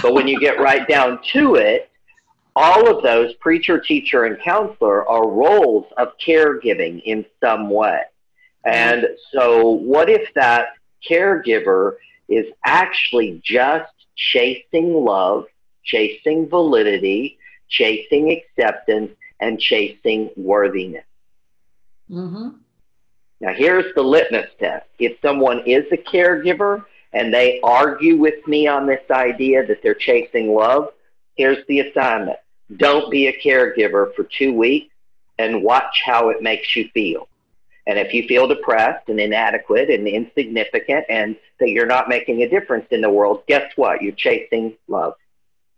But 0.00 0.14
when 0.14 0.26
you 0.26 0.40
get 0.40 0.60
right 0.60 0.86
down 0.88 1.20
to 1.32 1.56
it, 1.56 1.90
all 2.54 2.94
of 2.94 3.02
those, 3.02 3.34
preacher, 3.34 3.80
teacher, 3.80 4.24
and 4.24 4.40
counselor, 4.42 5.08
are 5.08 5.26
roles 5.26 5.86
of 5.96 6.08
caregiving 6.24 7.02
in 7.04 7.24
some 7.40 7.70
way. 7.70 8.00
And 8.64 9.06
so, 9.32 9.68
what 9.68 10.08
if 10.08 10.32
that 10.34 10.68
caregiver 11.08 11.96
is 12.28 12.46
actually 12.64 13.40
just 13.44 13.92
chasing 14.16 14.94
love, 14.94 15.46
chasing 15.84 16.48
validity, 16.48 17.38
chasing 17.68 18.30
acceptance, 18.30 19.12
and 19.40 19.58
chasing 19.58 20.30
worthiness. 20.36 21.04
Mm-hmm. 22.10 22.48
Now, 23.40 23.52
here's 23.54 23.92
the 23.94 24.02
litmus 24.02 24.50
test. 24.60 24.86
If 24.98 25.18
someone 25.20 25.64
is 25.66 25.84
a 25.90 25.96
caregiver 25.96 26.84
and 27.12 27.34
they 27.34 27.60
argue 27.62 28.16
with 28.16 28.46
me 28.46 28.68
on 28.68 28.86
this 28.86 29.02
idea 29.10 29.66
that 29.66 29.82
they're 29.82 29.94
chasing 29.94 30.54
love, 30.54 30.90
here's 31.36 31.66
the 31.66 31.80
assignment. 31.80 32.38
Don't 32.76 33.10
be 33.10 33.26
a 33.26 33.40
caregiver 33.40 34.14
for 34.14 34.24
two 34.24 34.54
weeks 34.54 34.94
and 35.38 35.62
watch 35.62 36.02
how 36.04 36.28
it 36.28 36.42
makes 36.42 36.76
you 36.76 36.88
feel. 36.94 37.28
And 37.86 37.98
if 37.98 38.14
you 38.14 38.26
feel 38.28 38.46
depressed 38.46 39.08
and 39.08 39.18
inadequate 39.18 39.90
and 39.90 40.06
insignificant 40.06 41.04
and 41.08 41.36
that 41.58 41.70
you're 41.70 41.86
not 41.86 42.08
making 42.08 42.42
a 42.42 42.48
difference 42.48 42.86
in 42.90 43.00
the 43.00 43.10
world, 43.10 43.42
guess 43.48 43.72
what? 43.76 44.02
You're 44.02 44.12
chasing 44.12 44.76
love. 44.86 45.14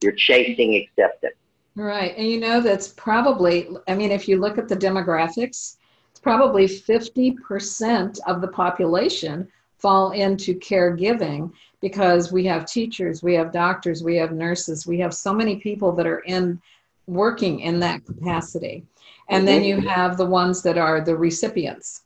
You're 0.02 0.12
chasing 0.12 0.74
acceptance. 0.76 1.36
Right. 1.76 2.14
And 2.16 2.28
you 2.28 2.38
know, 2.38 2.60
that's 2.60 2.88
probably, 2.88 3.68
I 3.88 3.94
mean, 3.94 4.10
if 4.10 4.28
you 4.28 4.38
look 4.38 4.58
at 4.58 4.68
the 4.68 4.76
demographics, 4.76 5.76
it's 6.10 6.20
probably 6.22 6.66
50% 6.66 8.18
of 8.26 8.40
the 8.40 8.48
population 8.48 9.48
fall 9.78 10.12
into 10.12 10.54
caregiving 10.54 11.52
because 11.80 12.32
we 12.32 12.44
have 12.46 12.66
teachers, 12.66 13.22
we 13.22 13.34
have 13.34 13.52
doctors, 13.52 14.02
we 14.02 14.16
have 14.16 14.32
nurses, 14.32 14.86
we 14.86 14.98
have 15.00 15.12
so 15.12 15.34
many 15.34 15.56
people 15.56 15.92
that 15.92 16.06
are 16.06 16.20
in 16.20 16.60
working 17.06 17.60
in 17.60 17.80
that 17.80 18.04
capacity. 18.06 18.84
And 19.28 19.48
then 19.48 19.64
you 19.64 19.80
have 19.80 20.16
the 20.16 20.26
ones 20.26 20.62
that 20.62 20.76
are 20.76 21.00
the 21.00 21.16
recipients. 21.16 22.02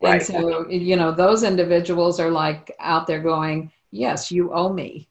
Right. 0.00 0.14
And 0.14 0.22
so, 0.22 0.68
you 0.68 0.96
know, 0.96 1.12
those 1.12 1.42
individuals 1.42 2.20
are 2.20 2.30
like 2.30 2.74
out 2.78 3.06
there 3.06 3.20
going, 3.20 3.70
yes, 3.90 4.30
you 4.30 4.52
owe 4.52 4.72
me. 4.72 5.08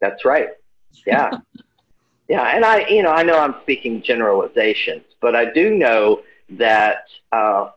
That's 0.00 0.24
right. 0.24 0.50
Yeah. 1.06 1.30
yeah. 2.28 2.54
And 2.54 2.64
I, 2.64 2.86
you 2.88 3.02
know, 3.02 3.10
I 3.10 3.22
know 3.22 3.38
I'm 3.38 3.56
speaking 3.62 4.02
generalizations, 4.02 5.04
but 5.20 5.34
I 5.34 5.52
do 5.52 5.74
know 5.74 6.22
that 6.50 7.06
uh, 7.32 7.70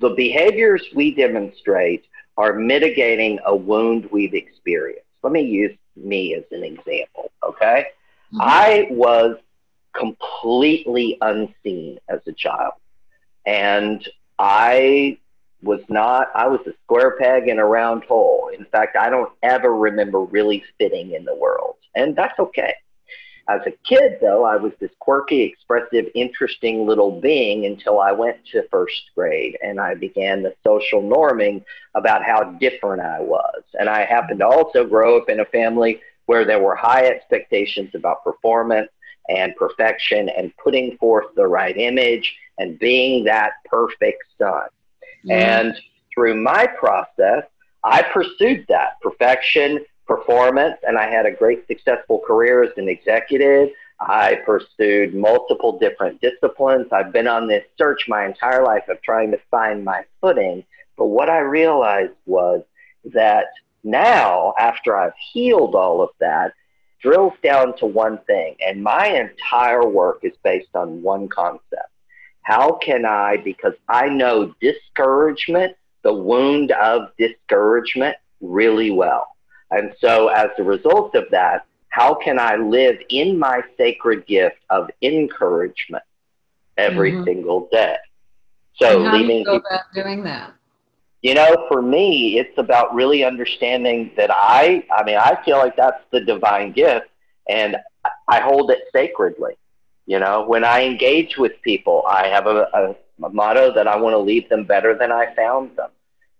the 0.00 0.10
behaviors 0.10 0.84
we 0.94 1.14
demonstrate 1.14 2.04
are 2.36 2.54
mitigating 2.54 3.38
a 3.46 3.54
wound 3.54 4.08
we've 4.10 4.34
experienced. 4.34 5.06
Let 5.22 5.32
me 5.32 5.42
use 5.42 5.76
me 5.96 6.34
as 6.34 6.44
an 6.50 6.64
example, 6.64 7.30
okay? 7.42 7.86
Mm-hmm. 8.32 8.40
I 8.40 8.88
was 8.90 9.36
completely 9.94 11.18
unseen 11.20 11.98
as 12.08 12.20
a 12.26 12.32
child. 12.32 12.74
And 13.46 14.06
I 14.38 15.18
was 15.62 15.80
not, 15.88 16.28
I 16.34 16.48
was 16.48 16.60
a 16.66 16.72
square 16.84 17.16
peg 17.16 17.48
in 17.48 17.58
a 17.58 17.64
round 17.64 18.04
hole. 18.04 18.50
In 18.56 18.64
fact, 18.66 18.96
I 18.96 19.08
don't 19.08 19.32
ever 19.42 19.74
remember 19.74 20.20
really 20.20 20.62
fitting 20.78 21.12
in 21.12 21.24
the 21.24 21.34
world. 21.34 21.76
And 21.94 22.14
that's 22.14 22.38
okay. 22.38 22.74
As 23.46 23.60
a 23.66 23.72
kid, 23.86 24.18
though, 24.22 24.44
I 24.44 24.56
was 24.56 24.72
this 24.80 24.90
quirky, 25.00 25.42
expressive, 25.42 26.06
interesting 26.14 26.86
little 26.86 27.20
being 27.20 27.66
until 27.66 28.00
I 28.00 28.10
went 28.12 28.38
to 28.52 28.66
first 28.70 29.10
grade 29.14 29.58
and 29.62 29.78
I 29.78 29.94
began 29.94 30.42
the 30.42 30.54
social 30.66 31.02
norming 31.02 31.62
about 31.94 32.24
how 32.24 32.42
different 32.58 33.02
I 33.02 33.20
was. 33.20 33.62
And 33.78 33.90
I 33.90 34.06
happened 34.06 34.40
to 34.40 34.46
also 34.46 34.86
grow 34.86 35.18
up 35.18 35.28
in 35.28 35.40
a 35.40 35.44
family 35.46 36.00
where 36.24 36.46
there 36.46 36.62
were 36.62 36.74
high 36.74 37.06
expectations 37.06 37.90
about 37.94 38.24
performance 38.24 38.88
and 39.28 39.54
perfection 39.56 40.28
and 40.28 40.56
putting 40.56 40.96
forth 40.98 41.26
the 41.34 41.46
right 41.46 41.76
image 41.76 42.36
and 42.58 42.78
being 42.78 43.24
that 43.24 43.52
perfect 43.64 44.24
son. 44.38 44.68
Mm-hmm. 45.24 45.30
And 45.30 45.76
through 46.12 46.40
my 46.42 46.66
process, 46.66 47.44
I 47.82 48.02
pursued 48.02 48.64
that 48.68 49.00
perfection, 49.00 49.84
performance, 50.06 50.76
and 50.86 50.98
I 50.98 51.10
had 51.10 51.26
a 51.26 51.32
great 51.32 51.66
successful 51.66 52.20
career 52.26 52.62
as 52.62 52.70
an 52.76 52.88
executive. 52.88 53.70
I 54.00 54.36
pursued 54.46 55.14
multiple 55.14 55.78
different 55.78 56.20
disciplines. 56.20 56.88
I've 56.92 57.12
been 57.12 57.28
on 57.28 57.46
this 57.46 57.64
search 57.78 58.06
my 58.08 58.26
entire 58.26 58.62
life 58.64 58.88
of 58.88 59.00
trying 59.02 59.30
to 59.32 59.38
find 59.50 59.84
my 59.84 60.04
footing. 60.20 60.64
But 60.96 61.06
what 61.06 61.30
I 61.30 61.38
realized 61.38 62.12
was 62.26 62.62
that 63.12 63.46
now, 63.82 64.54
after 64.58 64.96
I've 64.96 65.12
healed 65.32 65.74
all 65.74 66.02
of 66.02 66.10
that, 66.20 66.54
drills 67.04 67.34
down 67.42 67.76
to 67.76 67.86
one 67.86 68.18
thing. 68.26 68.56
And 68.66 68.82
my 68.82 69.06
entire 69.06 69.86
work 69.86 70.20
is 70.22 70.32
based 70.42 70.74
on 70.74 71.02
one 71.02 71.28
concept. 71.28 71.90
How 72.42 72.72
can 72.72 73.04
I, 73.04 73.36
because 73.36 73.74
I 73.88 74.08
know 74.08 74.54
discouragement, 74.60 75.76
the 76.02 76.12
wound 76.12 76.72
of 76.72 77.10
discouragement, 77.18 78.16
really 78.40 78.90
well. 78.90 79.28
And 79.70 79.94
so, 80.00 80.28
as 80.28 80.50
a 80.58 80.62
result 80.62 81.14
of 81.14 81.24
that, 81.30 81.66
how 81.88 82.14
can 82.14 82.38
I 82.38 82.56
live 82.56 82.96
in 83.08 83.38
my 83.38 83.62
sacred 83.78 84.26
gift 84.26 84.58
of 84.68 84.90
encouragement 85.00 86.04
every 86.76 87.12
mm-hmm. 87.12 87.24
single 87.24 87.68
day? 87.72 87.96
So, 88.76 89.04
how 89.04 89.12
leaving 89.12 89.44
do 89.44 89.52
you 89.52 89.60
go 89.60 89.66
about 89.66 89.84
doing 89.94 90.22
that? 90.24 90.52
You 91.24 91.32
know, 91.32 91.64
for 91.68 91.80
me, 91.80 92.38
it's 92.38 92.58
about 92.58 92.94
really 92.94 93.24
understanding 93.24 94.10
that 94.18 94.30
I, 94.30 94.84
I 94.94 95.02
mean, 95.04 95.16
I 95.16 95.38
feel 95.42 95.56
like 95.56 95.74
that's 95.74 96.04
the 96.12 96.20
divine 96.20 96.72
gift 96.72 97.06
and 97.48 97.78
I 98.28 98.40
hold 98.40 98.70
it 98.70 98.80
sacredly. 98.92 99.54
You 100.04 100.18
know, 100.18 100.44
when 100.46 100.64
I 100.64 100.84
engage 100.84 101.38
with 101.38 101.52
people, 101.62 102.04
I 102.06 102.26
have 102.26 102.46
a, 102.46 102.68
a, 102.74 103.24
a 103.24 103.30
motto 103.30 103.72
that 103.72 103.88
I 103.88 103.96
want 103.96 104.12
to 104.12 104.18
leave 104.18 104.50
them 104.50 104.64
better 104.64 104.94
than 104.98 105.10
I 105.10 105.34
found 105.34 105.74
them. 105.78 105.88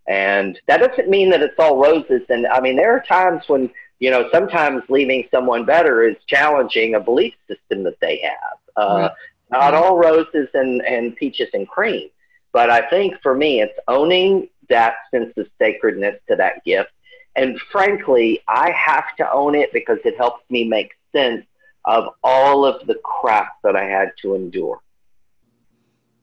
And 0.07 0.61
that 0.69 0.81
doesn't 0.81 1.09
mean 1.09 1.31
that 1.31 1.41
it's 1.41 1.59
all 1.59 1.81
roses. 1.81 2.21
And 2.29 2.47
I 2.47 2.61
mean, 2.61 2.77
there 2.77 2.95
are 2.95 3.03
times 3.09 3.45
when, 3.47 3.71
you 4.01 4.11
know, 4.11 4.29
sometimes 4.31 4.83
leaving 4.91 5.27
someone 5.31 5.65
better 5.65 6.07
is 6.07 6.17
challenging 6.27 6.95
a 6.95 7.01
belief 7.01 7.33
system 7.49 7.85
that 7.85 7.99
they 8.03 8.21
have. 8.21 8.59
Uh, 8.77 8.99
right. 8.99 9.11
Not 9.51 9.73
all 9.73 9.97
roses 9.97 10.49
and, 10.53 10.83
and 10.83 11.17
peaches 11.17 11.49
and 11.55 11.67
cream. 11.67 12.11
But 12.53 12.71
I 12.71 12.89
think 12.89 13.15
for 13.23 13.35
me, 13.35 13.63
it's 13.63 13.79
owning 13.89 14.49
that 14.69 14.95
sense 15.11 15.33
of 15.37 15.47
sacredness 15.59 16.17
to 16.29 16.37
that 16.37 16.65
gift. 16.65 16.91
And 17.37 17.59
frankly, 17.73 18.41
I 18.49 18.71
have 18.71 19.17
to 19.17 19.33
own 19.33 19.55
it 19.55 19.73
because 19.73 19.99
it 20.05 20.17
helps 20.17 20.49
me 20.51 20.65
make 20.65 20.93
sense 21.13 21.45
of 21.85 22.09
all 22.23 22.65
of 22.65 22.87
the 22.87 22.95
crap 23.03 23.57
that 23.63 23.77
I 23.77 23.85
had 23.85 24.13
to 24.23 24.35
endure. 24.35 24.81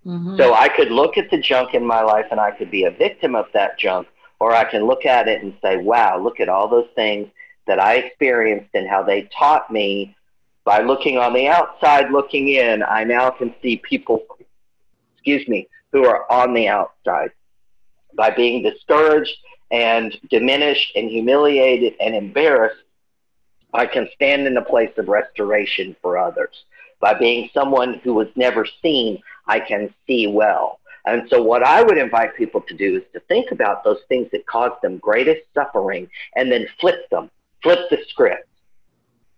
Mm-hmm. 0.05 0.37
So 0.37 0.53
I 0.53 0.67
could 0.69 0.91
look 0.91 1.17
at 1.17 1.29
the 1.29 1.37
junk 1.37 1.73
in 1.73 1.85
my 1.85 2.01
life 2.01 2.25
and 2.31 2.39
I 2.39 2.51
could 2.51 2.71
be 2.71 2.85
a 2.85 2.91
victim 2.91 3.35
of 3.35 3.45
that 3.53 3.77
junk, 3.77 4.07
or 4.39 4.55
I 4.55 4.63
can 4.63 4.87
look 4.87 5.05
at 5.05 5.27
it 5.27 5.43
and 5.43 5.53
say, 5.61 5.77
wow, 5.77 6.17
look 6.17 6.39
at 6.39 6.49
all 6.49 6.67
those 6.67 6.87
things 6.95 7.29
that 7.67 7.79
I 7.79 7.95
experienced 7.95 8.69
and 8.73 8.87
how 8.87 9.03
they 9.03 9.29
taught 9.37 9.71
me. 9.71 10.15
By 10.63 10.81
looking 10.81 11.17
on 11.17 11.33
the 11.33 11.47
outside, 11.47 12.11
looking 12.11 12.49
in, 12.49 12.83
I 12.83 13.03
now 13.03 13.31
can 13.31 13.53
see 13.63 13.77
people, 13.77 14.23
excuse 15.15 15.47
me, 15.47 15.67
who 15.91 16.05
are 16.05 16.31
on 16.31 16.53
the 16.53 16.67
outside 16.67 17.31
by 18.15 18.29
being 18.29 18.63
discouraged 18.63 19.35
and 19.71 20.17
diminished 20.29 20.95
and 20.95 21.09
humiliated 21.09 21.93
and 21.99 22.15
embarrassed, 22.15 22.83
I 23.73 23.85
can 23.85 24.09
stand 24.13 24.47
in 24.47 24.53
the 24.53 24.61
place 24.61 24.91
of 24.97 25.07
restoration 25.07 25.95
for 26.01 26.17
others. 26.17 26.65
By 26.99 27.13
being 27.13 27.49
someone 27.53 27.95
who 28.03 28.13
was 28.13 28.27
never 28.35 28.65
seen, 28.81 29.21
I 29.47 29.59
can 29.59 29.93
see 30.05 30.27
well. 30.27 30.79
And 31.05 31.27
so, 31.29 31.41
what 31.41 31.63
I 31.63 31.81
would 31.81 31.97
invite 31.97 32.35
people 32.35 32.61
to 32.61 32.75
do 32.75 32.97
is 32.97 33.03
to 33.13 33.19
think 33.21 33.51
about 33.51 33.83
those 33.83 34.01
things 34.07 34.27
that 34.31 34.45
caused 34.45 34.81
them 34.83 34.97
greatest 34.99 35.41
suffering 35.53 36.07
and 36.35 36.51
then 36.51 36.67
flip 36.79 37.09
them, 37.09 37.31
flip 37.63 37.89
the 37.89 37.97
script 38.07 38.47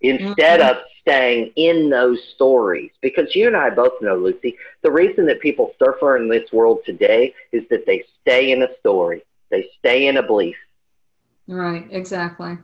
instead 0.04 0.60
mm-hmm. 0.60 0.78
of 0.78 0.84
staying 1.02 1.52
in 1.56 1.90
those 1.90 2.20
stories. 2.36 2.92
Because 3.02 3.36
you 3.36 3.48
and 3.48 3.58
I 3.58 3.70
both 3.70 3.94
know, 4.02 4.16
Lucy, 4.16 4.58
the 4.82 4.92
reason 4.92 5.26
that 5.26 5.40
people 5.40 5.74
suffer 5.80 6.18
in 6.18 6.30
this 6.30 6.52
world 6.52 6.80
today 6.86 7.34
is 7.52 7.64
that 7.70 7.86
they 7.86 8.04
stay 8.22 8.52
in 8.52 8.64
a 8.64 8.68
story, 8.80 9.24
they 9.50 9.70
stay 9.80 10.08
in 10.08 10.18
a 10.18 10.24
belief. 10.24 10.56
Right, 11.48 11.88
exactly. 11.92 12.58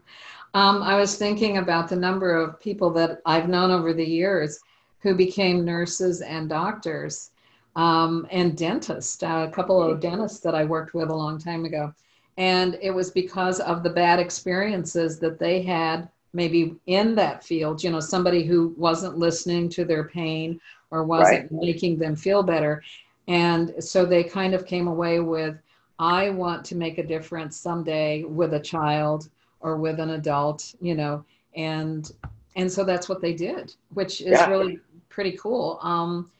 Um, 0.54 0.82
I 0.82 0.96
was 0.96 1.16
thinking 1.16 1.58
about 1.58 1.90
the 1.90 1.96
number 1.96 2.36
of 2.36 2.60
people 2.60 2.90
that 2.92 3.22
I've 3.26 3.50
known 3.50 3.72
over 3.72 3.94
the 3.94 4.06
years 4.06 4.60
who 5.00 5.16
became 5.16 5.64
nurses 5.64 6.22
and 6.22 6.50
doctors 6.50 7.32
um, 7.76 8.28
and 8.32 8.58
dentists, 8.58 9.22
uh, 9.22 9.48
a 9.48 9.52
couple 9.52 9.82
of 9.82 10.00
dentists 10.00 10.40
that 10.40 10.56
I 10.56 10.66
worked 10.66 10.94
with 10.94 11.10
a 11.10 11.16
long 11.16 11.38
time 11.38 11.66
ago. 11.66 11.94
And 12.38 12.78
it 12.82 12.92
was 12.92 13.12
because 13.12 13.60
of 13.60 13.84
the 13.84 13.90
bad 13.90 14.20
experiences 14.20 15.20
that 15.20 15.40
they 15.40 15.62
had 15.62 16.10
maybe 16.34 16.76
in 16.86 17.16
that 17.16 17.44
field, 17.44 17.84
you 17.84 17.90
know, 17.90 18.00
somebody 18.00 18.44
who 18.44 18.74
wasn't 18.78 19.18
listening 19.18 19.70
to 19.70 19.86
their 19.86 20.04
pain 20.04 20.60
or 20.92 21.04
wasn't 21.04 21.52
right. 21.52 21.62
making 21.62 21.98
them 21.98 22.16
feel 22.16 22.44
better. 22.44 22.84
And 23.28 23.74
so 23.84 24.06
they 24.06 24.24
kind 24.24 24.54
of 24.54 24.66
came 24.66 24.88
away 24.88 25.20
with, 25.20 25.58
I 26.00 26.30
want 26.30 26.66
to 26.66 26.76
make 26.76 26.98
a 26.98 27.06
difference 27.06 27.58
someday 27.58 28.24
with 28.24 28.54
a 28.54 28.60
child 28.60 29.30
or 29.60 29.78
with 29.78 30.00
an 30.00 30.12
adult, 30.12 30.74
you 30.82 30.96
know, 30.96 31.24
and 31.56 32.12
and 32.56 32.72
so 32.72 32.84
that's 32.84 33.08
what 33.08 33.22
they 33.22 33.34
did, 33.34 33.74
which 33.94 34.22
is 34.22 34.32
yeah. 34.32 34.50
really 34.50 34.80
pretty 35.10 35.38
cool. 35.38 35.80
Um, 35.82 36.32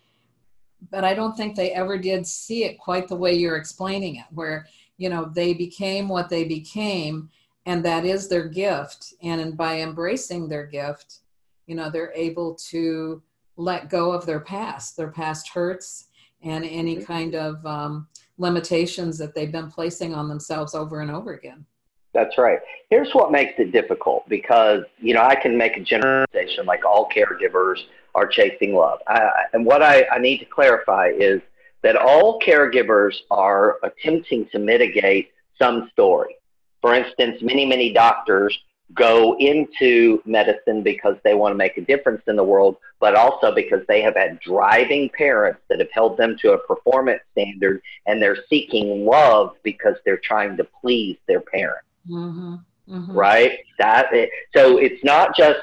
but 0.92 1.04
I 1.04 1.14
don't 1.14 1.36
think 1.36 1.56
they 1.56 1.72
ever 1.72 1.98
did 1.98 2.26
see 2.26 2.64
it 2.64 2.80
quite 2.80 3.08
the 3.08 3.16
way 3.16 3.34
you're 3.34 3.58
explaining 3.58 4.16
it, 4.16 4.26
where 4.32 4.66
you 4.98 5.10
know 5.10 5.26
they 5.26 5.54
became 5.54 6.08
what 6.08 6.30
they 6.30 6.46
became 6.46 7.30
and 7.66 7.84
that 7.86 8.06
is 8.06 8.28
their 8.28 8.48
gift. 8.48 9.14
And 9.22 9.56
by 9.56 9.82
embracing 9.82 10.50
their 10.50 10.66
gift 10.66 11.20
you 11.70 11.76
know 11.76 11.90
they're 11.90 12.12
able 12.16 12.56
to 12.56 13.22
let 13.56 13.90
go 13.90 14.12
of 14.12 14.26
their 14.26 14.40
past 14.40 14.98
their 14.98 15.12
past 15.12 15.48
hurts 15.50 16.08
and 16.42 16.66
any 16.66 16.96
mm-hmm. 16.96 17.06
kind 17.06 17.36
of 17.36 17.64
um, 17.66 18.08
limitations 18.38 19.18
that 19.20 19.36
they've 19.36 19.52
been 19.52 19.70
placing 19.70 20.16
on 20.16 20.28
themselves 20.28 20.74
over 20.74 21.02
and 21.02 21.12
over 21.12 21.34
again. 21.34 21.66
That's 22.14 22.38
right. 22.38 22.60
Here's 22.90 23.12
what 23.14 23.32
makes 23.32 23.54
it 23.60 23.72
difficult 23.72 24.28
because 24.28 24.84
you 25.00 25.14
know 25.14 25.22
i 25.22 25.36
can 25.36 25.56
make 25.58 25.78
a 25.78 25.82
generalization 25.82 26.66
like 26.66 26.84
all 26.84 27.08
caregivers 27.16 27.78
are 28.16 28.28
chasing 28.28 28.74
love. 28.74 29.00
I, 29.08 29.30
and 29.54 29.64
what 29.64 29.84
I, 29.84 30.06
I 30.12 30.18
need 30.18 30.40
to 30.40 30.46
clarify 30.46 31.12
is 31.16 31.40
that 31.84 31.96
all 31.96 32.40
caregivers 32.40 33.14
are 33.30 33.78
attempting 33.84 34.48
to 34.52 34.58
mitigate 34.58 35.30
some 35.60 35.90
story 35.94 36.39
for 36.82 36.94
instance, 36.94 37.42
many, 37.42 37.66
many 37.66 37.94
doctors 37.94 38.58
go 38.94 39.38
into 39.38 40.22
medicine 40.26 40.82
because 40.82 41.16
they 41.24 41.36
want 41.36 41.52
to 41.52 41.58
make 41.58 41.78
a 41.78 41.82
difference 41.82 42.24
in 42.28 42.36
the 42.36 42.44
world, 42.44 42.78
but 43.00 43.16
also 43.16 43.54
because 43.54 43.82
they 43.88 44.02
have 44.02 44.16
had 44.16 44.40
driving 44.40 45.10
parents 45.10 45.62
that 45.70 45.80
have 45.80 45.92
held 45.92 46.18
them 46.18 46.36
to 46.42 46.54
a 46.54 46.58
performance 46.60 47.22
standard 47.32 47.82
and 48.08 48.22
they're 48.22 48.38
seeking 48.50 49.06
love 49.06 49.56
because 49.64 49.96
they're 50.06 50.22
trying 50.24 50.58
to 50.58 50.68
please 50.82 51.18
their 51.28 51.42
parents. 51.42 51.86
Mm-hmm. 52.10 52.56
Mm-hmm. 52.90 53.12
Right? 53.12 53.60
That 53.78 54.12
it, 54.12 54.32
so 54.56 54.78
it's 54.78 55.04
not 55.04 55.36
just 55.36 55.60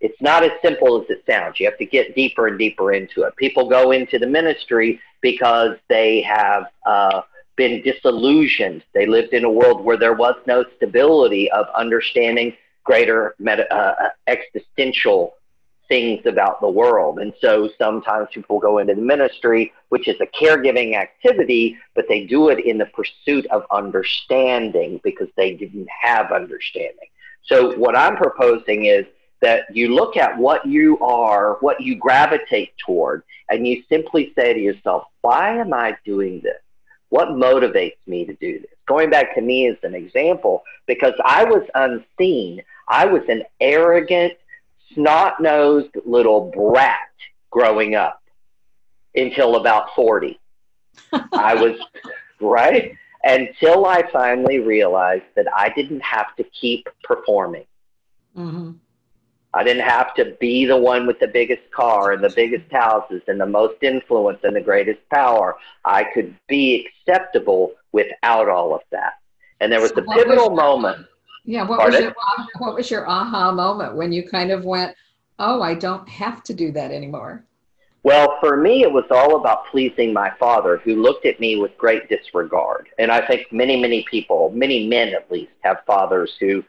it's 0.00 0.20
not 0.22 0.42
as 0.42 0.52
simple 0.62 1.00
as 1.00 1.10
it 1.10 1.22
sounds. 1.28 1.60
You 1.60 1.66
have 1.66 1.76
to 1.76 1.84
get 1.84 2.14
deeper 2.14 2.46
and 2.46 2.58
deeper 2.58 2.94
into 2.94 3.22
it. 3.24 3.36
People 3.36 3.68
go 3.68 3.90
into 3.90 4.18
the 4.18 4.26
ministry 4.26 4.98
because 5.20 5.76
they 5.88 6.22
have 6.22 6.64
uh, 6.86 7.20
been 7.56 7.82
disillusioned. 7.82 8.82
They 8.94 9.06
lived 9.06 9.32
in 9.32 9.44
a 9.44 9.50
world 9.50 9.84
where 9.84 9.96
there 9.96 10.14
was 10.14 10.34
no 10.46 10.64
stability 10.76 11.50
of 11.50 11.66
understanding 11.76 12.56
greater 12.84 13.34
meta, 13.38 13.72
uh, 13.74 14.10
existential 14.26 15.34
things 15.88 16.24
about 16.24 16.60
the 16.60 16.68
world. 16.68 17.18
And 17.18 17.34
so 17.40 17.68
sometimes 17.76 18.28
people 18.32 18.58
go 18.58 18.78
into 18.78 18.94
the 18.94 19.02
ministry, 19.02 19.72
which 19.88 20.08
is 20.08 20.16
a 20.20 20.26
caregiving 20.26 20.94
activity, 20.94 21.76
but 21.94 22.06
they 22.08 22.24
do 22.24 22.48
it 22.48 22.64
in 22.64 22.78
the 22.78 22.86
pursuit 22.86 23.44
of 23.46 23.64
understanding 23.70 25.00
because 25.02 25.28
they 25.36 25.54
didn't 25.54 25.88
have 26.02 26.30
understanding. 26.32 27.08
So 27.42 27.76
what 27.76 27.96
I'm 27.96 28.16
proposing 28.16 28.86
is 28.86 29.04
that 29.42 29.64
you 29.74 29.94
look 29.94 30.16
at 30.16 30.38
what 30.38 30.64
you 30.64 30.98
are, 31.00 31.56
what 31.60 31.80
you 31.80 31.96
gravitate 31.96 32.72
toward, 32.78 33.24
and 33.48 33.66
you 33.66 33.82
simply 33.88 34.32
say 34.36 34.54
to 34.54 34.60
yourself, 34.60 35.04
why 35.22 35.56
am 35.56 35.72
I 35.74 35.96
doing 36.04 36.40
this? 36.40 36.60
What 37.10 37.28
motivates 37.28 37.96
me 38.06 38.24
to 38.24 38.34
do 38.34 38.60
this? 38.60 38.70
Going 38.86 39.10
back 39.10 39.34
to 39.34 39.40
me 39.40 39.68
as 39.68 39.76
an 39.82 39.94
example, 39.94 40.62
because 40.86 41.14
I 41.24 41.44
was 41.44 41.62
unseen, 41.74 42.62
I 42.88 43.06
was 43.06 43.22
an 43.28 43.44
arrogant, 43.60 44.34
snot 44.94 45.40
nosed 45.40 45.94
little 46.04 46.50
brat 46.50 46.98
growing 47.50 47.94
up 47.94 48.22
until 49.14 49.56
about 49.56 49.94
40. 49.94 50.38
I 51.32 51.54
was, 51.54 51.78
right? 52.40 52.96
Until 53.24 53.86
I 53.86 54.02
finally 54.10 54.60
realized 54.60 55.24
that 55.36 55.46
I 55.54 55.68
didn't 55.70 56.00
have 56.00 56.34
to 56.36 56.44
keep 56.44 56.88
performing. 57.02 57.66
Mm-hmm. 58.36 58.72
I 59.52 59.64
didn't 59.64 59.82
have 59.82 60.14
to 60.14 60.36
be 60.40 60.64
the 60.64 60.76
one 60.76 61.06
with 61.06 61.18
the 61.18 61.26
biggest 61.26 61.68
car 61.72 62.12
and 62.12 62.22
the 62.22 62.30
biggest 62.30 62.70
houses 62.70 63.22
and 63.26 63.40
the 63.40 63.46
most 63.46 63.82
influence 63.82 64.38
and 64.44 64.54
the 64.54 64.60
greatest 64.60 65.00
power. 65.12 65.56
I 65.84 66.04
could 66.04 66.36
be 66.46 66.86
acceptable 66.86 67.72
without 67.92 68.48
all 68.48 68.74
of 68.74 68.82
that. 68.92 69.14
And 69.60 69.72
there 69.72 69.80
was 69.80 69.90
so 69.90 69.96
a 69.98 70.14
pivotal 70.14 70.50
was 70.50 70.56
moment. 70.56 71.06
Yeah, 71.44 71.66
what 71.66 71.80
was, 71.80 71.98
your, 71.98 72.14
what 72.58 72.74
was 72.74 72.90
your 72.90 73.08
aha 73.08 73.50
moment 73.50 73.96
when 73.96 74.12
you 74.12 74.28
kind 74.28 74.52
of 74.52 74.64
went, 74.64 74.94
oh, 75.38 75.62
I 75.62 75.74
don't 75.74 76.08
have 76.08 76.44
to 76.44 76.54
do 76.54 76.70
that 76.72 76.92
anymore? 76.92 77.44
Well, 78.02 78.36
for 78.40 78.56
me, 78.56 78.82
it 78.82 78.92
was 78.92 79.04
all 79.10 79.36
about 79.36 79.66
pleasing 79.66 80.12
my 80.12 80.30
father, 80.38 80.78
who 80.78 81.02
looked 81.02 81.26
at 81.26 81.40
me 81.40 81.56
with 81.56 81.76
great 81.76 82.08
disregard. 82.08 82.88
And 82.98 83.10
I 83.10 83.26
think 83.26 83.52
many, 83.52 83.78
many 83.78 84.04
people, 84.10 84.50
many 84.54 84.86
men 84.86 85.08
at 85.08 85.30
least, 85.30 85.52
have 85.60 85.82
fathers 85.86 86.34
who 86.40 86.64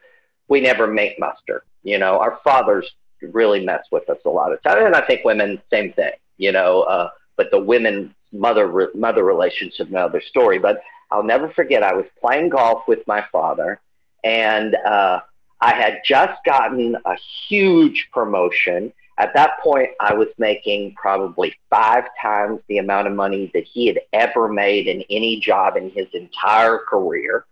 we 0.47 0.59
never 0.59 0.87
make 0.87 1.19
muster. 1.19 1.63
You 1.83 1.97
know, 1.97 2.19
our 2.19 2.39
fathers 2.43 2.89
really 3.21 3.63
mess 3.65 3.85
with 3.91 4.09
us 4.09 4.17
a 4.25 4.29
lot 4.29 4.51
of 4.51 4.61
times, 4.63 4.81
and 4.85 4.95
I 4.95 5.05
think 5.05 5.23
women, 5.23 5.61
same 5.69 5.93
thing. 5.93 6.13
You 6.37 6.51
know, 6.51 6.81
uh, 6.81 7.09
but 7.37 7.51
the 7.51 7.59
women 7.59 8.15
mother 8.31 8.89
mother 8.93 9.23
relationship 9.23 9.89
another 9.89 10.21
story. 10.21 10.59
But 10.59 10.81
I'll 11.11 11.23
never 11.23 11.49
forget. 11.49 11.83
I 11.83 11.93
was 11.93 12.05
playing 12.19 12.49
golf 12.49 12.83
with 12.87 13.05
my 13.07 13.25
father, 13.31 13.79
and 14.23 14.75
uh, 14.75 15.19
I 15.59 15.75
had 15.75 16.01
just 16.05 16.43
gotten 16.45 16.95
a 17.05 17.15
huge 17.47 18.09
promotion. 18.11 18.93
At 19.17 19.33
that 19.35 19.59
point, 19.59 19.89
I 19.99 20.15
was 20.15 20.29
making 20.39 20.95
probably 20.95 21.53
five 21.69 22.05
times 22.19 22.61
the 22.67 22.79
amount 22.79 23.07
of 23.07 23.13
money 23.13 23.51
that 23.53 23.65
he 23.65 23.85
had 23.87 23.99
ever 24.13 24.47
made 24.47 24.87
in 24.87 25.03
any 25.09 25.39
job 25.39 25.77
in 25.77 25.91
his 25.91 26.07
entire 26.13 26.79
career. 26.79 27.45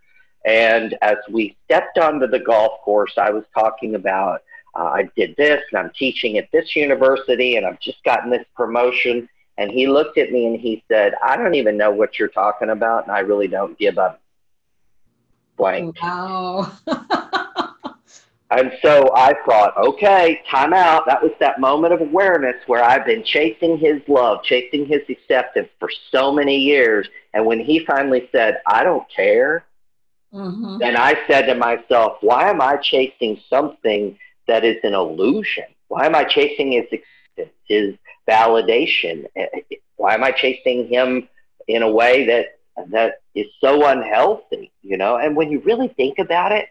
And 0.44 0.96
as 1.02 1.16
we 1.30 1.56
stepped 1.64 1.98
onto 1.98 2.26
the 2.26 2.38
golf 2.38 2.80
course, 2.82 3.12
I 3.18 3.30
was 3.30 3.44
talking 3.54 3.94
about 3.94 4.42
uh, 4.74 4.84
I 4.84 5.10
did 5.16 5.36
this 5.36 5.62
and 5.70 5.78
I'm 5.78 5.90
teaching 5.98 6.38
at 6.38 6.50
this 6.52 6.76
university 6.76 7.56
and 7.56 7.66
I've 7.66 7.80
just 7.80 8.02
gotten 8.04 8.30
this 8.30 8.46
promotion. 8.54 9.28
And 9.58 9.70
he 9.70 9.86
looked 9.86 10.16
at 10.16 10.30
me 10.30 10.46
and 10.46 10.58
he 10.58 10.82
said, 10.88 11.14
I 11.22 11.36
don't 11.36 11.54
even 11.54 11.76
know 11.76 11.90
what 11.90 12.18
you're 12.18 12.28
talking 12.28 12.70
about 12.70 13.04
and 13.04 13.12
I 13.12 13.20
really 13.20 13.48
don't 13.48 13.76
give 13.78 13.98
up 13.98 14.20
blank. 15.56 16.00
Wow. 16.02 16.72
and 18.50 18.72
so 18.80 19.10
I 19.14 19.34
thought, 19.44 19.76
okay, 19.76 20.40
time 20.50 20.72
out. 20.72 21.04
That 21.06 21.22
was 21.22 21.32
that 21.40 21.60
moment 21.60 21.92
of 21.92 22.00
awareness 22.00 22.56
where 22.66 22.82
I've 22.82 23.04
been 23.04 23.24
chasing 23.24 23.76
his 23.76 24.00
love, 24.08 24.42
chasing 24.44 24.86
his 24.86 25.02
acceptance 25.10 25.68
for 25.78 25.90
so 26.10 26.32
many 26.32 26.56
years. 26.56 27.08
And 27.34 27.44
when 27.44 27.60
he 27.60 27.84
finally 27.84 28.28
said, 28.32 28.60
I 28.66 28.82
don't 28.82 29.04
care, 29.14 29.66
Mm-hmm. 30.32 30.82
And 30.82 30.96
I 30.96 31.16
said 31.26 31.46
to 31.46 31.54
myself, 31.54 32.18
why 32.20 32.50
am 32.50 32.60
I 32.60 32.76
chasing 32.76 33.40
something 33.48 34.18
that 34.46 34.64
is 34.64 34.76
an 34.84 34.94
illusion? 34.94 35.64
Why 35.88 36.06
am 36.06 36.14
I 36.14 36.24
chasing 36.24 36.72
his 36.72 36.84
existence, 36.84 37.56
his 37.64 37.94
validation? 38.28 39.26
Why 39.96 40.14
am 40.14 40.22
I 40.22 40.30
chasing 40.30 40.88
him 40.88 41.28
in 41.66 41.82
a 41.82 41.90
way 41.90 42.26
that 42.26 42.58
that 42.90 43.20
is 43.34 43.46
so 43.60 43.86
unhealthy? 43.86 44.70
You 44.82 44.96
know, 44.96 45.16
and 45.16 45.36
when 45.36 45.50
you 45.50 45.60
really 45.60 45.88
think 45.88 46.18
about 46.18 46.52
it, 46.52 46.68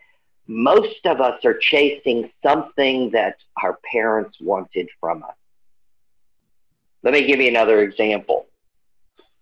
most 0.47 1.05
of 1.05 1.22
us 1.22 1.43
are 1.45 1.57
chasing 1.57 2.32
something 2.41 3.12
that 3.12 3.38
our 3.62 3.78
parents 3.91 4.38
wanted 4.41 4.89
from 4.99 5.24
us. 5.24 5.36
Let 7.03 7.14
me 7.14 7.28
give 7.28 7.39
you 7.39 7.49
another 7.49 7.82
example. 7.82 8.47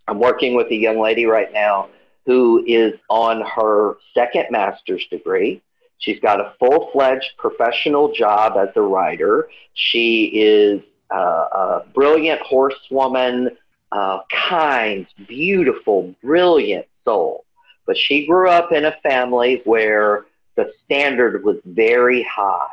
I'm 0.07 0.20
working 0.20 0.55
with 0.55 0.68
a 0.72 0.76
young 0.76 0.99
lady 0.99 1.26
right 1.26 1.51
now 1.51 1.89
who 2.28 2.61
is 2.67 2.93
on 3.09 3.41
her 3.41 3.95
second 4.13 4.47
master's 4.51 5.07
degree. 5.07 5.61
She's 5.97 6.19
got 6.19 6.41
a 6.41 6.53
full 6.59 6.89
fledged 6.91 7.32
professional 7.38 8.11
job 8.11 8.57
as 8.57 8.67
a 8.75 8.82
writer. 8.82 9.49
She 9.73 10.25
is 10.25 10.82
uh, 11.09 11.15
a 11.17 11.84
brilliant 11.93 12.41
horsewoman, 12.41 13.57
uh, 13.93 14.19
kind, 14.30 15.07
beautiful, 15.25 16.13
brilliant 16.21 16.86
soul. 17.05 17.45
But 17.86 17.97
she 17.97 18.28
grew 18.28 18.49
up 18.49 18.73
in 18.73 18.84
a 18.84 18.97
family 19.01 19.61
where 19.63 20.25
the 20.57 20.73
standard 20.84 21.45
was 21.45 21.55
very 21.63 22.23
high 22.23 22.67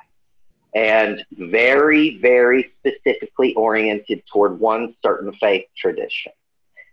and 0.74 1.24
very, 1.30 2.18
very 2.18 2.72
specifically 2.80 3.54
oriented 3.54 4.24
toward 4.26 4.58
one 4.58 4.96
certain 5.00 5.32
faith 5.34 5.66
tradition. 5.76 6.32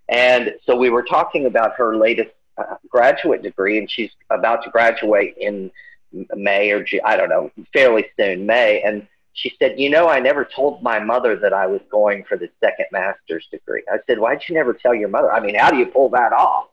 And 0.07 0.53
so 0.67 0.75
we 0.75 0.91
were 0.91 1.03
talking 1.03 1.47
about 1.47 1.73
her 1.77 1.97
latest 1.97 2.29
graduate 2.89 3.43
degree, 3.43 3.77
and 3.77 3.89
she's 3.89 4.11
about 4.29 4.63
to 4.63 4.69
graduate 4.69 5.35
in 5.37 5.71
May 6.35 6.71
or 6.71 6.83
June, 6.83 7.01
I 7.05 7.15
don't 7.15 7.29
know, 7.29 7.51
fairly 7.73 8.05
soon, 8.17 8.45
May. 8.45 8.81
And 8.81 9.07
she 9.33 9.53
said, 9.59 9.79
You 9.79 9.89
know, 9.89 10.07
I 10.07 10.19
never 10.19 10.45
told 10.45 10.83
my 10.83 10.99
mother 10.99 11.35
that 11.37 11.53
I 11.53 11.67
was 11.67 11.81
going 11.89 12.23
for 12.25 12.37
the 12.37 12.49
second 12.59 12.87
master's 12.91 13.47
degree. 13.51 13.83
I 13.91 13.97
said, 14.07 14.19
Why'd 14.19 14.41
you 14.47 14.55
never 14.55 14.73
tell 14.73 14.93
your 14.93 15.09
mother? 15.09 15.31
I 15.31 15.39
mean, 15.39 15.55
how 15.55 15.71
do 15.71 15.77
you 15.77 15.85
pull 15.85 16.09
that 16.09 16.33
off? 16.33 16.67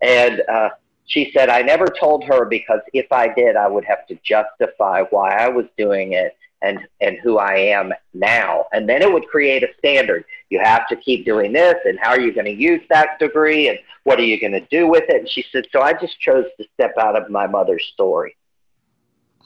And 0.00 0.42
uh, 0.48 0.70
she 1.06 1.30
said, 1.34 1.48
I 1.48 1.62
never 1.62 1.86
told 1.86 2.24
her 2.24 2.44
because 2.44 2.80
if 2.92 3.10
I 3.12 3.32
did, 3.32 3.56
I 3.56 3.66
would 3.66 3.84
have 3.84 4.06
to 4.08 4.18
justify 4.22 5.02
why 5.10 5.34
I 5.34 5.48
was 5.48 5.66
doing 5.76 6.12
it 6.12 6.36
and 6.62 6.80
and 7.00 7.18
who 7.22 7.38
I 7.38 7.54
am 7.56 7.92
now. 8.14 8.66
And 8.72 8.88
then 8.88 9.02
it 9.02 9.12
would 9.12 9.26
create 9.28 9.62
a 9.62 9.68
standard. 9.78 10.24
You 10.50 10.60
have 10.60 10.88
to 10.88 10.96
keep 10.96 11.24
doing 11.24 11.52
this 11.52 11.76
and 11.84 11.98
how 12.00 12.10
are 12.10 12.20
you 12.20 12.32
going 12.32 12.46
to 12.46 12.54
use 12.54 12.80
that 12.88 13.18
degree 13.18 13.68
and 13.68 13.78
what 14.04 14.18
are 14.18 14.24
you 14.24 14.40
going 14.40 14.52
to 14.52 14.66
do 14.70 14.86
with 14.86 15.04
it? 15.08 15.20
And 15.20 15.28
she 15.28 15.44
said, 15.52 15.66
so 15.70 15.82
I 15.82 15.92
just 15.92 16.18
chose 16.20 16.46
to 16.58 16.66
step 16.74 16.94
out 16.98 17.20
of 17.20 17.30
my 17.30 17.46
mother's 17.46 17.84
story. 17.92 18.36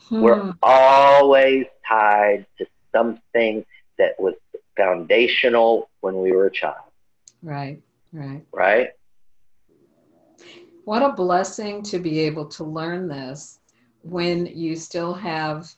Hmm. 0.09 0.23
We're 0.23 0.55
always 0.63 1.67
tied 1.87 2.47
to 2.59 2.67
something 2.93 3.65
that 3.99 4.15
was 4.19 4.35
foundational 4.77 5.91
when 6.01 6.21
we 6.21 6.33
were 6.33 6.47
a 6.47 6.51
child. 6.51 6.77
Right, 7.43 7.81
right. 8.13 8.43
Right? 8.53 8.89
What 10.85 11.03
a 11.03 11.13
blessing 11.13 11.83
to 11.85 11.99
be 11.99 12.21
able 12.21 12.47
to 12.47 12.65
learn 12.65 13.09
this 13.09 13.61
when 14.03 14.47
you 14.47 14.75
still 14.77 15.15
have 15.15 15.73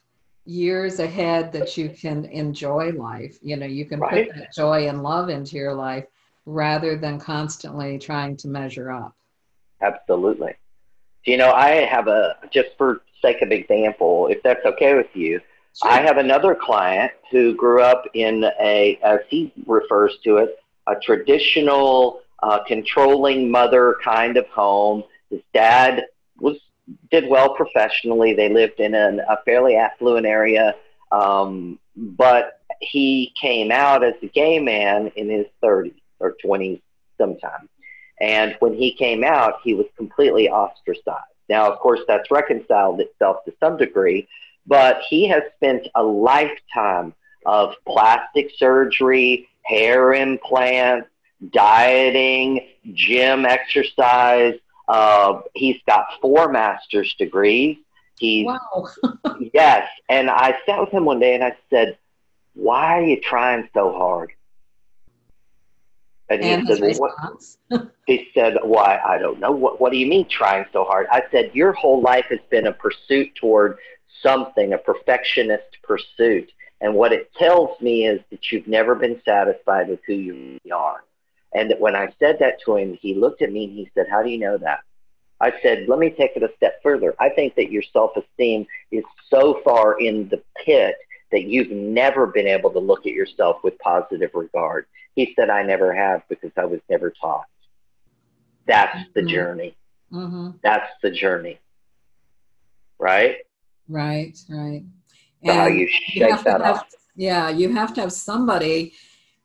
years 0.45 0.99
ahead 0.99 1.51
that 1.51 1.75
you 1.75 1.89
can 1.89 2.25
enjoy 2.25 2.91
life. 2.91 3.37
You 3.41 3.57
know, 3.57 3.65
you 3.65 3.85
can 3.85 3.99
right. 3.99 4.27
put 4.27 4.35
that 4.37 4.53
joy 4.53 4.87
and 4.87 5.03
love 5.03 5.29
into 5.29 5.55
your 5.55 5.73
life 5.73 6.05
rather 6.45 6.97
than 6.97 7.19
constantly 7.19 7.97
trying 7.97 8.37
to 8.37 8.47
measure 8.47 8.91
up. 8.91 9.15
Absolutely. 9.81 10.53
You 11.25 11.37
know, 11.37 11.51
I 11.51 11.85
have 11.85 12.07
a, 12.07 12.37
just 12.51 12.69
for 12.77 13.01
sake 13.21 13.41
of 13.41 13.51
example, 13.51 14.27
if 14.27 14.43
that's 14.43 14.63
okay 14.65 14.93
with 14.93 15.07
you, 15.13 15.41
sure. 15.81 15.91
I 15.91 16.01
have 16.01 16.17
another 16.17 16.53
client 16.53 17.11
who 17.31 17.55
grew 17.55 17.81
up 17.81 18.05
in 18.13 18.45
a, 18.61 18.99
as 19.03 19.19
he 19.27 19.51
refers 19.65 20.17
to 20.23 20.37
it, 20.37 20.59
a 20.87 20.95
traditional, 20.95 22.21
uh, 22.43 22.63
controlling 22.63 23.49
mother 23.49 23.97
kind 24.03 24.37
of 24.37 24.47
home. 24.49 25.03
His 25.31 25.41
dad 25.53 26.05
did 27.11 27.27
well 27.29 27.55
professionally. 27.55 28.33
They 28.33 28.49
lived 28.49 28.79
in 28.79 28.93
an, 28.93 29.19
a 29.19 29.37
fairly 29.43 29.75
affluent 29.75 30.25
area, 30.25 30.75
um, 31.11 31.79
but 31.95 32.59
he 32.79 33.33
came 33.39 33.71
out 33.71 34.03
as 34.03 34.13
a 34.21 34.27
gay 34.27 34.59
man 34.59 35.11
in 35.15 35.29
his 35.29 35.45
30s 35.63 35.95
or 36.19 36.35
20s 36.43 36.81
sometime. 37.17 37.69
And 38.21 38.55
when 38.59 38.73
he 38.73 38.93
came 38.93 39.23
out, 39.23 39.55
he 39.63 39.73
was 39.73 39.87
completely 39.97 40.49
ostracized. 40.49 41.25
Now, 41.49 41.71
of 41.71 41.79
course, 41.79 41.99
that's 42.07 42.31
reconciled 42.31 42.99
itself 43.01 43.37
to 43.45 43.53
some 43.59 43.77
degree, 43.77 44.27
but 44.65 45.01
he 45.09 45.27
has 45.27 45.43
spent 45.55 45.87
a 45.95 46.03
lifetime 46.03 47.13
of 47.45 47.75
plastic 47.87 48.49
surgery, 48.57 49.47
hair 49.63 50.13
implants, 50.13 51.09
dieting, 51.51 52.67
gym 52.93 53.45
exercise, 53.45 54.55
uh, 54.87 55.41
he's 55.53 55.77
got 55.87 56.05
four 56.21 56.51
master's 56.51 57.13
degrees. 57.15 57.77
He's 58.17 58.45
wow. 58.45 58.87
yes, 59.53 59.87
and 60.09 60.29
I 60.29 60.55
sat 60.65 60.79
with 60.79 60.89
him 60.89 61.05
one 61.05 61.19
day 61.19 61.35
and 61.35 61.43
I 61.43 61.55
said, 61.69 61.97
Why 62.53 62.99
are 62.99 63.03
you 63.03 63.19
trying 63.19 63.67
so 63.73 63.91
hard? 63.91 64.31
And, 66.29 66.41
and 66.41 66.67
he 66.67 66.75
said, 66.75 66.97
well, 66.97 67.13
what? 67.67 67.91
he 68.07 68.29
said, 68.33 68.57
Why? 68.63 68.99
I 69.05 69.17
don't 69.17 69.39
know. 69.39 69.51
What, 69.51 69.79
what 69.79 69.91
do 69.91 69.97
you 69.97 70.07
mean 70.07 70.27
trying 70.27 70.65
so 70.73 70.83
hard? 70.83 71.07
I 71.11 71.23
said, 71.31 71.51
Your 71.53 71.73
whole 71.73 72.01
life 72.01 72.25
has 72.29 72.39
been 72.49 72.67
a 72.67 72.73
pursuit 72.73 73.35
toward 73.35 73.77
something, 74.23 74.73
a 74.73 74.77
perfectionist 74.77 75.77
pursuit. 75.83 76.51
And 76.81 76.95
what 76.95 77.13
it 77.13 77.33
tells 77.35 77.79
me 77.79 78.07
is 78.07 78.21
that 78.31 78.51
you've 78.51 78.67
never 78.67 78.95
been 78.95 79.21
satisfied 79.23 79.87
with 79.87 79.99
who 80.05 80.13
you 80.13 80.59
are. 80.73 81.03
And 81.55 81.73
when 81.79 81.95
I 81.95 82.13
said 82.19 82.37
that 82.39 82.59
to 82.65 82.75
him, 82.75 82.97
he 83.01 83.15
looked 83.15 83.41
at 83.41 83.51
me 83.51 83.63
and 83.63 83.73
he 83.73 83.89
said, 83.95 84.07
How 84.09 84.21
do 84.21 84.29
you 84.29 84.37
know 84.37 84.57
that? 84.57 84.81
I 85.39 85.53
said, 85.63 85.87
Let 85.87 85.99
me 85.99 86.09
take 86.09 86.31
it 86.35 86.43
a 86.43 86.49
step 86.57 86.83
further. 86.83 87.15
I 87.19 87.29
think 87.29 87.55
that 87.55 87.71
your 87.71 87.81
self 87.93 88.11
esteem 88.17 88.67
is 88.91 89.05
so 89.29 89.61
far 89.63 89.99
in 89.99 90.27
the 90.27 90.43
pit 90.65 90.95
that 91.31 91.43
you've 91.43 91.71
never 91.71 92.27
been 92.27 92.45
able 92.45 92.71
to 92.71 92.79
look 92.79 93.05
at 93.05 93.13
yourself 93.13 93.63
with 93.63 93.79
positive 93.79 94.31
regard. 94.33 94.85
He 95.15 95.33
said, 95.35 95.49
I 95.49 95.63
never 95.63 95.93
have 95.95 96.23
because 96.27 96.51
I 96.57 96.65
was 96.65 96.81
never 96.89 97.09
taught. 97.09 97.45
That's 98.67 98.97
the 99.13 99.21
mm-hmm. 99.21 99.29
journey. 99.29 99.77
Mm-hmm. 100.11 100.57
That's 100.61 100.91
the 101.01 101.11
journey. 101.11 101.59
Right? 102.99 103.37
Right, 103.87 104.37
right. 104.49 104.83
So 105.43 105.51
and 105.51 105.59
how 105.59 105.67
you 105.67 105.87
shake 105.87 106.15
you 106.15 106.43
that 106.43 106.61
have. 106.61 106.85
Yeah, 107.15 107.49
you 107.49 107.73
have 107.73 107.93
to 107.93 108.01
have 108.01 108.11
somebody 108.11 108.93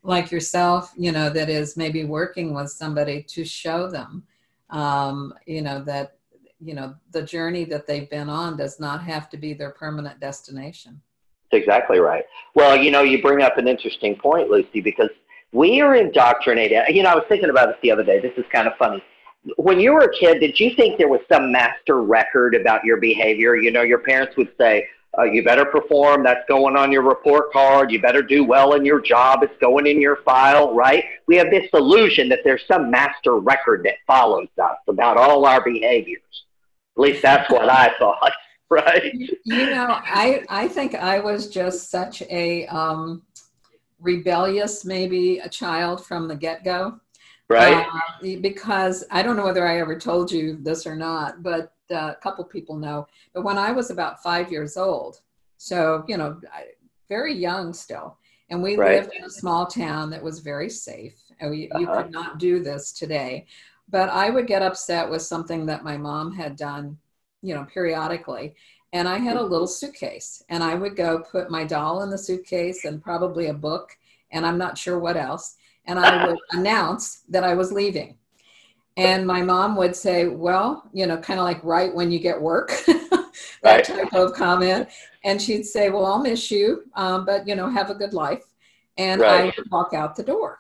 like 0.03 0.31
yourself, 0.31 0.93
you 0.97 1.13
know, 1.13 1.29
that 1.31 1.49
is 1.49 1.77
maybe 1.77 2.05
working 2.05 2.55
with 2.55 2.71
somebody 2.71 3.23
to 3.25 3.45
show 3.45 3.91
them, 3.91 4.23
um, 4.71 5.35
you 5.47 5.63
know, 5.63 5.83
that, 5.85 6.17
you 6.61 6.75
know, 6.75 6.95
the 7.13 7.23
journey 7.23 7.65
that 7.65 7.87
they've 7.87 8.09
been 8.11 8.29
on 8.29 8.57
does 8.57 8.81
not 8.81 9.03
have 9.03 9.29
to 9.31 9.37
be 9.37 9.53
their 9.53 9.71
permanent 9.71 10.21
destination. 10.21 11.01
That's 11.51 11.63
exactly 11.63 11.99
right. 11.99 12.25
Well, 12.55 12.77
you 12.77 12.91
know, 12.91 13.03
you 13.03 13.21
bring 13.21 13.43
up 13.43 13.59
an 13.59 13.69
interesting 13.69 14.17
point, 14.17 14.51
Lucy, 14.51 14.81
because 14.81 15.11
we 15.53 15.81
are 15.81 15.97
indoctrinated. 15.97 16.95
You 16.95 17.03
know, 17.03 17.11
I 17.11 17.15
was 17.15 17.25
thinking 17.29 17.51
about 17.51 17.69
this 17.69 17.77
the 17.83 17.91
other 17.91 18.05
day. 18.05 18.21
This 18.21 18.33
is 18.37 18.45
kind 18.53 18.69
of 18.69 18.75
funny. 18.79 19.03
When 19.57 19.81
you 19.81 19.93
were 19.95 20.01
a 20.01 20.15
kid, 20.15 20.39
did 20.41 20.61
you 20.61 20.75
think 20.77 20.99
there 20.99 21.09
was 21.09 21.21
some 21.31 21.51
master 21.51 22.03
record 22.03 22.55
about 22.55 22.85
your 22.85 22.99
behavior? 22.99 23.57
You 23.57 23.71
know, 23.71 23.83
your 23.83 23.99
parents 23.99 24.37
would 24.37 24.53
say, 24.59 24.87
uh, 25.19 25.25
you 25.25 25.43
better 25.43 25.65
perform. 25.65 26.23
That's 26.23 26.47
going 26.49 26.77
on 26.77 26.93
your 26.93 27.03
report 27.03 27.53
card. 27.53 27.91
You 27.91 28.01
better 28.01 28.23
do 28.23 28.45
well 28.45 28.75
in 28.75 28.85
your 28.85 29.01
job. 29.01 29.43
It's 29.43 29.57
going 29.61 29.87
in 29.87 30.01
your 30.01 30.17
file, 30.17 30.75
right? 30.75 31.05
We 31.27 31.37
have 31.37 31.51
this 31.51 31.69
illusion 31.75 32.29
that 32.29 32.41
there's 32.45 32.63
some 32.67 32.91
master 32.91 33.37
record 33.37 33.83
that 33.85 33.97
follows 34.07 34.49
us 34.63 34.79
about 34.89 35.17
all 35.17 35.47
our 35.47 35.63
behaviors. 35.65 36.45
At 36.97 37.01
least 37.03 37.23
that's 37.23 37.51
what 37.51 37.69
I 37.69 37.93
thought, 37.99 38.33
right? 38.69 39.13
You 39.45 39.67
know, 39.67 39.87
I, 39.89 40.45
I 40.49 40.69
think 40.69 40.95
I 40.95 41.19
was 41.19 41.49
just 41.49 41.91
such 41.91 42.23
a, 42.23 42.67
um, 42.67 43.23
rebellious, 44.01 44.85
maybe 44.85 45.39
a 45.39 45.49
child 45.49 46.05
from 46.05 46.29
the 46.29 46.37
get 46.37 46.65
go. 46.65 46.99
Right. 47.49 47.87
Uh, 47.87 48.37
because 48.41 49.05
I 49.11 49.23
don't 49.23 49.37
know 49.37 49.45
whether 49.45 49.67
I 49.67 49.81
ever 49.81 49.99
told 49.99 50.31
you 50.31 50.57
this 50.57 50.87
or 50.87 50.95
not, 50.95 51.43
but 51.43 51.73
uh, 51.93 52.15
a 52.17 52.21
couple 52.23 52.45
people 52.45 52.77
know. 52.77 53.07
But 53.35 53.45
when 53.45 53.59
I 53.59 53.73
was 53.73 53.91
about 53.91 54.23
five 54.23 54.51
years 54.51 54.77
old, 54.77 55.21
so, 55.57 56.05
you 56.09 56.17
know, 56.17 56.41
very 57.09 57.35
young 57.35 57.73
still, 57.73 58.17
and 58.49 58.63
we 58.63 58.77
right. 58.77 59.03
lived 59.03 59.15
in 59.15 59.25
a 59.25 59.31
small 59.31 59.67
town 59.67 60.11
that 60.11 60.23
was 60.23 60.41
very 60.41 60.71
safe. 60.71 61.15
We, 61.41 61.71
uh-huh. 61.71 61.79
You 61.79 61.87
could 61.87 62.11
not 62.11 62.39
do 62.39 62.63
this 62.63 62.93
today. 62.93 63.47
But 63.89 64.09
I 64.09 64.31
would 64.31 64.47
get 64.47 64.63
upset 64.63 65.11
with 65.11 65.23
something 65.23 65.67
that 65.67 65.83
my 65.83 65.97
mom 65.97 66.33
had 66.33 66.55
done, 66.55 66.97
you 67.43 67.55
know, 67.55 67.65
periodically 67.65 68.55
and 68.93 69.09
I 69.09 69.19
had 69.19 69.37
a 69.37 69.43
little 69.43 69.67
suitcase, 69.67 70.43
and 70.49 70.65
I 70.65 70.75
would 70.75 70.97
go 70.97 71.21
put 71.21 71.51
my 71.51 71.65
doll 71.65 72.03
in 72.03 72.11
the 72.11 72.19
suitcase 72.19 72.85
and 72.85 73.03
probably 73.03 73.47
a 73.47 73.55
book, 73.55 73.97
and 74.33 74.45
I'm 74.45 74.59
not 74.59 74.77
sure 74.77 74.99
what 74.99 75.17
else. 75.17 75.57
And 75.87 75.99
I 75.99 76.27
would 76.27 76.39
announce 76.53 77.23
that 77.29 77.45
I 77.45 77.55
was 77.55 77.73
leaving. 77.73 78.17
And 79.01 79.27
my 79.27 79.41
mom 79.41 79.77
would 79.77 79.97
say, 79.97 80.29
Well, 80.29 80.89
you 80.93 81.07
know, 81.07 81.17
kind 81.17 81.41
of 81.41 81.45
like 81.45 81.63
right 81.65 81.95
when 81.95 82.11
you 82.11 82.19
get 82.19 82.41
work, 82.41 82.69
that 82.87 83.31
right. 83.63 83.85
type 83.85 84.13
of 84.13 84.35
comment. 84.35 84.89
And 85.25 85.41
she'd 85.41 85.65
say, 85.65 85.91
Well, 85.91 86.05
I'll 86.05 86.19
miss 86.19 86.51
you, 86.51 86.85
um, 86.95 87.25
but, 87.25 87.49
you 87.49 87.55
know, 87.55 87.69
have 87.69 87.91
a 87.91 87.95
good 87.95 88.13
life. 88.13 88.45
And 88.99 89.21
right. 89.21 89.41
I 89.41 89.45
would 89.47 89.71
walk 89.71 89.95
out 89.95 90.17
the 90.17 90.23
door 90.23 90.59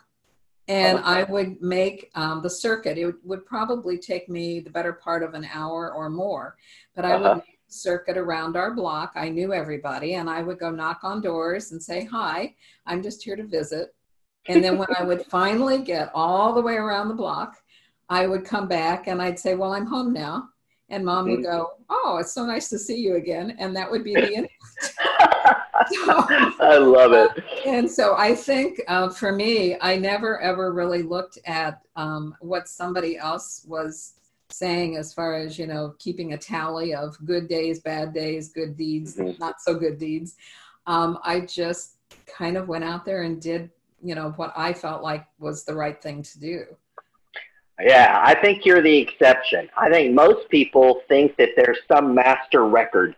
and 0.69 0.99
oh, 0.99 1.03
I 1.05 1.25
would 1.25 1.61
make 1.61 2.11
um, 2.15 2.43
the 2.43 2.49
circuit. 2.49 2.97
It 2.97 3.05
would, 3.05 3.17
would, 3.25 3.45
probably 3.45 3.99
take 3.99 4.29
me 4.29 4.61
the 4.61 4.71
better 4.71 4.93
part 4.93 5.25
of 5.25 5.35
an 5.35 5.47
hour 5.53 5.93
or 5.93 6.09
more, 6.09 6.57
but 6.95 7.05
I 7.05 7.13
uh-huh. 7.15 7.35
would 7.35 7.43
circuit 7.67 8.17
around 8.17 8.57
our 8.57 8.73
block. 8.73 9.13
I 9.17 9.29
knew 9.29 9.53
everybody, 9.53 10.15
and 10.15 10.31
I 10.31 10.43
would 10.43 10.61
go 10.61 10.71
knock 10.71 11.01
on 11.03 11.21
doors 11.21 11.73
and 11.73 11.83
say, 11.83 12.05
Hi, 12.05 12.55
I'm 12.87 13.03
just 13.03 13.23
here 13.23 13.37
to 13.37 13.45
visit. 13.45 13.95
And 14.47 14.65
then 14.65 14.79
when 14.79 14.89
I 14.97 15.03
would 15.03 15.27
finally 15.27 15.83
get 15.83 16.11
all 16.15 16.55
the 16.55 16.63
way 16.63 16.77
around 16.77 17.09
the 17.09 17.15
block, 17.15 17.57
I 18.11 18.27
would 18.27 18.45
come 18.45 18.67
back 18.67 19.07
and 19.07 19.23
I'd 19.23 19.39
say, 19.39 19.55
Well, 19.55 19.73
I'm 19.73 19.87
home 19.87 20.13
now. 20.13 20.49
And 20.89 21.05
mom 21.05 21.31
would 21.31 21.45
go, 21.45 21.71
Oh, 21.89 22.19
it's 22.21 22.33
so 22.33 22.45
nice 22.45 22.69
to 22.71 22.79
see 22.79 22.97
you 22.97 23.15
again. 23.15 23.57
And 23.59 23.75
that 23.77 23.91
would 23.91 24.03
be 24.03 24.15
the 24.15 24.35
end. 24.35 24.49
so, 24.83 26.27
I 26.61 26.77
love 26.79 27.13
it. 27.13 27.45
And 27.67 27.89
so 27.89 28.17
I 28.17 28.35
think 28.35 28.81
uh, 28.89 29.11
for 29.11 29.33
me, 29.33 29.77
I 29.81 29.97
never 29.97 30.41
ever 30.41 30.73
really 30.73 31.03
looked 31.03 31.39
at 31.45 31.83
um, 31.95 32.35
what 32.41 32.69
somebody 32.69 33.17
else 33.17 33.65
was 33.69 34.15
saying 34.53 34.97
as 34.97 35.15
far 35.15 35.37
as 35.37 35.59
you 35.59 35.67
know 35.67 35.95
keeping 35.99 36.33
a 36.33 36.39
tally 36.39 36.95
of 36.95 37.17
good 37.25 37.49
days 37.49 37.81
bad 37.81 38.13
days 38.13 38.49
good 38.49 38.77
deeds 38.77 39.17
mm-hmm. 39.17 39.39
not 39.39 39.61
so 39.61 39.75
good 39.75 39.97
deeds 39.97 40.35
um, 40.87 41.19
i 41.23 41.39
just 41.41 41.99
kind 42.27 42.57
of 42.57 42.67
went 42.67 42.83
out 42.83 43.05
there 43.05 43.23
and 43.23 43.41
did 43.41 43.71
you 44.03 44.15
know 44.15 44.31
what 44.33 44.53
i 44.57 44.73
felt 44.73 45.05
like 45.05 45.25
was 45.39 45.65
the 45.65 45.75
right 45.75 46.03
thing 46.03 46.21
to 46.23 46.41
do 46.41 46.65
yeah 47.83 48.21
i 48.25 48.35
think 48.35 48.65
you're 48.65 48.83
the 48.83 48.99
exception 48.99 49.69
i 49.77 49.91
think 49.91 50.15
most 50.15 50.49
people 50.49 51.03
think 51.09 51.37
that 51.37 51.51
there's 51.57 51.79
some 51.91 52.15
master 52.15 52.67
record 52.67 53.15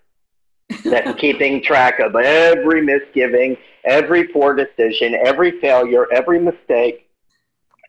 that's 0.84 1.14
keeping 1.20 1.62
track 1.62 1.98
of 1.98 2.14
every 2.16 2.82
misgiving 2.82 3.56
every 3.84 4.24
poor 4.28 4.54
decision 4.54 5.14
every 5.24 5.60
failure 5.60 6.06
every 6.12 6.38
mistake 6.38 7.08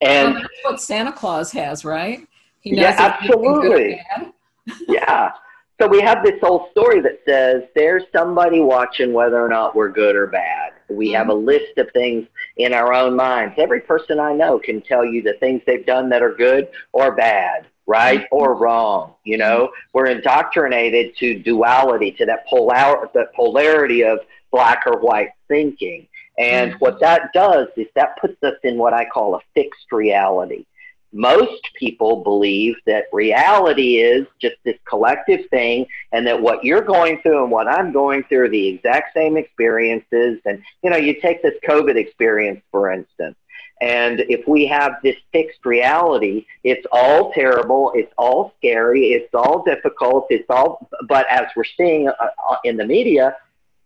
and 0.01 0.33
well, 0.33 0.41
that's 0.41 0.63
what 0.63 0.81
santa 0.81 1.11
claus 1.11 1.51
has 1.51 1.85
right 1.85 2.27
he 2.63 2.71
knows 2.71 2.95
yeah, 2.97 3.17
absolutely. 3.21 4.01
yeah. 4.87 5.31
So 5.79 5.87
we 5.87 5.99
have 6.01 6.23
this 6.23 6.39
whole 6.41 6.69
story 6.71 7.01
that 7.01 7.19
says 7.27 7.63
there's 7.75 8.03
somebody 8.15 8.61
watching 8.61 9.11
whether 9.11 9.43
or 9.43 9.49
not 9.49 9.75
we're 9.75 9.91
good 9.91 10.15
or 10.15 10.27
bad. 10.27 10.71
We 10.89 11.09
mm-hmm. 11.09 11.15
have 11.17 11.27
a 11.27 11.33
list 11.33 11.77
of 11.77 11.89
things 11.91 12.25
in 12.57 12.73
our 12.73 12.93
own 12.93 13.15
minds. 13.15 13.55
Every 13.57 13.81
person 13.81 14.19
I 14.19 14.33
know 14.33 14.59
can 14.59 14.81
tell 14.81 15.05
you 15.05 15.21
the 15.21 15.33
things 15.39 15.61
they've 15.65 15.85
done 15.85 16.09
that 16.09 16.21
are 16.21 16.33
good 16.33 16.69
or 16.91 17.15
bad, 17.15 17.67
right 17.87 18.21
mm-hmm. 18.21 18.35
or 18.35 18.55
wrong. 18.55 19.15
You 19.23 19.37
know, 19.37 19.67
mm-hmm. 19.67 19.89
we're 19.93 20.07
indoctrinated 20.07 21.15
to 21.17 21.39
duality, 21.39 22.11
to 22.11 22.25
that 22.25 22.45
polar 22.47 23.09
that 23.13 23.33
polarity 23.33 24.03
of 24.03 24.19
black 24.51 24.83
or 24.85 24.99
white 24.99 25.29
thinking. 25.47 26.07
And 26.37 26.71
mm-hmm. 26.71 26.79
what 26.79 26.99
that 26.99 27.31
does 27.33 27.67
is 27.77 27.87
that 27.95 28.17
puts 28.19 28.41
us 28.43 28.55
in 28.63 28.77
what 28.77 28.93
I 28.93 29.05
call 29.05 29.35
a 29.35 29.39
fixed 29.53 29.91
reality 29.91 30.65
most 31.13 31.61
people 31.75 32.23
believe 32.23 32.75
that 32.87 33.05
reality 33.13 33.97
is 33.97 34.25
just 34.41 34.55
this 34.65 34.77
collective 34.87 35.47
thing 35.49 35.85
and 36.11 36.25
that 36.25 36.41
what 36.41 36.63
you're 36.63 36.81
going 36.81 37.21
through 37.21 37.43
and 37.43 37.51
what 37.51 37.67
I'm 37.67 37.93
going 37.93 38.23
through 38.23 38.45
are 38.45 38.49
the 38.49 38.67
exact 38.67 39.13
same 39.13 39.37
experiences. 39.37 40.39
And, 40.45 40.63
you 40.83 40.89
know, 40.89 40.97
you 40.97 41.21
take 41.21 41.43
this 41.43 41.53
COVID 41.67 41.95
experience, 41.95 42.61
for 42.71 42.91
instance. 42.91 43.35
And 43.81 44.21
if 44.21 44.47
we 44.47 44.65
have 44.67 44.93
this 45.03 45.17
fixed 45.31 45.65
reality, 45.65 46.45
it's 46.63 46.85
all 46.91 47.31
terrible, 47.33 47.91
it's 47.95 48.13
all 48.17 48.53
scary, 48.57 49.11
it's 49.11 49.33
all 49.33 49.63
difficult, 49.63 50.27
it's 50.29 50.49
all, 50.49 50.89
but 51.07 51.29
as 51.29 51.47
we're 51.55 51.63
seeing 51.65 52.07
uh, 52.07 52.13
uh 52.19 52.55
in 52.63 52.77
the 52.77 52.85
media, 52.85 53.35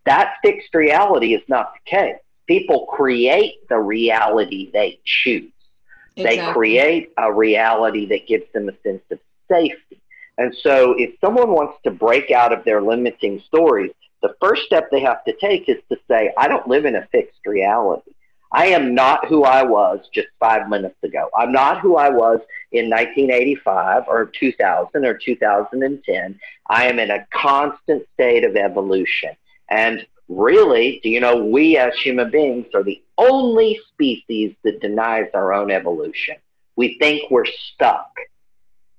that 0.06 0.36
fixed 0.42 0.74
reality 0.74 1.34
is 1.34 1.42
not 1.48 1.72
the 1.74 1.90
case. 1.90 2.16
People 2.46 2.86
create 2.86 3.68
the 3.68 3.78
reality 3.78 4.70
they 4.72 5.00
choose. 5.04 5.52
Exactly. 6.18 6.36
They 6.36 6.52
create 6.52 7.12
a 7.16 7.32
reality 7.32 8.06
that 8.06 8.26
gives 8.26 8.50
them 8.52 8.68
a 8.68 8.72
sense 8.82 9.02
of 9.10 9.18
safety. 9.48 10.00
And 10.36 10.54
so 10.62 10.94
if 10.96 11.14
someone 11.20 11.50
wants 11.50 11.78
to 11.84 11.90
break 11.90 12.30
out 12.30 12.52
of 12.52 12.64
their 12.64 12.80
limiting 12.80 13.40
stories, 13.46 13.92
the 14.22 14.34
first 14.40 14.62
step 14.62 14.90
they 14.90 15.00
have 15.00 15.24
to 15.24 15.32
take 15.36 15.68
is 15.68 15.78
to 15.90 15.98
say, 16.08 16.32
I 16.36 16.48
don't 16.48 16.66
live 16.68 16.84
in 16.84 16.96
a 16.96 17.06
fixed 17.12 17.44
reality. 17.46 18.12
I 18.50 18.68
am 18.68 18.94
not 18.94 19.26
who 19.26 19.44
I 19.44 19.62
was 19.62 20.00
just 20.12 20.28
five 20.40 20.68
minutes 20.68 20.96
ago. 21.02 21.28
I'm 21.36 21.52
not 21.52 21.80
who 21.80 21.96
I 21.96 22.08
was 22.08 22.40
in 22.72 22.88
1985 22.88 24.04
or 24.08 24.26
2000 24.26 25.04
or 25.04 25.14
2010. 25.14 26.40
I 26.68 26.86
am 26.86 26.98
in 26.98 27.10
a 27.10 27.26
constant 27.32 28.06
state 28.14 28.44
of 28.44 28.56
evolution. 28.56 29.36
And 29.68 30.06
really, 30.28 31.00
do 31.02 31.08
you 31.08 31.20
know, 31.20 31.36
we 31.44 31.76
as 31.76 31.94
human 31.98 32.30
beings 32.30 32.66
are 32.74 32.82
the 32.82 33.02
only 33.16 33.80
species 33.92 34.54
that 34.64 34.80
denies 34.80 35.28
our 35.34 35.52
own 35.52 35.70
evolution. 35.70 36.36
We 36.76 36.96
think 36.98 37.30
we're 37.30 37.46
stuck. 37.74 38.10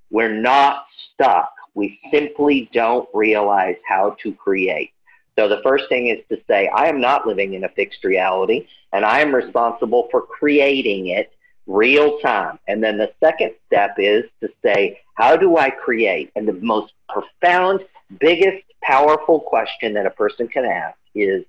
We're 0.09 0.33
not 0.33 0.85
stuck. 1.13 1.51
We 1.75 1.99
simply 2.11 2.69
don't 2.73 3.07
realize 3.13 3.77
how 3.87 4.17
to 4.23 4.33
create. 4.33 4.91
So 5.37 5.47
the 5.47 5.61
first 5.63 5.85
thing 5.87 6.07
is 6.07 6.17
to 6.29 6.43
say, 6.47 6.67
I 6.67 6.89
am 6.89 6.99
not 6.99 7.25
living 7.25 7.53
in 7.53 7.63
a 7.63 7.69
fixed 7.69 8.03
reality 8.03 8.67
and 8.91 9.05
I 9.05 9.21
am 9.21 9.33
responsible 9.33 10.09
for 10.11 10.23
creating 10.23 11.07
it 11.07 11.31
real 11.67 12.19
time. 12.19 12.59
And 12.67 12.83
then 12.83 12.97
the 12.97 13.13
second 13.23 13.53
step 13.67 13.95
is 13.97 14.25
to 14.41 14.49
say, 14.65 14.99
how 15.13 15.37
do 15.37 15.57
I 15.57 15.69
create? 15.69 16.31
And 16.35 16.47
the 16.47 16.53
most 16.53 16.91
profound, 17.07 17.81
biggest, 18.19 18.63
powerful 18.81 19.39
question 19.39 19.93
that 19.93 20.05
a 20.05 20.11
person 20.11 20.47
can 20.47 20.65
ask 20.65 20.97
is, 21.15 21.45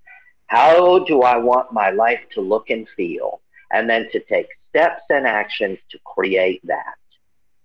how 0.46 1.00
do 1.00 1.22
I 1.22 1.36
want 1.36 1.72
my 1.72 1.90
life 1.90 2.20
to 2.34 2.40
look 2.40 2.70
and 2.70 2.86
feel? 2.96 3.40
And 3.72 3.88
then 3.88 4.08
to 4.12 4.20
take 4.20 4.48
steps 4.68 5.02
and 5.10 5.26
actions 5.26 5.78
to 5.90 5.98
create 6.04 6.60
that. 6.66 6.96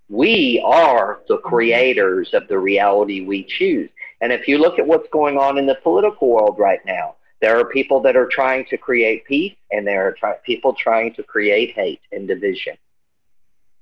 We 0.10 0.62
are 0.64 1.22
the 1.28 1.38
mm-hmm. 1.38 1.48
creators 1.48 2.30
of 2.34 2.48
the 2.48 2.60
reality 2.60 3.22
we 3.22 3.44
choose. 3.44 3.90
And 4.22 4.32
if 4.32 4.48
you 4.48 4.60
look 4.60 4.80
at 4.80 4.88
what's 4.88 5.10
going 5.10 5.38
on 5.38 5.58
in 5.58 5.66
the 5.66 5.80
political 5.84 6.30
world 6.30 6.58
right 6.60 6.80
now, 6.86 7.16
there 7.42 7.60
are 7.60 7.66
people 7.66 8.02
that 8.02 8.16
are 8.16 8.28
trying 8.28 8.66
to 8.66 8.78
create 8.78 9.26
peace 9.26 9.56
and 9.72 9.86
there 9.86 10.08
are 10.08 10.14
try- 10.14 10.38
people 10.46 10.74
trying 10.74 11.14
to 11.16 11.24
create 11.24 11.74
hate 11.76 12.02
and 12.12 12.28
division. 12.28 12.78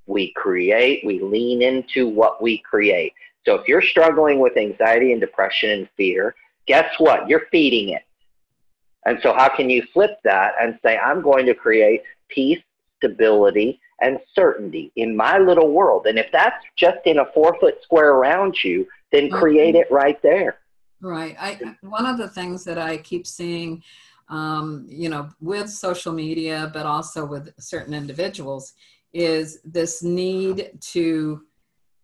We 0.05 0.34
create, 0.34 1.05
we 1.05 1.20
lean 1.20 1.61
into 1.61 2.07
what 2.07 2.41
we 2.41 2.57
create. 2.57 3.14
So 3.45 3.55
if 3.55 3.68
you're 3.68 3.82
struggling 3.82 4.39
with 4.39 4.57
anxiety 4.57 5.11
and 5.11 5.22
depression 5.22 5.70
and 5.70 5.89
fear, 5.95 6.36
guess 6.68 6.93
what? 6.97 7.28
You're 7.28 7.47
feeding 7.51 7.89
it. 7.89 8.03
And 9.05 9.20
so 9.22 9.34
how 9.34 9.49
can 9.49 9.70
you 9.70 9.84
flip 9.93 10.18
that 10.24 10.53
and 10.61 10.80
say, 10.84 10.97
I'm 10.97 11.22
going 11.22 11.45
to 11.47 11.53
create 11.53 12.03
peace, 12.30 12.61
stability, 12.97 13.80
and 14.01 14.18
certainty 14.34 14.91
in 14.95 15.16
my 15.16 15.38
little 15.38 15.72
world? 15.72 16.07
And 16.07 16.18
if 16.18 16.28
that's 16.32 16.64
just 16.78 16.99
in 17.05 17.20
a 17.20 17.26
four 17.34 17.57
foot 17.59 17.84
square 17.84 18.11
around 18.11 18.55
you, 18.64 18.88
then 19.11 19.26
mm-hmm. 19.26 19.39
create 19.39 19.76
it 19.76 19.88
right 19.91 20.22
there. 20.22 20.59
Right. 21.01 21.36
I 21.38 21.76
one 21.82 22.05
of 22.05 22.18
the 22.18 22.30
things 22.30 22.64
that 22.64 22.78
I 22.78 22.95
keep 22.97 23.28
seeing, 23.28 23.84
um, 24.30 24.86
you 24.88 25.09
know, 25.09 25.30
with 25.41 25.70
social 25.70 26.14
media, 26.14 26.72
but 26.74 26.86
also 26.86 27.26
with 27.26 27.53
certain 27.59 27.93
individuals, 27.93 28.74
is 29.11 29.59
this 29.66 30.01
need 30.01 30.72
to, 30.80 31.41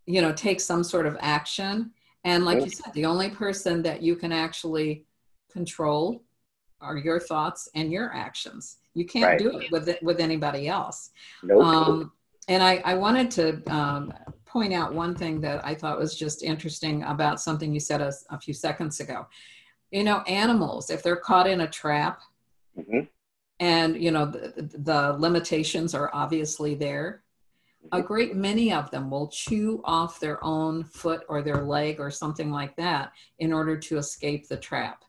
you 0.05 0.21
know, 0.21 0.33
take 0.33 0.59
some 0.59 0.83
sort 0.83 1.05
of 1.05 1.17
action. 1.21 1.91
And 2.23 2.45
like 2.45 2.63
you 2.63 2.69
said, 2.69 2.93
the 2.93 3.05
only 3.05 3.29
person 3.29 3.81
that 3.83 4.01
you 4.01 4.15
can 4.15 4.31
actually 4.31 5.05
control 5.51 6.21
are 6.81 6.97
your 6.97 7.19
thoughts 7.19 7.69
and 7.75 7.91
your 7.91 8.13
actions. 8.13 8.77
You 8.93 9.05
can't 9.05 9.25
right. 9.25 9.39
do 9.39 9.57
it 9.57 9.71
with 9.71 9.89
it, 9.89 10.03
with 10.03 10.19
anybody 10.19 10.67
else. 10.67 11.11
Nope. 11.43 11.63
Um, 11.63 12.11
and 12.47 12.63
I, 12.63 12.81
I 12.83 12.95
wanted 12.95 13.31
to 13.31 13.73
um, 13.73 14.13
point 14.45 14.73
out 14.73 14.93
one 14.93 15.15
thing 15.15 15.39
that 15.41 15.65
I 15.65 15.75
thought 15.75 15.99
was 15.99 16.17
just 16.17 16.43
interesting 16.43 17.03
about 17.03 17.39
something 17.39 17.73
you 17.73 17.79
said 17.79 18.01
a, 18.01 18.11
a 18.31 18.39
few 18.39 18.53
seconds 18.53 18.99
ago. 18.99 19.27
You 19.91 20.03
know, 20.03 20.21
animals, 20.21 20.89
if 20.89 21.03
they're 21.03 21.15
caught 21.15 21.47
in 21.47 21.61
a 21.61 21.67
trap, 21.67 22.21
mm-hmm. 22.77 23.01
and 23.59 24.01
you 24.01 24.11
know 24.11 24.25
the, 24.25 24.69
the 24.77 25.15
limitations 25.17 25.93
are 25.95 26.09
obviously 26.13 26.75
there, 26.75 27.23
a 27.91 28.01
great 28.01 28.35
many 28.35 28.71
of 28.71 28.91
them 28.91 29.09
will 29.09 29.27
chew 29.29 29.81
off 29.83 30.19
their 30.19 30.43
own 30.43 30.83
foot 30.83 31.23
or 31.29 31.41
their 31.41 31.63
leg 31.63 31.99
or 31.99 32.11
something 32.11 32.51
like 32.51 32.75
that 32.75 33.11
in 33.39 33.53
order 33.53 33.77
to 33.77 33.97
escape 33.97 34.47
the 34.47 34.57
trap. 34.57 35.03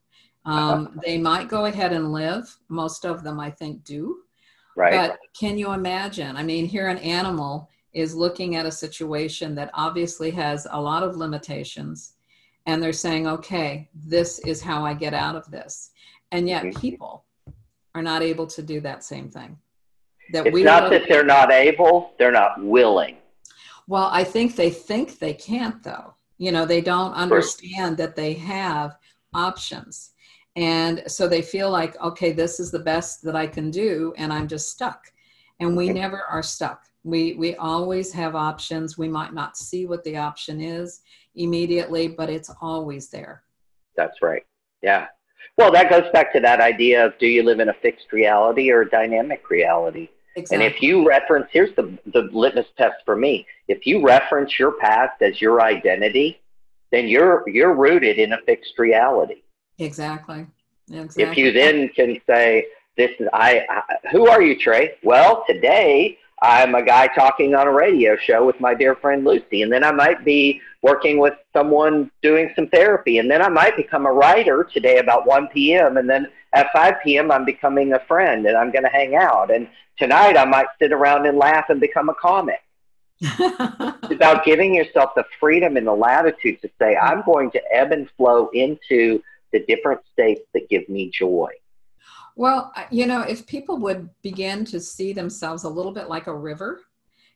Um. 0.44 1.00
They 1.04 1.18
might 1.18 1.48
go 1.48 1.66
ahead 1.66 1.92
and 1.92 2.12
live. 2.12 2.56
Most 2.68 3.04
of 3.04 3.22
them, 3.22 3.38
I 3.40 3.50
think, 3.50 3.84
do. 3.84 4.22
Right. 4.76 4.92
But 4.92 5.18
can 5.38 5.58
you 5.58 5.72
imagine? 5.72 6.36
I 6.36 6.42
mean, 6.42 6.66
here 6.66 6.88
an 6.88 6.98
animal 6.98 7.68
is 7.92 8.14
looking 8.14 8.56
at 8.56 8.66
a 8.66 8.72
situation 8.72 9.54
that 9.56 9.70
obviously 9.74 10.30
has 10.30 10.66
a 10.70 10.80
lot 10.80 11.02
of 11.02 11.16
limitations, 11.16 12.14
and 12.66 12.82
they're 12.82 12.92
saying, 12.92 13.26
okay, 13.26 13.88
this 13.94 14.38
is 14.40 14.62
how 14.62 14.84
I 14.84 14.94
get 14.94 15.12
out 15.12 15.34
of 15.36 15.50
this. 15.50 15.90
And 16.32 16.48
yet, 16.48 16.64
mm-hmm. 16.64 16.80
people 16.80 17.24
are 17.94 18.02
not 18.02 18.22
able 18.22 18.46
to 18.46 18.62
do 18.62 18.80
that 18.80 19.02
same 19.04 19.28
thing. 19.28 19.58
That 20.32 20.46
it's 20.46 20.54
we 20.54 20.62
not 20.62 20.90
that 20.90 21.08
they're 21.08 21.24
not 21.24 21.50
able; 21.50 22.12
they're 22.18 22.32
not 22.32 22.62
willing. 22.62 23.16
Well, 23.86 24.08
I 24.12 24.24
think 24.24 24.56
they 24.56 24.70
think 24.70 25.18
they 25.18 25.34
can't, 25.34 25.82
though. 25.82 26.14
You 26.38 26.52
know, 26.52 26.64
they 26.64 26.80
don't 26.80 27.12
understand 27.12 27.96
that 27.98 28.16
they 28.16 28.34
have 28.34 28.96
options 29.34 30.12
and 30.56 31.02
so 31.06 31.28
they 31.28 31.42
feel 31.42 31.70
like, 31.70 32.00
okay, 32.00 32.32
this 32.32 32.58
is 32.58 32.70
the 32.70 32.78
best 32.80 33.22
that 33.22 33.36
I 33.36 33.46
can 33.46 33.70
do, 33.70 34.12
and 34.16 34.32
I'm 34.32 34.48
just 34.48 34.70
stuck. 34.70 35.12
And 35.60 35.76
we 35.76 35.90
never 35.90 36.22
are 36.22 36.42
stuck. 36.42 36.84
We, 37.04 37.34
we 37.34 37.54
always 37.56 38.12
have 38.12 38.34
options. 38.34 38.98
We 38.98 39.08
might 39.08 39.32
not 39.32 39.56
see 39.56 39.86
what 39.86 40.02
the 40.04 40.16
option 40.16 40.60
is 40.60 41.02
immediately, 41.34 42.08
but 42.08 42.28
it's 42.28 42.50
always 42.60 43.08
there. 43.08 43.44
That's 43.96 44.22
right. 44.22 44.44
Yeah. 44.82 45.06
Well, 45.56 45.70
that 45.72 45.90
goes 45.90 46.10
back 46.12 46.32
to 46.32 46.40
that 46.40 46.60
idea 46.60 47.06
of 47.06 47.18
do 47.18 47.26
you 47.26 47.42
live 47.42 47.60
in 47.60 47.68
a 47.68 47.74
fixed 47.74 48.12
reality 48.12 48.70
or 48.70 48.82
a 48.82 48.90
dynamic 48.90 49.50
reality? 49.50 50.08
Exactly. 50.36 50.66
And 50.66 50.74
if 50.74 50.80
you 50.80 51.06
reference, 51.06 51.46
here's 51.50 51.74
the, 51.74 51.98
the 52.12 52.28
litmus 52.32 52.66
test 52.76 52.96
for 53.04 53.16
me. 53.16 53.46
If 53.68 53.86
you 53.86 54.04
reference 54.04 54.58
your 54.58 54.72
past 54.72 55.20
as 55.22 55.40
your 55.40 55.60
identity, 55.60 56.40
then 56.92 57.08
you're, 57.08 57.42
you're 57.48 57.74
rooted 57.74 58.18
in 58.18 58.32
a 58.32 58.38
fixed 58.46 58.78
reality. 58.78 59.42
Exactly. 59.78 60.46
exactly. 60.90 61.24
If 61.24 61.36
you 61.36 61.52
then 61.52 61.88
can 61.90 62.20
say, 62.26 62.66
"This 62.96 63.10
is 63.18 63.28
I, 63.32 63.64
I." 63.68 64.08
Who 64.12 64.28
are 64.28 64.42
you, 64.42 64.58
Trey? 64.58 64.96
Well, 65.02 65.44
today 65.48 66.18
I'm 66.42 66.74
a 66.74 66.84
guy 66.84 67.06
talking 67.08 67.54
on 67.54 67.66
a 67.66 67.72
radio 67.72 68.16
show 68.16 68.46
with 68.46 68.60
my 68.60 68.74
dear 68.74 68.94
friend 68.94 69.24
Lucy, 69.24 69.62
and 69.62 69.72
then 69.72 69.82
I 69.82 69.92
might 69.92 70.24
be 70.24 70.60
working 70.82 71.18
with 71.18 71.34
someone 71.52 72.10
doing 72.22 72.50
some 72.54 72.68
therapy, 72.68 73.18
and 73.18 73.30
then 73.30 73.42
I 73.42 73.48
might 73.48 73.76
become 73.76 74.06
a 74.06 74.12
writer 74.12 74.68
today 74.72 74.98
about 74.98 75.26
1 75.26 75.48
p.m. 75.48 75.96
and 75.96 76.08
then 76.08 76.26
at 76.53 76.72
5 76.72 76.94
p.m. 77.05 77.30
I'm 77.30 77.44
becoming 77.44 77.92
a 77.92 78.01
friend 78.01 78.46
and 78.46 78.57
I'm 78.57 78.72
going 78.72 78.84
to 78.84 78.90
hang 78.90 79.14
out, 79.14 79.55
and 79.55 79.68
tonight 79.98 80.36
I 80.36 80.44
might 80.44 80.66
sit 80.80 80.92
around 80.92 81.26
and 81.26 81.38
laugh 81.38 81.66
and 81.68 81.80
become 81.80 82.09
a 82.09 82.14
comic. 82.14 82.61
it's 83.20 84.12
about 84.12 84.44
giving 84.44 84.74
yourself 84.74 85.11
the 85.14 85.24
freedom 85.38 85.76
and 85.76 85.86
the 85.86 85.92
latitude 85.92 86.61
to 86.62 86.70
say, 86.80 86.96
I'm 86.96 87.22
going 87.22 87.51
to 87.51 87.62
ebb 87.70 87.92
and 87.92 88.09
flow 88.16 88.48
into 88.55 89.22
the 89.53 89.61
different 89.66 90.01
states 90.12 90.40
that 90.55 90.68
give 90.70 90.88
me 90.88 91.11
joy. 91.11 91.51
Well, 92.34 92.72
you 92.90 93.07
know, 93.07 93.20
if 93.20 93.46
people 93.46 93.76
would 93.78 94.09
begin 94.22 94.64
to 94.66 94.80
see 94.80 95.12
themselves 95.12 95.64
a 95.64 95.68
little 95.68 95.92
bit 95.92 96.09
like 96.09 96.28
a 96.28 96.34
river, 96.34 96.80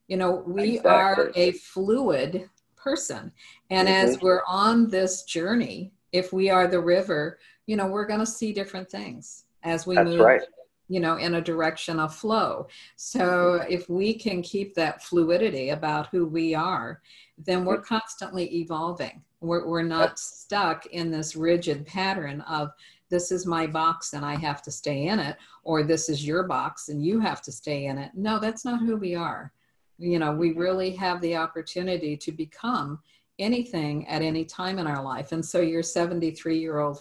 you 0.08 0.16
know, 0.16 0.42
we 0.46 0.76
exactly. 0.76 0.90
are 0.90 1.32
a 1.34 1.52
fluid 1.52 2.48
person. 2.76 3.32
And 3.68 3.88
mm-hmm. 3.88 4.08
as 4.08 4.20
we're 4.20 4.42
on 4.46 4.88
this 4.88 5.24
journey, 5.24 5.92
if 6.12 6.32
we 6.32 6.48
are 6.48 6.68
the 6.68 6.80
river, 6.80 7.38
you 7.66 7.76
know, 7.76 7.86
we're 7.86 8.06
going 8.06 8.20
to 8.20 8.26
see 8.26 8.52
different 8.52 8.90
things 8.90 9.44
as 9.62 9.86
we 9.86 9.94
That's 9.94 10.10
move. 10.10 10.20
Right. 10.20 10.42
You 10.88 11.00
know, 11.00 11.16
in 11.16 11.36
a 11.36 11.40
direction 11.40 11.98
of 11.98 12.14
flow. 12.14 12.68
So, 12.96 13.64
if 13.70 13.88
we 13.88 14.12
can 14.12 14.42
keep 14.42 14.74
that 14.74 15.02
fluidity 15.02 15.70
about 15.70 16.08
who 16.08 16.26
we 16.26 16.54
are, 16.54 17.00
then 17.38 17.64
we're 17.64 17.78
mm-hmm. 17.78 17.94
constantly 17.94 18.54
evolving. 18.56 19.22
We're, 19.40 19.66
we're 19.66 19.82
not 19.82 20.18
stuck 20.18 20.84
in 20.86 21.10
this 21.10 21.36
rigid 21.36 21.86
pattern 21.86 22.42
of 22.42 22.70
this 23.10 23.30
is 23.30 23.46
my 23.46 23.66
box 23.66 24.12
and 24.12 24.24
I 24.24 24.36
have 24.36 24.60
to 24.62 24.70
stay 24.70 25.06
in 25.06 25.18
it, 25.18 25.36
or 25.62 25.82
this 25.82 26.08
is 26.08 26.26
your 26.26 26.42
box 26.42 26.88
and 26.88 27.04
you 27.04 27.20
have 27.20 27.42
to 27.42 27.52
stay 27.52 27.86
in 27.86 27.96
it. 27.96 28.10
No, 28.14 28.38
that's 28.38 28.64
not 28.64 28.80
who 28.80 28.96
we 28.96 29.14
are. 29.14 29.52
You 29.98 30.18
know, 30.18 30.32
we 30.32 30.52
really 30.52 30.90
have 30.96 31.20
the 31.20 31.36
opportunity 31.36 32.16
to 32.16 32.32
become 32.32 32.98
anything 33.38 34.06
at 34.08 34.22
any 34.22 34.44
time 34.44 34.78
in 34.78 34.86
our 34.86 35.02
life. 35.02 35.32
And 35.32 35.44
so, 35.44 35.60
your 35.60 35.82
73 35.82 36.58
year 36.58 36.78
old 36.78 37.00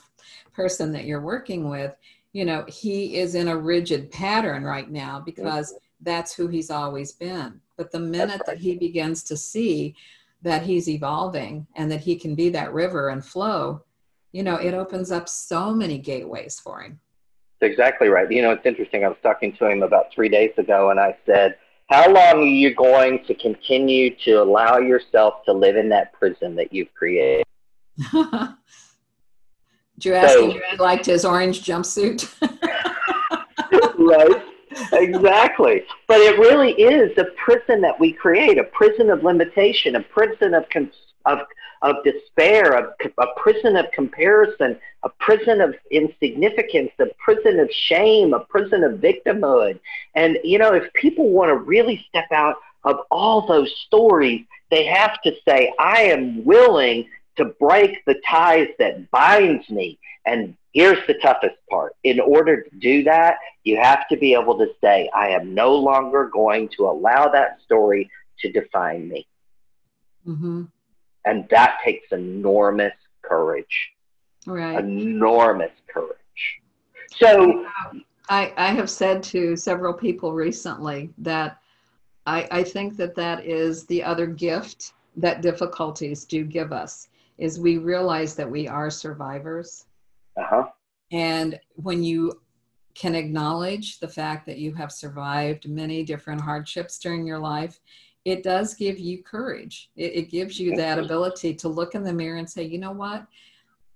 person 0.53 0.91
that 0.93 1.05
you're 1.05 1.21
working 1.21 1.69
with, 1.69 1.95
you 2.34 2.45
know, 2.45 2.65
he 2.67 3.17
is 3.17 3.36
in 3.36 3.47
a 3.47 3.57
rigid 3.57 4.11
pattern 4.11 4.63
right 4.63 4.89
now 4.89 5.19
because 5.19 5.74
that's 6.01 6.34
who 6.34 6.47
he's 6.47 6.71
always 6.71 7.11
been. 7.11 7.59
But 7.78 7.91
the 7.91 7.99
minute 7.99 8.41
that 8.45 8.57
he 8.57 8.76
begins 8.76 9.24
to 9.24 9.38
see 9.38 9.95
that 10.41 10.63
he's 10.63 10.89
evolving 10.89 11.65
and 11.76 11.89
that 11.91 12.01
he 12.01 12.15
can 12.15 12.36
be 12.36 12.49
that 12.49 12.74
river 12.74 13.09
and 13.09 13.26
flow, 13.26 13.84
you 14.32 14.43
know, 14.43 14.55
it 14.55 14.74
opens 14.74 15.11
up 15.11 15.30
so 15.30 15.74
many 15.74 15.97
gateways 15.97 16.59
for 16.59 16.82
him. 16.82 16.99
That's 17.59 17.71
exactly 17.71 18.09
right. 18.09 18.30
You 18.30 18.41
know, 18.41 18.51
it's 18.51 18.65
interesting. 18.65 19.05
I 19.05 19.07
was 19.07 19.17
talking 19.24 19.55
to 19.57 19.67
him 19.67 19.84
about 19.84 20.13
three 20.13 20.30
days 20.30 20.51
ago 20.57 20.89
and 20.89 20.99
I 20.99 21.15
said, 21.26 21.55
How 21.89 22.11
long 22.11 22.41
are 22.41 22.45
you 22.45 22.76
going 22.76 23.24
to 23.26 23.34
continue 23.36 24.15
to 24.26 24.41
allow 24.41 24.80
yourself 24.80 25.45
to 25.45 25.53
live 25.53 25.78
in 25.78 25.88
that 25.89 26.13
prison 26.13 26.55
that 26.55 26.74
you've 26.74 26.93
created? 26.93 27.45
Did 30.04 30.10
you 30.10 30.16
ask 30.16 30.34
so, 30.34 30.51
him 30.51 30.58
if 30.58 30.64
he 30.72 30.78
liked 30.78 31.06
his 31.06 31.26
orange 31.26 31.64
jumpsuit? 31.64 32.30
right 33.97 34.43
exactly. 34.93 35.84
But 36.08 36.20
it 36.20 36.38
really 36.38 36.72
is 36.74 37.18
a 37.18 37.26
prison 37.38 37.82
that 37.82 37.99
we 37.99 38.14
create, 38.14 38.58
a 38.58 38.64
prison 38.66 39.10
of 39.10 39.24
limitation, 39.24 39.95
a 39.95 40.01
prison 40.01 40.54
of 40.54 40.66
of 41.26 41.39
of 41.82 41.97
despair, 42.06 42.74
a, 42.74 42.93
a 43.22 43.28
prison 43.36 43.76
of 43.76 43.91
comparison, 43.91 44.80
a 45.04 45.10
prison 45.20 45.60
of 45.60 45.76
insignificance, 45.91 46.91
a 46.99 47.08
prison 47.20 47.60
of 47.60 47.70
shame, 47.72 48.34
a 48.34 48.39
prison 48.39 48.84
of 48.84 48.99
victimhood. 48.99 49.80
And 50.16 50.38
you 50.43 50.60
know, 50.60 50.74
if 50.74 50.91
people 50.93 51.30
want 51.30 51.49
to 51.49 51.56
really 51.56 52.06
step 52.10 52.32
out 52.32 52.56
of 52.84 52.97
all 53.12 53.45
those 53.47 53.74
stories, 53.86 54.45
they 54.72 54.86
have 54.86 55.22
to 55.22 55.34
say, 55.47 55.74
I 55.80 56.04
am 56.04 56.43
willing 56.43 57.08
to 57.38 57.45
break 57.45 58.03
the 58.05 58.15
ties 58.27 58.67
that 58.79 59.09
binds 59.11 59.69
me. 59.69 59.99
And 60.25 60.55
here's 60.73 61.05
the 61.07 61.15
toughest 61.15 61.55
part. 61.69 61.95
In 62.03 62.19
order 62.19 62.61
to 62.61 62.75
do 62.77 63.03
that, 63.03 63.38
you 63.63 63.77
have 63.77 64.07
to 64.09 64.17
be 64.17 64.34
able 64.34 64.57
to 64.57 64.67
say, 64.81 65.09
I 65.13 65.29
am 65.29 65.53
no 65.53 65.75
longer 65.75 66.29
going 66.31 66.69
to 66.77 66.88
allow 66.88 67.27
that 67.29 67.59
story 67.63 68.09
to 68.39 68.51
define 68.51 69.07
me. 69.09 69.27
Mm-hmm. 70.27 70.63
And 71.25 71.47
that 71.49 71.79
takes 71.84 72.11
enormous 72.11 72.93
courage. 73.21 73.91
Right. 74.45 74.79
Enormous 74.79 75.71
courage. 75.88 76.17
So 77.17 77.65
I, 78.29 78.53
I 78.57 78.67
have 78.73 78.89
said 78.89 79.23
to 79.23 79.55
several 79.55 79.93
people 79.93 80.34
recently 80.34 81.11
that 81.19 81.59
I, 82.25 82.47
I 82.51 82.63
think 82.63 82.97
that 82.97 83.15
that 83.15 83.45
is 83.45 83.86
the 83.86 84.03
other 84.03 84.27
gift 84.27 84.93
that 85.17 85.41
difficulties 85.41 86.25
do 86.25 86.43
give 86.43 86.71
us 86.71 87.09
is 87.38 87.59
we 87.59 87.77
realize 87.77 88.36
that 88.36 88.49
we 88.49 88.67
are 88.67 88.89
survivors. 88.89 89.86
Uh-huh. 90.38 90.67
And 91.11 91.59
when 91.75 92.03
you 92.03 92.41
can 92.95 93.15
acknowledge 93.15 93.99
the 93.99 94.07
fact 94.07 94.45
that 94.45 94.57
you 94.57 94.73
have 94.73 94.91
survived 94.91 95.67
many 95.67 96.03
different 96.03 96.41
hardships 96.41 96.99
during 96.99 97.25
your 97.25 97.39
life, 97.39 97.79
it 98.25 98.43
does 98.43 98.73
give 98.73 98.99
you 98.99 99.21
courage. 99.23 99.89
It, 99.95 100.13
it 100.15 100.31
gives 100.31 100.59
you 100.59 100.75
that 100.75 100.99
ability 100.99 101.55
to 101.55 101.67
look 101.67 101.95
in 101.95 102.03
the 102.03 102.13
mirror 102.13 102.38
and 102.38 102.49
say, 102.49 102.63
you 102.63 102.77
know 102.77 102.91
what? 102.91 103.25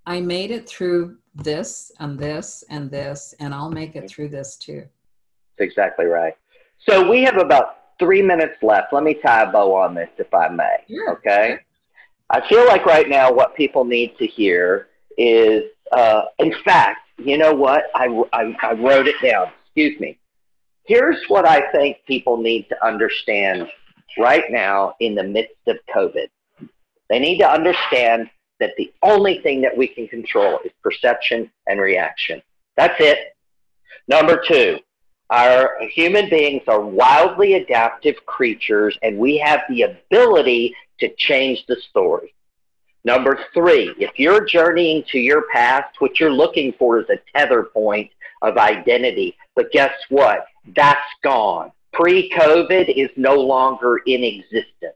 I 0.06 0.20
made 0.22 0.52
it 0.52 0.68
through 0.68 1.18
this 1.36 1.92
and 2.00 2.18
this 2.18 2.64
and 2.70 2.90
this, 2.90 3.36
and 3.40 3.54
I'll 3.54 3.72
make 3.72 3.96
it 3.96 4.10
through 4.10 4.30
this 4.30 4.56
too. 4.56 4.86
That's 5.58 5.70
exactly 5.70 6.06
right. 6.06 6.34
So 6.88 7.10
we 7.10 7.24
have 7.24 7.38
about 7.38 7.78
three 8.00 8.22
minutes 8.22 8.56
left. 8.62 8.94
Let 8.94 9.04
me 9.04 9.16
tie 9.16 9.44
a 9.44 9.52
bow 9.52 9.74
on 9.74 9.96
this, 9.96 10.10
if 10.18 10.34
I 10.34 10.50
may. 10.50 10.78
Sure. 10.90 11.12
Okay. 11.14 11.60
I 12.30 12.48
feel 12.48 12.66
like 12.66 12.86
right 12.86 13.08
now 13.08 13.32
what 13.32 13.56
people 13.56 13.86
need 13.86 14.18
to 14.18 14.28
hear 14.28 14.88
is, 15.18 15.64
uh, 15.92 16.24
in 16.40 16.54
fact, 16.66 17.00
you 17.18 17.38
know 17.38 17.54
what? 17.54 17.86
I, 17.96 18.08
I, 18.34 18.56
I 18.62 18.74
wrote 18.74 19.08
it 19.08 19.16
down. 19.24 19.48
Excuse 19.66 20.00
me. 20.00 20.20
Here's 20.86 21.18
what 21.28 21.48
I 21.48 21.72
think 21.72 21.98
people 22.06 22.38
need 22.38 22.68
to 22.70 22.86
understand 22.86 23.68
right 24.18 24.46
now 24.50 24.94
in 25.00 25.16
the 25.16 25.24
midst 25.24 25.56
of 25.68 25.78
COVID. 25.94 26.28
They 27.10 27.20
need 27.20 27.40
to 27.40 27.50
understand 27.50 28.30
that 28.60 28.72
the 28.78 28.92
only 29.04 29.40
thing 29.40 29.62
that 29.62 29.76
we 29.76 29.88
can 29.88 30.08
control 30.08 30.60
is 30.66 30.72
perception 30.82 31.52
and 31.68 31.80
reaction. 31.80 32.42
That's 32.76 32.96
it. 33.00 33.20
Number 34.08 34.42
two, 34.48 34.80
our 35.30 35.78
human 35.90 36.30
beings 36.30 36.64
are 36.68 36.82
wildly 36.82 37.56
adaptive 37.56 38.16
creatures 38.26 38.98
and 39.02 39.18
we 39.18 39.38
have 39.38 39.62
the 39.70 39.82
ability 39.84 40.76
to 41.00 41.14
change 41.18 41.66
the 41.68 41.76
story. 41.90 42.34
Number 43.04 43.40
three, 43.54 43.94
if 43.98 44.18
you're 44.18 44.46
journeying 44.46 45.04
to 45.12 45.20
your 45.20 45.44
past, 45.54 45.96
what 46.00 46.20
you're 46.20 46.32
looking 46.32 46.74
for 46.74 47.00
is 47.00 47.10
a 47.10 47.18
tether 47.36 47.64
point 47.64 48.10
of 48.42 48.58
identity. 48.58 49.38
But 49.56 49.72
guess 49.72 49.94
what? 50.10 50.46
That's 50.76 51.10
gone. 51.24 51.72
Pre 51.94 52.30
COVID 52.30 52.90
is 52.94 53.10
no 53.16 53.36
longer 53.36 54.02
in 54.06 54.24
existence. 54.24 54.96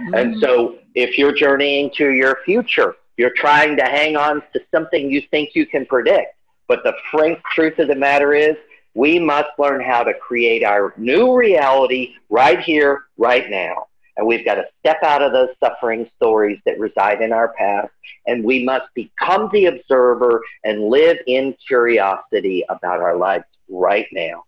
Mm-hmm. 0.00 0.14
And 0.14 0.40
so 0.40 0.78
if 0.94 1.18
you're 1.18 1.34
journeying 1.34 1.90
to 1.96 2.10
your 2.10 2.38
future, 2.44 2.94
you're 3.16 3.34
trying 3.34 3.76
to 3.76 3.84
hang 3.84 4.16
on 4.16 4.42
to 4.52 4.60
something 4.72 5.10
you 5.10 5.22
think 5.30 5.50
you 5.54 5.66
can 5.66 5.84
predict. 5.86 6.34
But 6.68 6.84
the 6.84 6.94
frank 7.10 7.40
truth 7.54 7.78
of 7.78 7.88
the 7.88 7.96
matter 7.96 8.34
is, 8.34 8.56
we 8.98 9.20
must 9.20 9.50
learn 9.58 9.80
how 9.80 10.02
to 10.02 10.12
create 10.12 10.64
our 10.64 10.92
new 10.96 11.32
reality 11.32 12.14
right 12.30 12.58
here, 12.58 13.04
right 13.16 13.48
now. 13.48 13.86
And 14.16 14.26
we've 14.26 14.44
got 14.44 14.56
to 14.56 14.64
step 14.80 15.04
out 15.04 15.22
of 15.22 15.30
those 15.30 15.50
suffering 15.62 16.10
stories 16.16 16.58
that 16.66 16.80
reside 16.80 17.22
in 17.22 17.32
our 17.32 17.54
past. 17.56 17.90
And 18.26 18.42
we 18.42 18.64
must 18.64 18.92
become 18.94 19.50
the 19.52 19.66
observer 19.66 20.42
and 20.64 20.88
live 20.88 21.18
in 21.28 21.54
curiosity 21.64 22.64
about 22.68 22.98
our 22.98 23.16
lives 23.16 23.44
right 23.68 24.08
now. 24.10 24.42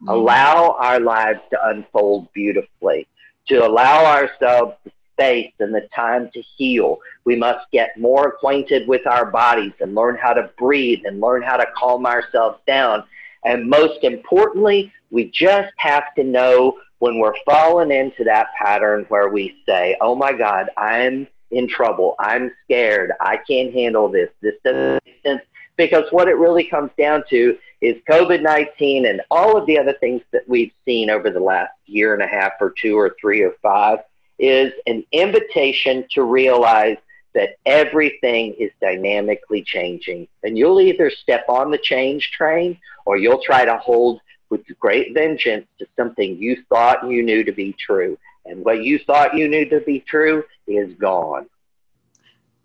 Mm-hmm. 0.00 0.08
Allow 0.10 0.76
our 0.78 1.00
lives 1.00 1.40
to 1.50 1.58
unfold 1.66 2.32
beautifully, 2.32 3.08
to 3.48 3.66
allow 3.66 4.04
ourselves 4.04 4.76
the 4.84 4.92
space 5.14 5.52
and 5.58 5.74
the 5.74 5.88
time 5.92 6.30
to 6.32 6.40
heal. 6.56 6.98
We 7.24 7.34
must 7.34 7.68
get 7.72 7.98
more 7.98 8.28
acquainted 8.28 8.86
with 8.86 9.04
our 9.08 9.28
bodies 9.32 9.72
and 9.80 9.96
learn 9.96 10.16
how 10.16 10.32
to 10.32 10.48
breathe 10.56 11.00
and 11.06 11.20
learn 11.20 11.42
how 11.42 11.56
to 11.56 11.66
calm 11.76 12.06
ourselves 12.06 12.60
down 12.68 13.02
and 13.46 13.70
most 13.70 14.02
importantly, 14.02 14.92
we 15.10 15.30
just 15.30 15.72
have 15.76 16.14
to 16.16 16.24
know 16.24 16.78
when 16.98 17.18
we're 17.18 17.34
falling 17.44 17.92
into 17.92 18.24
that 18.24 18.48
pattern 18.60 19.06
where 19.08 19.28
we 19.28 19.56
say, 19.66 19.96
oh 20.00 20.16
my 20.16 20.32
God, 20.32 20.68
I'm 20.76 21.28
in 21.52 21.68
trouble. 21.68 22.16
I'm 22.18 22.50
scared. 22.64 23.12
I 23.20 23.38
can't 23.48 23.72
handle 23.72 24.08
this. 24.08 24.30
This 24.42 24.54
doesn't 24.64 25.00
make 25.04 25.22
sense. 25.24 25.42
Because 25.76 26.04
what 26.10 26.26
it 26.26 26.38
really 26.38 26.64
comes 26.64 26.90
down 26.98 27.22
to 27.30 27.56
is 27.80 27.96
COVID 28.10 28.42
19 28.42 29.06
and 29.06 29.20
all 29.30 29.56
of 29.56 29.66
the 29.66 29.78
other 29.78 29.92
things 30.00 30.22
that 30.32 30.48
we've 30.48 30.72
seen 30.84 31.08
over 31.08 31.30
the 31.30 31.40
last 31.40 31.72
year 31.84 32.14
and 32.14 32.22
a 32.22 32.26
half 32.26 32.52
or 32.60 32.74
two 32.80 32.98
or 32.98 33.14
three 33.20 33.42
or 33.42 33.52
five 33.62 33.98
is 34.38 34.72
an 34.86 35.04
invitation 35.12 36.04
to 36.12 36.22
realize 36.22 36.96
that 37.36 37.50
everything 37.66 38.54
is 38.58 38.72
dynamically 38.80 39.62
changing. 39.62 40.26
And 40.42 40.56
you'll 40.56 40.80
either 40.80 41.10
step 41.10 41.44
on 41.50 41.70
the 41.70 41.78
change 41.78 42.30
train 42.30 42.78
or 43.04 43.18
you'll 43.18 43.42
try 43.42 43.66
to 43.66 43.76
hold 43.76 44.20
with 44.48 44.62
great 44.80 45.12
vengeance 45.12 45.66
to 45.78 45.86
something 45.98 46.38
you 46.38 46.64
thought 46.70 47.08
you 47.08 47.22
knew 47.22 47.44
to 47.44 47.52
be 47.52 47.74
true. 47.74 48.18
And 48.46 48.64
what 48.64 48.82
you 48.82 48.98
thought 49.00 49.36
you 49.36 49.48
knew 49.48 49.68
to 49.68 49.80
be 49.80 50.00
true 50.00 50.44
is 50.66 50.94
gone. 50.94 51.46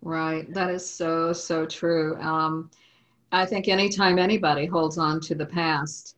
Right. 0.00 0.52
That 0.54 0.70
is 0.70 0.88
so, 0.88 1.34
so 1.34 1.66
true. 1.66 2.16
Um, 2.16 2.70
I 3.30 3.44
think 3.44 3.68
anytime 3.68 4.18
anybody 4.18 4.64
holds 4.64 4.96
on 4.96 5.20
to 5.20 5.34
the 5.34 5.46
past, 5.46 6.16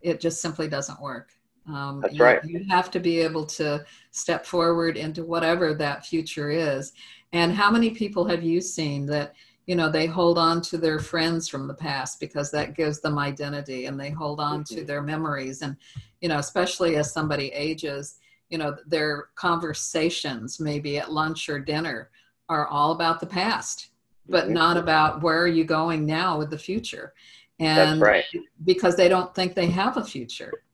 it 0.00 0.20
just 0.20 0.42
simply 0.42 0.66
doesn't 0.66 1.00
work. 1.00 1.30
Um, 1.68 2.00
That's 2.00 2.14
you, 2.14 2.24
right. 2.24 2.44
You 2.44 2.64
have 2.68 2.90
to 2.90 2.98
be 2.98 3.20
able 3.20 3.46
to 3.46 3.84
step 4.10 4.44
forward 4.44 4.96
into 4.96 5.24
whatever 5.24 5.72
that 5.74 6.04
future 6.04 6.50
is. 6.50 6.92
And 7.32 7.52
how 7.52 7.70
many 7.70 7.90
people 7.90 8.24
have 8.26 8.42
you 8.42 8.60
seen 8.60 9.06
that, 9.06 9.34
you 9.66 9.74
know, 9.74 9.88
they 9.88 10.06
hold 10.06 10.38
on 10.38 10.60
to 10.62 10.76
their 10.76 10.98
friends 10.98 11.48
from 11.48 11.66
the 11.66 11.74
past 11.74 12.20
because 12.20 12.50
that 12.50 12.74
gives 12.74 13.00
them 13.00 13.18
identity 13.18 13.86
and 13.86 13.98
they 13.98 14.10
hold 14.10 14.40
on 14.40 14.64
to 14.64 14.76
mm-hmm. 14.76 14.86
their 14.86 15.02
memories. 15.02 15.62
And, 15.62 15.76
you 16.20 16.28
know, 16.28 16.38
especially 16.38 16.96
as 16.96 17.12
somebody 17.12 17.48
ages, 17.48 18.18
you 18.50 18.58
know, 18.58 18.76
their 18.86 19.28
conversations, 19.34 20.60
maybe 20.60 20.98
at 20.98 21.12
lunch 21.12 21.48
or 21.48 21.58
dinner, 21.58 22.10
are 22.48 22.66
all 22.66 22.92
about 22.92 23.18
the 23.20 23.26
past, 23.26 23.88
but 24.28 24.44
mm-hmm. 24.44 24.54
not 24.54 24.76
about 24.76 25.22
where 25.22 25.40
are 25.40 25.48
you 25.48 25.64
going 25.64 26.04
now 26.04 26.38
with 26.38 26.50
the 26.50 26.58
future. 26.58 27.14
And 27.58 28.00
right. 28.00 28.24
because 28.64 28.96
they 28.96 29.08
don't 29.08 29.34
think 29.34 29.54
they 29.54 29.66
have 29.68 29.96
a 29.96 30.04
future. 30.04 30.64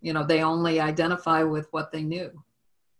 You 0.00 0.12
know, 0.12 0.24
they 0.24 0.42
only 0.42 0.80
identify 0.80 1.44
with 1.44 1.72
what 1.72 1.92
they 1.92 2.02
knew. 2.02 2.30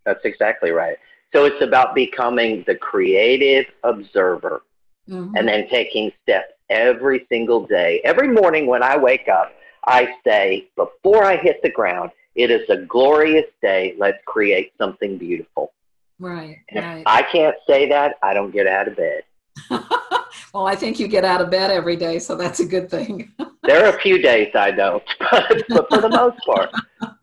That's 0.06 0.24
exactly 0.24 0.70
right. 0.70 0.96
So 1.34 1.46
it's 1.46 1.62
about 1.62 1.94
becoming 1.94 2.62
the 2.66 2.76
creative 2.76 3.66
observer 3.82 4.62
mm-hmm. 5.08 5.34
and 5.36 5.48
then 5.48 5.68
taking 5.68 6.12
steps 6.22 6.52
every 6.70 7.26
single 7.28 7.66
day. 7.66 8.00
Every 8.04 8.28
morning 8.28 8.66
when 8.66 8.82
I 8.82 8.96
wake 8.96 9.28
up, 9.28 9.52
I 9.84 10.14
say, 10.24 10.68
before 10.76 11.24
I 11.24 11.36
hit 11.36 11.60
the 11.62 11.70
ground, 11.70 12.10
it 12.36 12.50
is 12.50 12.68
a 12.70 12.76
glorious 12.86 13.46
day. 13.60 13.94
Let's 13.98 14.18
create 14.26 14.72
something 14.78 15.18
beautiful. 15.18 15.72
Right. 16.20 16.58
Right. 16.74 17.02
I 17.04 17.22
can't 17.22 17.56
say 17.68 17.88
that, 17.88 18.16
I 18.22 18.32
don't 18.32 18.52
get 18.52 18.66
out 18.68 18.86
of 18.86 18.96
bed. 18.96 19.24
well, 20.52 20.66
I 20.66 20.76
think 20.76 21.00
you 21.00 21.08
get 21.08 21.24
out 21.24 21.40
of 21.40 21.50
bed 21.50 21.70
every 21.70 21.96
day, 21.96 22.18
so 22.20 22.36
that's 22.36 22.60
a 22.60 22.64
good 22.64 22.88
thing. 22.88 23.32
there 23.64 23.84
are 23.84 23.96
a 23.96 24.00
few 24.00 24.22
days 24.22 24.52
I 24.54 24.70
don't, 24.70 25.02
but, 25.18 25.62
but 25.68 25.88
for 25.90 26.00
the 26.00 26.08
most 26.08 26.38
part. 26.46 26.70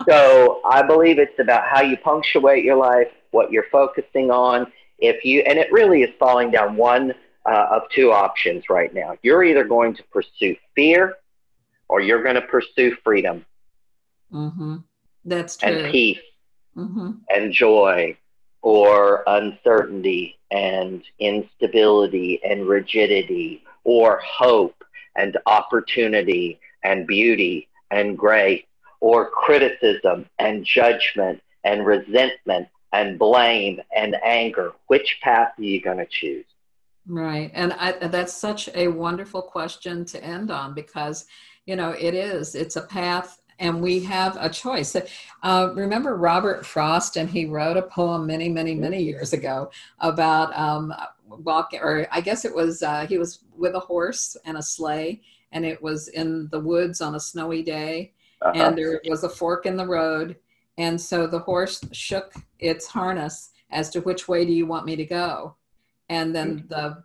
So 0.08 0.62
I 0.66 0.82
believe 0.82 1.18
it's 1.18 1.40
about 1.40 1.64
how 1.68 1.82
you 1.82 1.98
punctuate 1.98 2.64
your 2.64 2.76
life, 2.76 3.08
what 3.32 3.52
you're 3.52 3.68
focusing 3.72 4.32
on. 4.32 4.72
If 5.00 5.26
you, 5.26 5.42
and 5.42 5.58
it 5.58 5.72
really 5.72 6.04
is 6.04 6.12
falling 6.20 6.52
down 6.52 6.78
one 6.78 7.14
uh, 7.46 7.68
of 7.72 7.84
two 7.90 8.12
options 8.12 8.70
right 8.70 8.94
now. 8.94 9.18
You're 9.24 9.44
either 9.44 9.64
going 9.64 9.96
to 9.96 10.04
pursue 10.12 10.56
fear 10.76 11.16
or 11.90 12.02
you're 12.02 12.24
going 12.24 12.36
to 12.36 12.42
pursue 12.42 12.96
freedom. 13.04 13.46
Mm-hmm. 14.32 14.78
That's 15.26 15.58
true. 15.58 15.70
And 15.70 15.92
peace 15.92 16.20
mm-hmm. 16.76 17.12
and 17.30 17.52
joy 17.52 18.18
or 18.62 19.24
uncertainty 19.28 20.38
and 20.52 21.04
instability 21.20 22.40
and 22.44 22.68
rigidity 22.68 23.64
or 23.84 24.22
hope 24.24 24.84
and 25.16 25.38
opportunity 25.46 26.60
and 26.84 27.08
beauty 27.08 27.68
and 27.90 28.18
grace 28.18 28.64
or 29.00 29.30
criticism 29.30 30.26
and 30.40 30.64
judgment 30.64 31.42
and 31.64 31.86
resentment 31.86 32.68
and 32.94 33.18
blame 33.18 33.82
and 33.96 34.16
anger, 34.24 34.74
which 34.88 35.20
path 35.22 35.54
are 35.58 35.64
you 35.64 35.82
going 35.82 35.98
to 35.98 36.06
choose? 36.06 36.46
Right. 37.08 37.52
And 37.54 37.74
I, 37.74 37.94
that's 37.94 38.34
such 38.34 38.70
a 38.76 38.88
wonderful 38.88 39.42
question 39.42 40.06
to 40.06 40.24
end 40.24 40.52
on 40.52 40.74
because, 40.74 41.26
you 41.66 41.76
know, 41.76 41.92
it 41.92 42.14
is, 42.14 42.54
it's 42.56 42.76
a 42.76 42.82
path 42.82 43.42
and 43.62 43.80
we 43.80 44.00
have 44.04 44.38
a 44.40 44.50
choice. 44.50 44.96
Uh, 45.44 45.72
remember 45.76 46.18
Robert 46.18 46.66
Frost, 46.66 47.16
and 47.16 47.30
he 47.30 47.46
wrote 47.46 47.78
a 47.78 47.84
poem 47.84 48.26
many, 48.26 48.50
many, 48.50 48.76
many 48.76 49.02
years 49.02 49.34
ago 49.34 49.72
about 50.00 50.58
um, 50.58 50.94
walking, 51.28 51.80
or 51.80 52.08
I 52.12 52.22
guess 52.22 52.44
it 52.44 52.54
was 52.54 52.82
uh, 52.82 53.06
he 53.08 53.18
was 53.18 53.44
with 53.56 53.76
a 53.76 53.80
horse 53.80 54.36
and 54.46 54.58
a 54.58 54.64
sleigh, 54.64 55.22
and 55.52 55.64
it 55.64 55.82
was 55.82 56.08
in 56.10 56.50
the 56.52 56.60
woods 56.60 57.02
on 57.02 57.16
a 57.16 57.20
snowy 57.20 57.62
day, 57.62 58.14
uh-huh. 58.42 58.54
and 58.56 58.78
there 58.78 59.00
was 59.08 59.24
a 59.24 59.30
fork 59.30 59.68
in 59.68 59.78
the 59.78 59.88
road, 59.88 60.36
and 60.82 61.00
so 61.00 61.28
the 61.28 61.40
horse 61.40 61.80
shook 61.92 62.34
its 62.58 62.88
harness 62.88 63.52
as 63.70 63.92
to 63.92 64.02
which 64.02 64.28
way 64.28 64.46
do 64.46 64.52
you 64.52 64.66
want 64.66 64.88
me 64.90 64.96
to 64.96 65.06
go, 65.06 65.56
and 66.10 66.36
then 66.36 66.50
mm-hmm. 66.58 66.68
the 66.70 67.04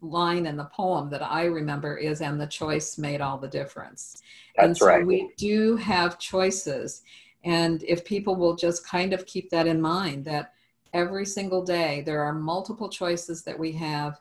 line 0.00 0.46
in 0.46 0.56
the 0.56 0.64
poem 0.64 1.10
that 1.10 1.22
I 1.22 1.44
remember 1.44 1.98
is, 1.98 2.22
and 2.22 2.40
the 2.40 2.46
choice 2.46 2.96
made 2.96 3.20
all 3.20 3.36
the 3.36 3.54
difference. 3.60 4.22
That's 4.56 4.66
and 4.66 4.76
so 4.76 4.86
right. 4.86 5.06
we 5.06 5.30
do 5.36 5.76
have 5.76 6.18
choices. 6.18 7.02
And 7.44 7.82
if 7.82 8.04
people 8.04 8.36
will 8.36 8.56
just 8.56 8.86
kind 8.86 9.12
of 9.12 9.26
keep 9.26 9.50
that 9.50 9.66
in 9.66 9.80
mind, 9.80 10.24
that 10.24 10.54
every 10.94 11.26
single 11.26 11.62
day 11.62 12.02
there 12.06 12.22
are 12.22 12.32
multiple 12.32 12.88
choices 12.88 13.42
that 13.44 13.58
we 13.58 13.72
have. 13.72 14.18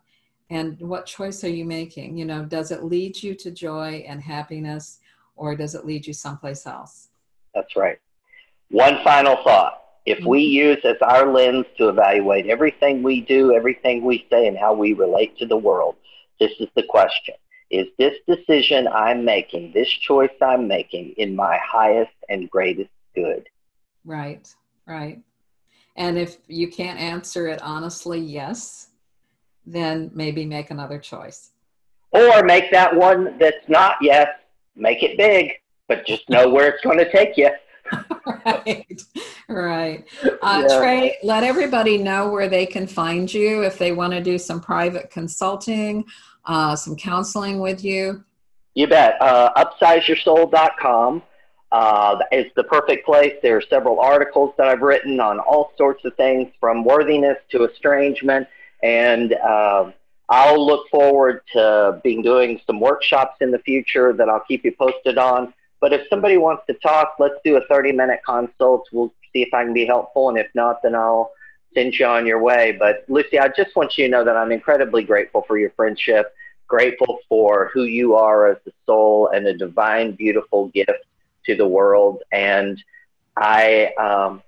And 0.49 0.77
what 0.81 1.05
choice 1.05 1.43
are 1.45 1.55
you 1.59 1.63
making? 1.63 2.17
You 2.17 2.25
know, 2.25 2.43
does 2.43 2.71
it 2.71 2.83
lead 2.83 3.23
you 3.23 3.33
to 3.35 3.49
joy 3.51 4.03
and 4.05 4.21
happiness, 4.21 4.99
or 5.37 5.55
does 5.55 5.73
it 5.73 5.85
lead 5.85 6.05
you 6.05 6.13
someplace 6.13 6.67
else? 6.67 7.09
That's 7.55 7.77
right. 7.77 7.99
One 8.69 9.03
final 9.03 9.37
thought. 9.43 9.75
If 10.05 10.23
we 10.25 10.45
mm-hmm. 10.45 10.67
use 10.67 10.77
as 10.83 10.95
our 11.01 11.31
lens 11.31 11.65
to 11.77 11.89
evaluate 11.89 12.47
everything 12.47 13.03
we 13.03 13.21
do, 13.21 13.53
everything 13.53 14.03
we 14.03 14.25
say, 14.31 14.47
and 14.47 14.57
how 14.57 14.73
we 14.73 14.93
relate 14.93 15.37
to 15.39 15.45
the 15.45 15.57
world, 15.57 15.95
this 16.39 16.51
is 16.59 16.67
the 16.75 16.83
question. 16.83 17.35
Is 17.69 17.87
this 17.99 18.15
decision 18.27 18.87
I'm 18.87 19.23
making, 19.23 19.73
this 19.73 19.89
choice 19.89 20.31
I'm 20.41 20.67
making, 20.67 21.13
in 21.17 21.35
my 21.35 21.59
highest 21.63 22.13
and 22.27 22.49
greatest 22.49 22.89
good? 23.13 23.47
Right, 24.05 24.51
right. 24.87 25.19
And 25.95 26.17
if 26.17 26.37
you 26.47 26.69
can't 26.69 26.99
answer 26.99 27.47
it 27.47 27.61
honestly, 27.61 28.19
yes, 28.19 28.87
then 29.65 30.09
maybe 30.13 30.45
make 30.45 30.71
another 30.71 30.97
choice. 30.97 31.51
Or 32.11 32.41
make 32.43 32.71
that 32.71 32.95
one 32.95 33.37
that's 33.37 33.67
not 33.67 33.97
yes, 34.01 34.29
make 34.75 35.03
it 35.03 35.17
big, 35.17 35.51
but 35.87 36.07
just 36.07 36.27
know 36.29 36.49
where 36.49 36.69
it's 36.69 36.83
going 36.83 36.97
to 36.97 37.11
take 37.11 37.37
you. 37.37 37.49
Right, 38.45 39.03
right. 39.47 40.05
Uh, 40.41 40.65
yeah. 40.67 40.79
Trey, 40.79 41.17
let 41.23 41.43
everybody 41.43 41.97
know 41.97 42.29
where 42.29 42.47
they 42.47 42.65
can 42.65 42.87
find 42.87 43.31
you 43.33 43.63
if 43.63 43.77
they 43.77 43.91
want 43.91 44.13
to 44.13 44.21
do 44.21 44.37
some 44.37 44.59
private 44.61 45.09
consulting, 45.09 46.05
uh, 46.45 46.75
some 46.75 46.95
counseling 46.95 47.59
with 47.59 47.83
you. 47.83 48.23
You 48.75 48.87
bet. 48.87 49.21
Uh, 49.21 49.51
upsizeyoursoul.com 49.55 51.23
uh, 51.71 52.17
is 52.31 52.45
the 52.55 52.63
perfect 52.63 53.05
place. 53.05 53.33
There 53.41 53.57
are 53.57 53.61
several 53.61 53.99
articles 53.99 54.53
that 54.57 54.67
I've 54.67 54.81
written 54.81 55.19
on 55.19 55.39
all 55.39 55.73
sorts 55.77 56.05
of 56.05 56.15
things 56.15 56.51
from 56.59 56.83
worthiness 56.83 57.37
to 57.51 57.65
estrangement. 57.65 58.47
And 58.81 59.33
uh, 59.33 59.91
I'll 60.29 60.65
look 60.65 60.87
forward 60.89 61.41
to 61.53 61.99
being 62.03 62.21
doing 62.21 62.61
some 62.65 62.79
workshops 62.79 63.37
in 63.41 63.51
the 63.51 63.59
future 63.59 64.13
that 64.13 64.29
I'll 64.29 64.43
keep 64.47 64.63
you 64.63 64.71
posted 64.71 65.17
on. 65.17 65.53
But 65.81 65.93
if 65.93 66.07
somebody 66.09 66.37
wants 66.37 66.63
to 66.67 66.73
talk, 66.75 67.15
let's 67.19 67.35
do 67.43 67.57
a 67.57 67.65
30 67.67 67.93
minute 67.93 68.19
consult. 68.25 68.87
We'll 68.91 69.13
see 69.33 69.41
if 69.41 69.53
I 69.53 69.63
can 69.63 69.73
be 69.73 69.85
helpful. 69.85 70.29
And 70.29 70.37
if 70.37 70.47
not, 70.53 70.81
then 70.83 70.95
I'll 70.95 71.31
send 71.73 71.93
you 71.97 72.05
on 72.05 72.25
your 72.25 72.41
way. 72.41 72.75
But 72.77 73.05
Lucy, 73.07 73.39
I 73.39 73.47
just 73.49 73.75
want 73.75 73.97
you 73.97 74.05
to 74.05 74.11
know 74.11 74.23
that 74.23 74.35
I'm 74.35 74.51
incredibly 74.51 75.03
grateful 75.03 75.43
for 75.47 75.57
your 75.57 75.71
friendship, 75.71 76.33
grateful 76.67 77.19
for 77.29 77.71
who 77.73 77.83
you 77.83 78.15
are 78.15 78.47
as 78.47 78.57
a 78.67 78.71
soul 78.85 79.29
and 79.33 79.47
a 79.47 79.57
divine, 79.57 80.13
beautiful 80.13 80.69
gift 80.69 81.05
to 81.45 81.55
the 81.55 81.67
world. 81.67 82.21
And 82.31 82.81
I 83.37 83.93
um, 83.99 84.43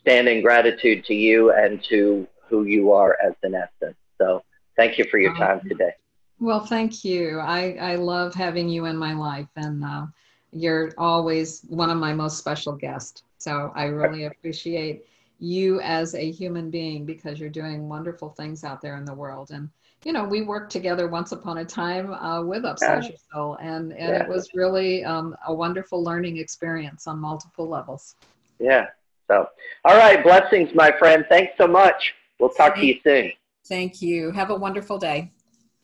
stand 0.00 0.28
in 0.28 0.42
gratitude 0.42 1.04
to 1.06 1.14
you 1.14 1.52
and 1.52 1.82
to 1.90 2.26
who 2.48 2.64
you 2.64 2.92
are 2.92 3.16
as 3.24 3.34
an 3.42 3.54
essence. 3.54 3.96
So 4.18 4.42
thank 4.76 4.98
you 4.98 5.04
for 5.10 5.18
your 5.18 5.34
time 5.34 5.60
today. 5.68 5.92
Well, 6.38 6.64
thank 6.66 7.04
you. 7.04 7.38
I, 7.38 7.76
I 7.80 7.94
love 7.96 8.34
having 8.34 8.68
you 8.68 8.86
in 8.86 8.96
my 8.96 9.14
life. 9.14 9.48
And 9.56 9.84
uh, 9.84 10.06
you're 10.54 10.92
always 10.96 11.62
one 11.68 11.90
of 11.90 11.98
my 11.98 12.12
most 12.12 12.38
special 12.38 12.72
guests. 12.72 13.22
So 13.38 13.72
I 13.74 13.84
really 13.84 14.24
appreciate 14.24 15.04
you 15.40 15.80
as 15.80 16.14
a 16.14 16.30
human 16.30 16.70
being 16.70 17.04
because 17.04 17.38
you're 17.38 17.50
doing 17.50 17.88
wonderful 17.88 18.30
things 18.30 18.64
out 18.64 18.80
there 18.80 18.96
in 18.96 19.04
the 19.04 19.12
world. 19.12 19.50
And, 19.50 19.68
you 20.04 20.12
know, 20.12 20.24
we 20.24 20.42
worked 20.42 20.70
together 20.70 21.08
once 21.08 21.32
upon 21.32 21.58
a 21.58 21.64
time 21.64 22.12
uh, 22.14 22.42
with 22.42 22.62
Upsize 22.62 23.08
Your 23.08 23.18
Soul, 23.32 23.58
and, 23.60 23.92
and 23.92 24.14
yeah. 24.14 24.22
it 24.22 24.28
was 24.28 24.48
really 24.54 25.04
um, 25.04 25.36
a 25.46 25.52
wonderful 25.52 26.02
learning 26.02 26.38
experience 26.38 27.06
on 27.06 27.18
multiple 27.18 27.68
levels. 27.68 28.14
Yeah. 28.58 28.86
So, 29.26 29.48
all 29.84 29.96
right. 29.96 30.22
Blessings, 30.22 30.74
my 30.74 30.92
friend. 30.92 31.26
Thanks 31.28 31.54
so 31.58 31.66
much. 31.66 32.14
We'll 32.38 32.50
talk 32.50 32.76
to 32.76 32.86
you 32.86 32.98
soon. 33.02 33.32
Thank 33.66 34.02
you. 34.02 34.30
Have 34.30 34.50
a 34.50 34.54
wonderful 34.54 34.98
day. 34.98 35.32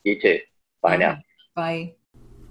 You 0.05 0.21
too. 0.21 0.39
Bye 0.83 0.97
now. 0.97 1.19
Bye. 1.55 1.95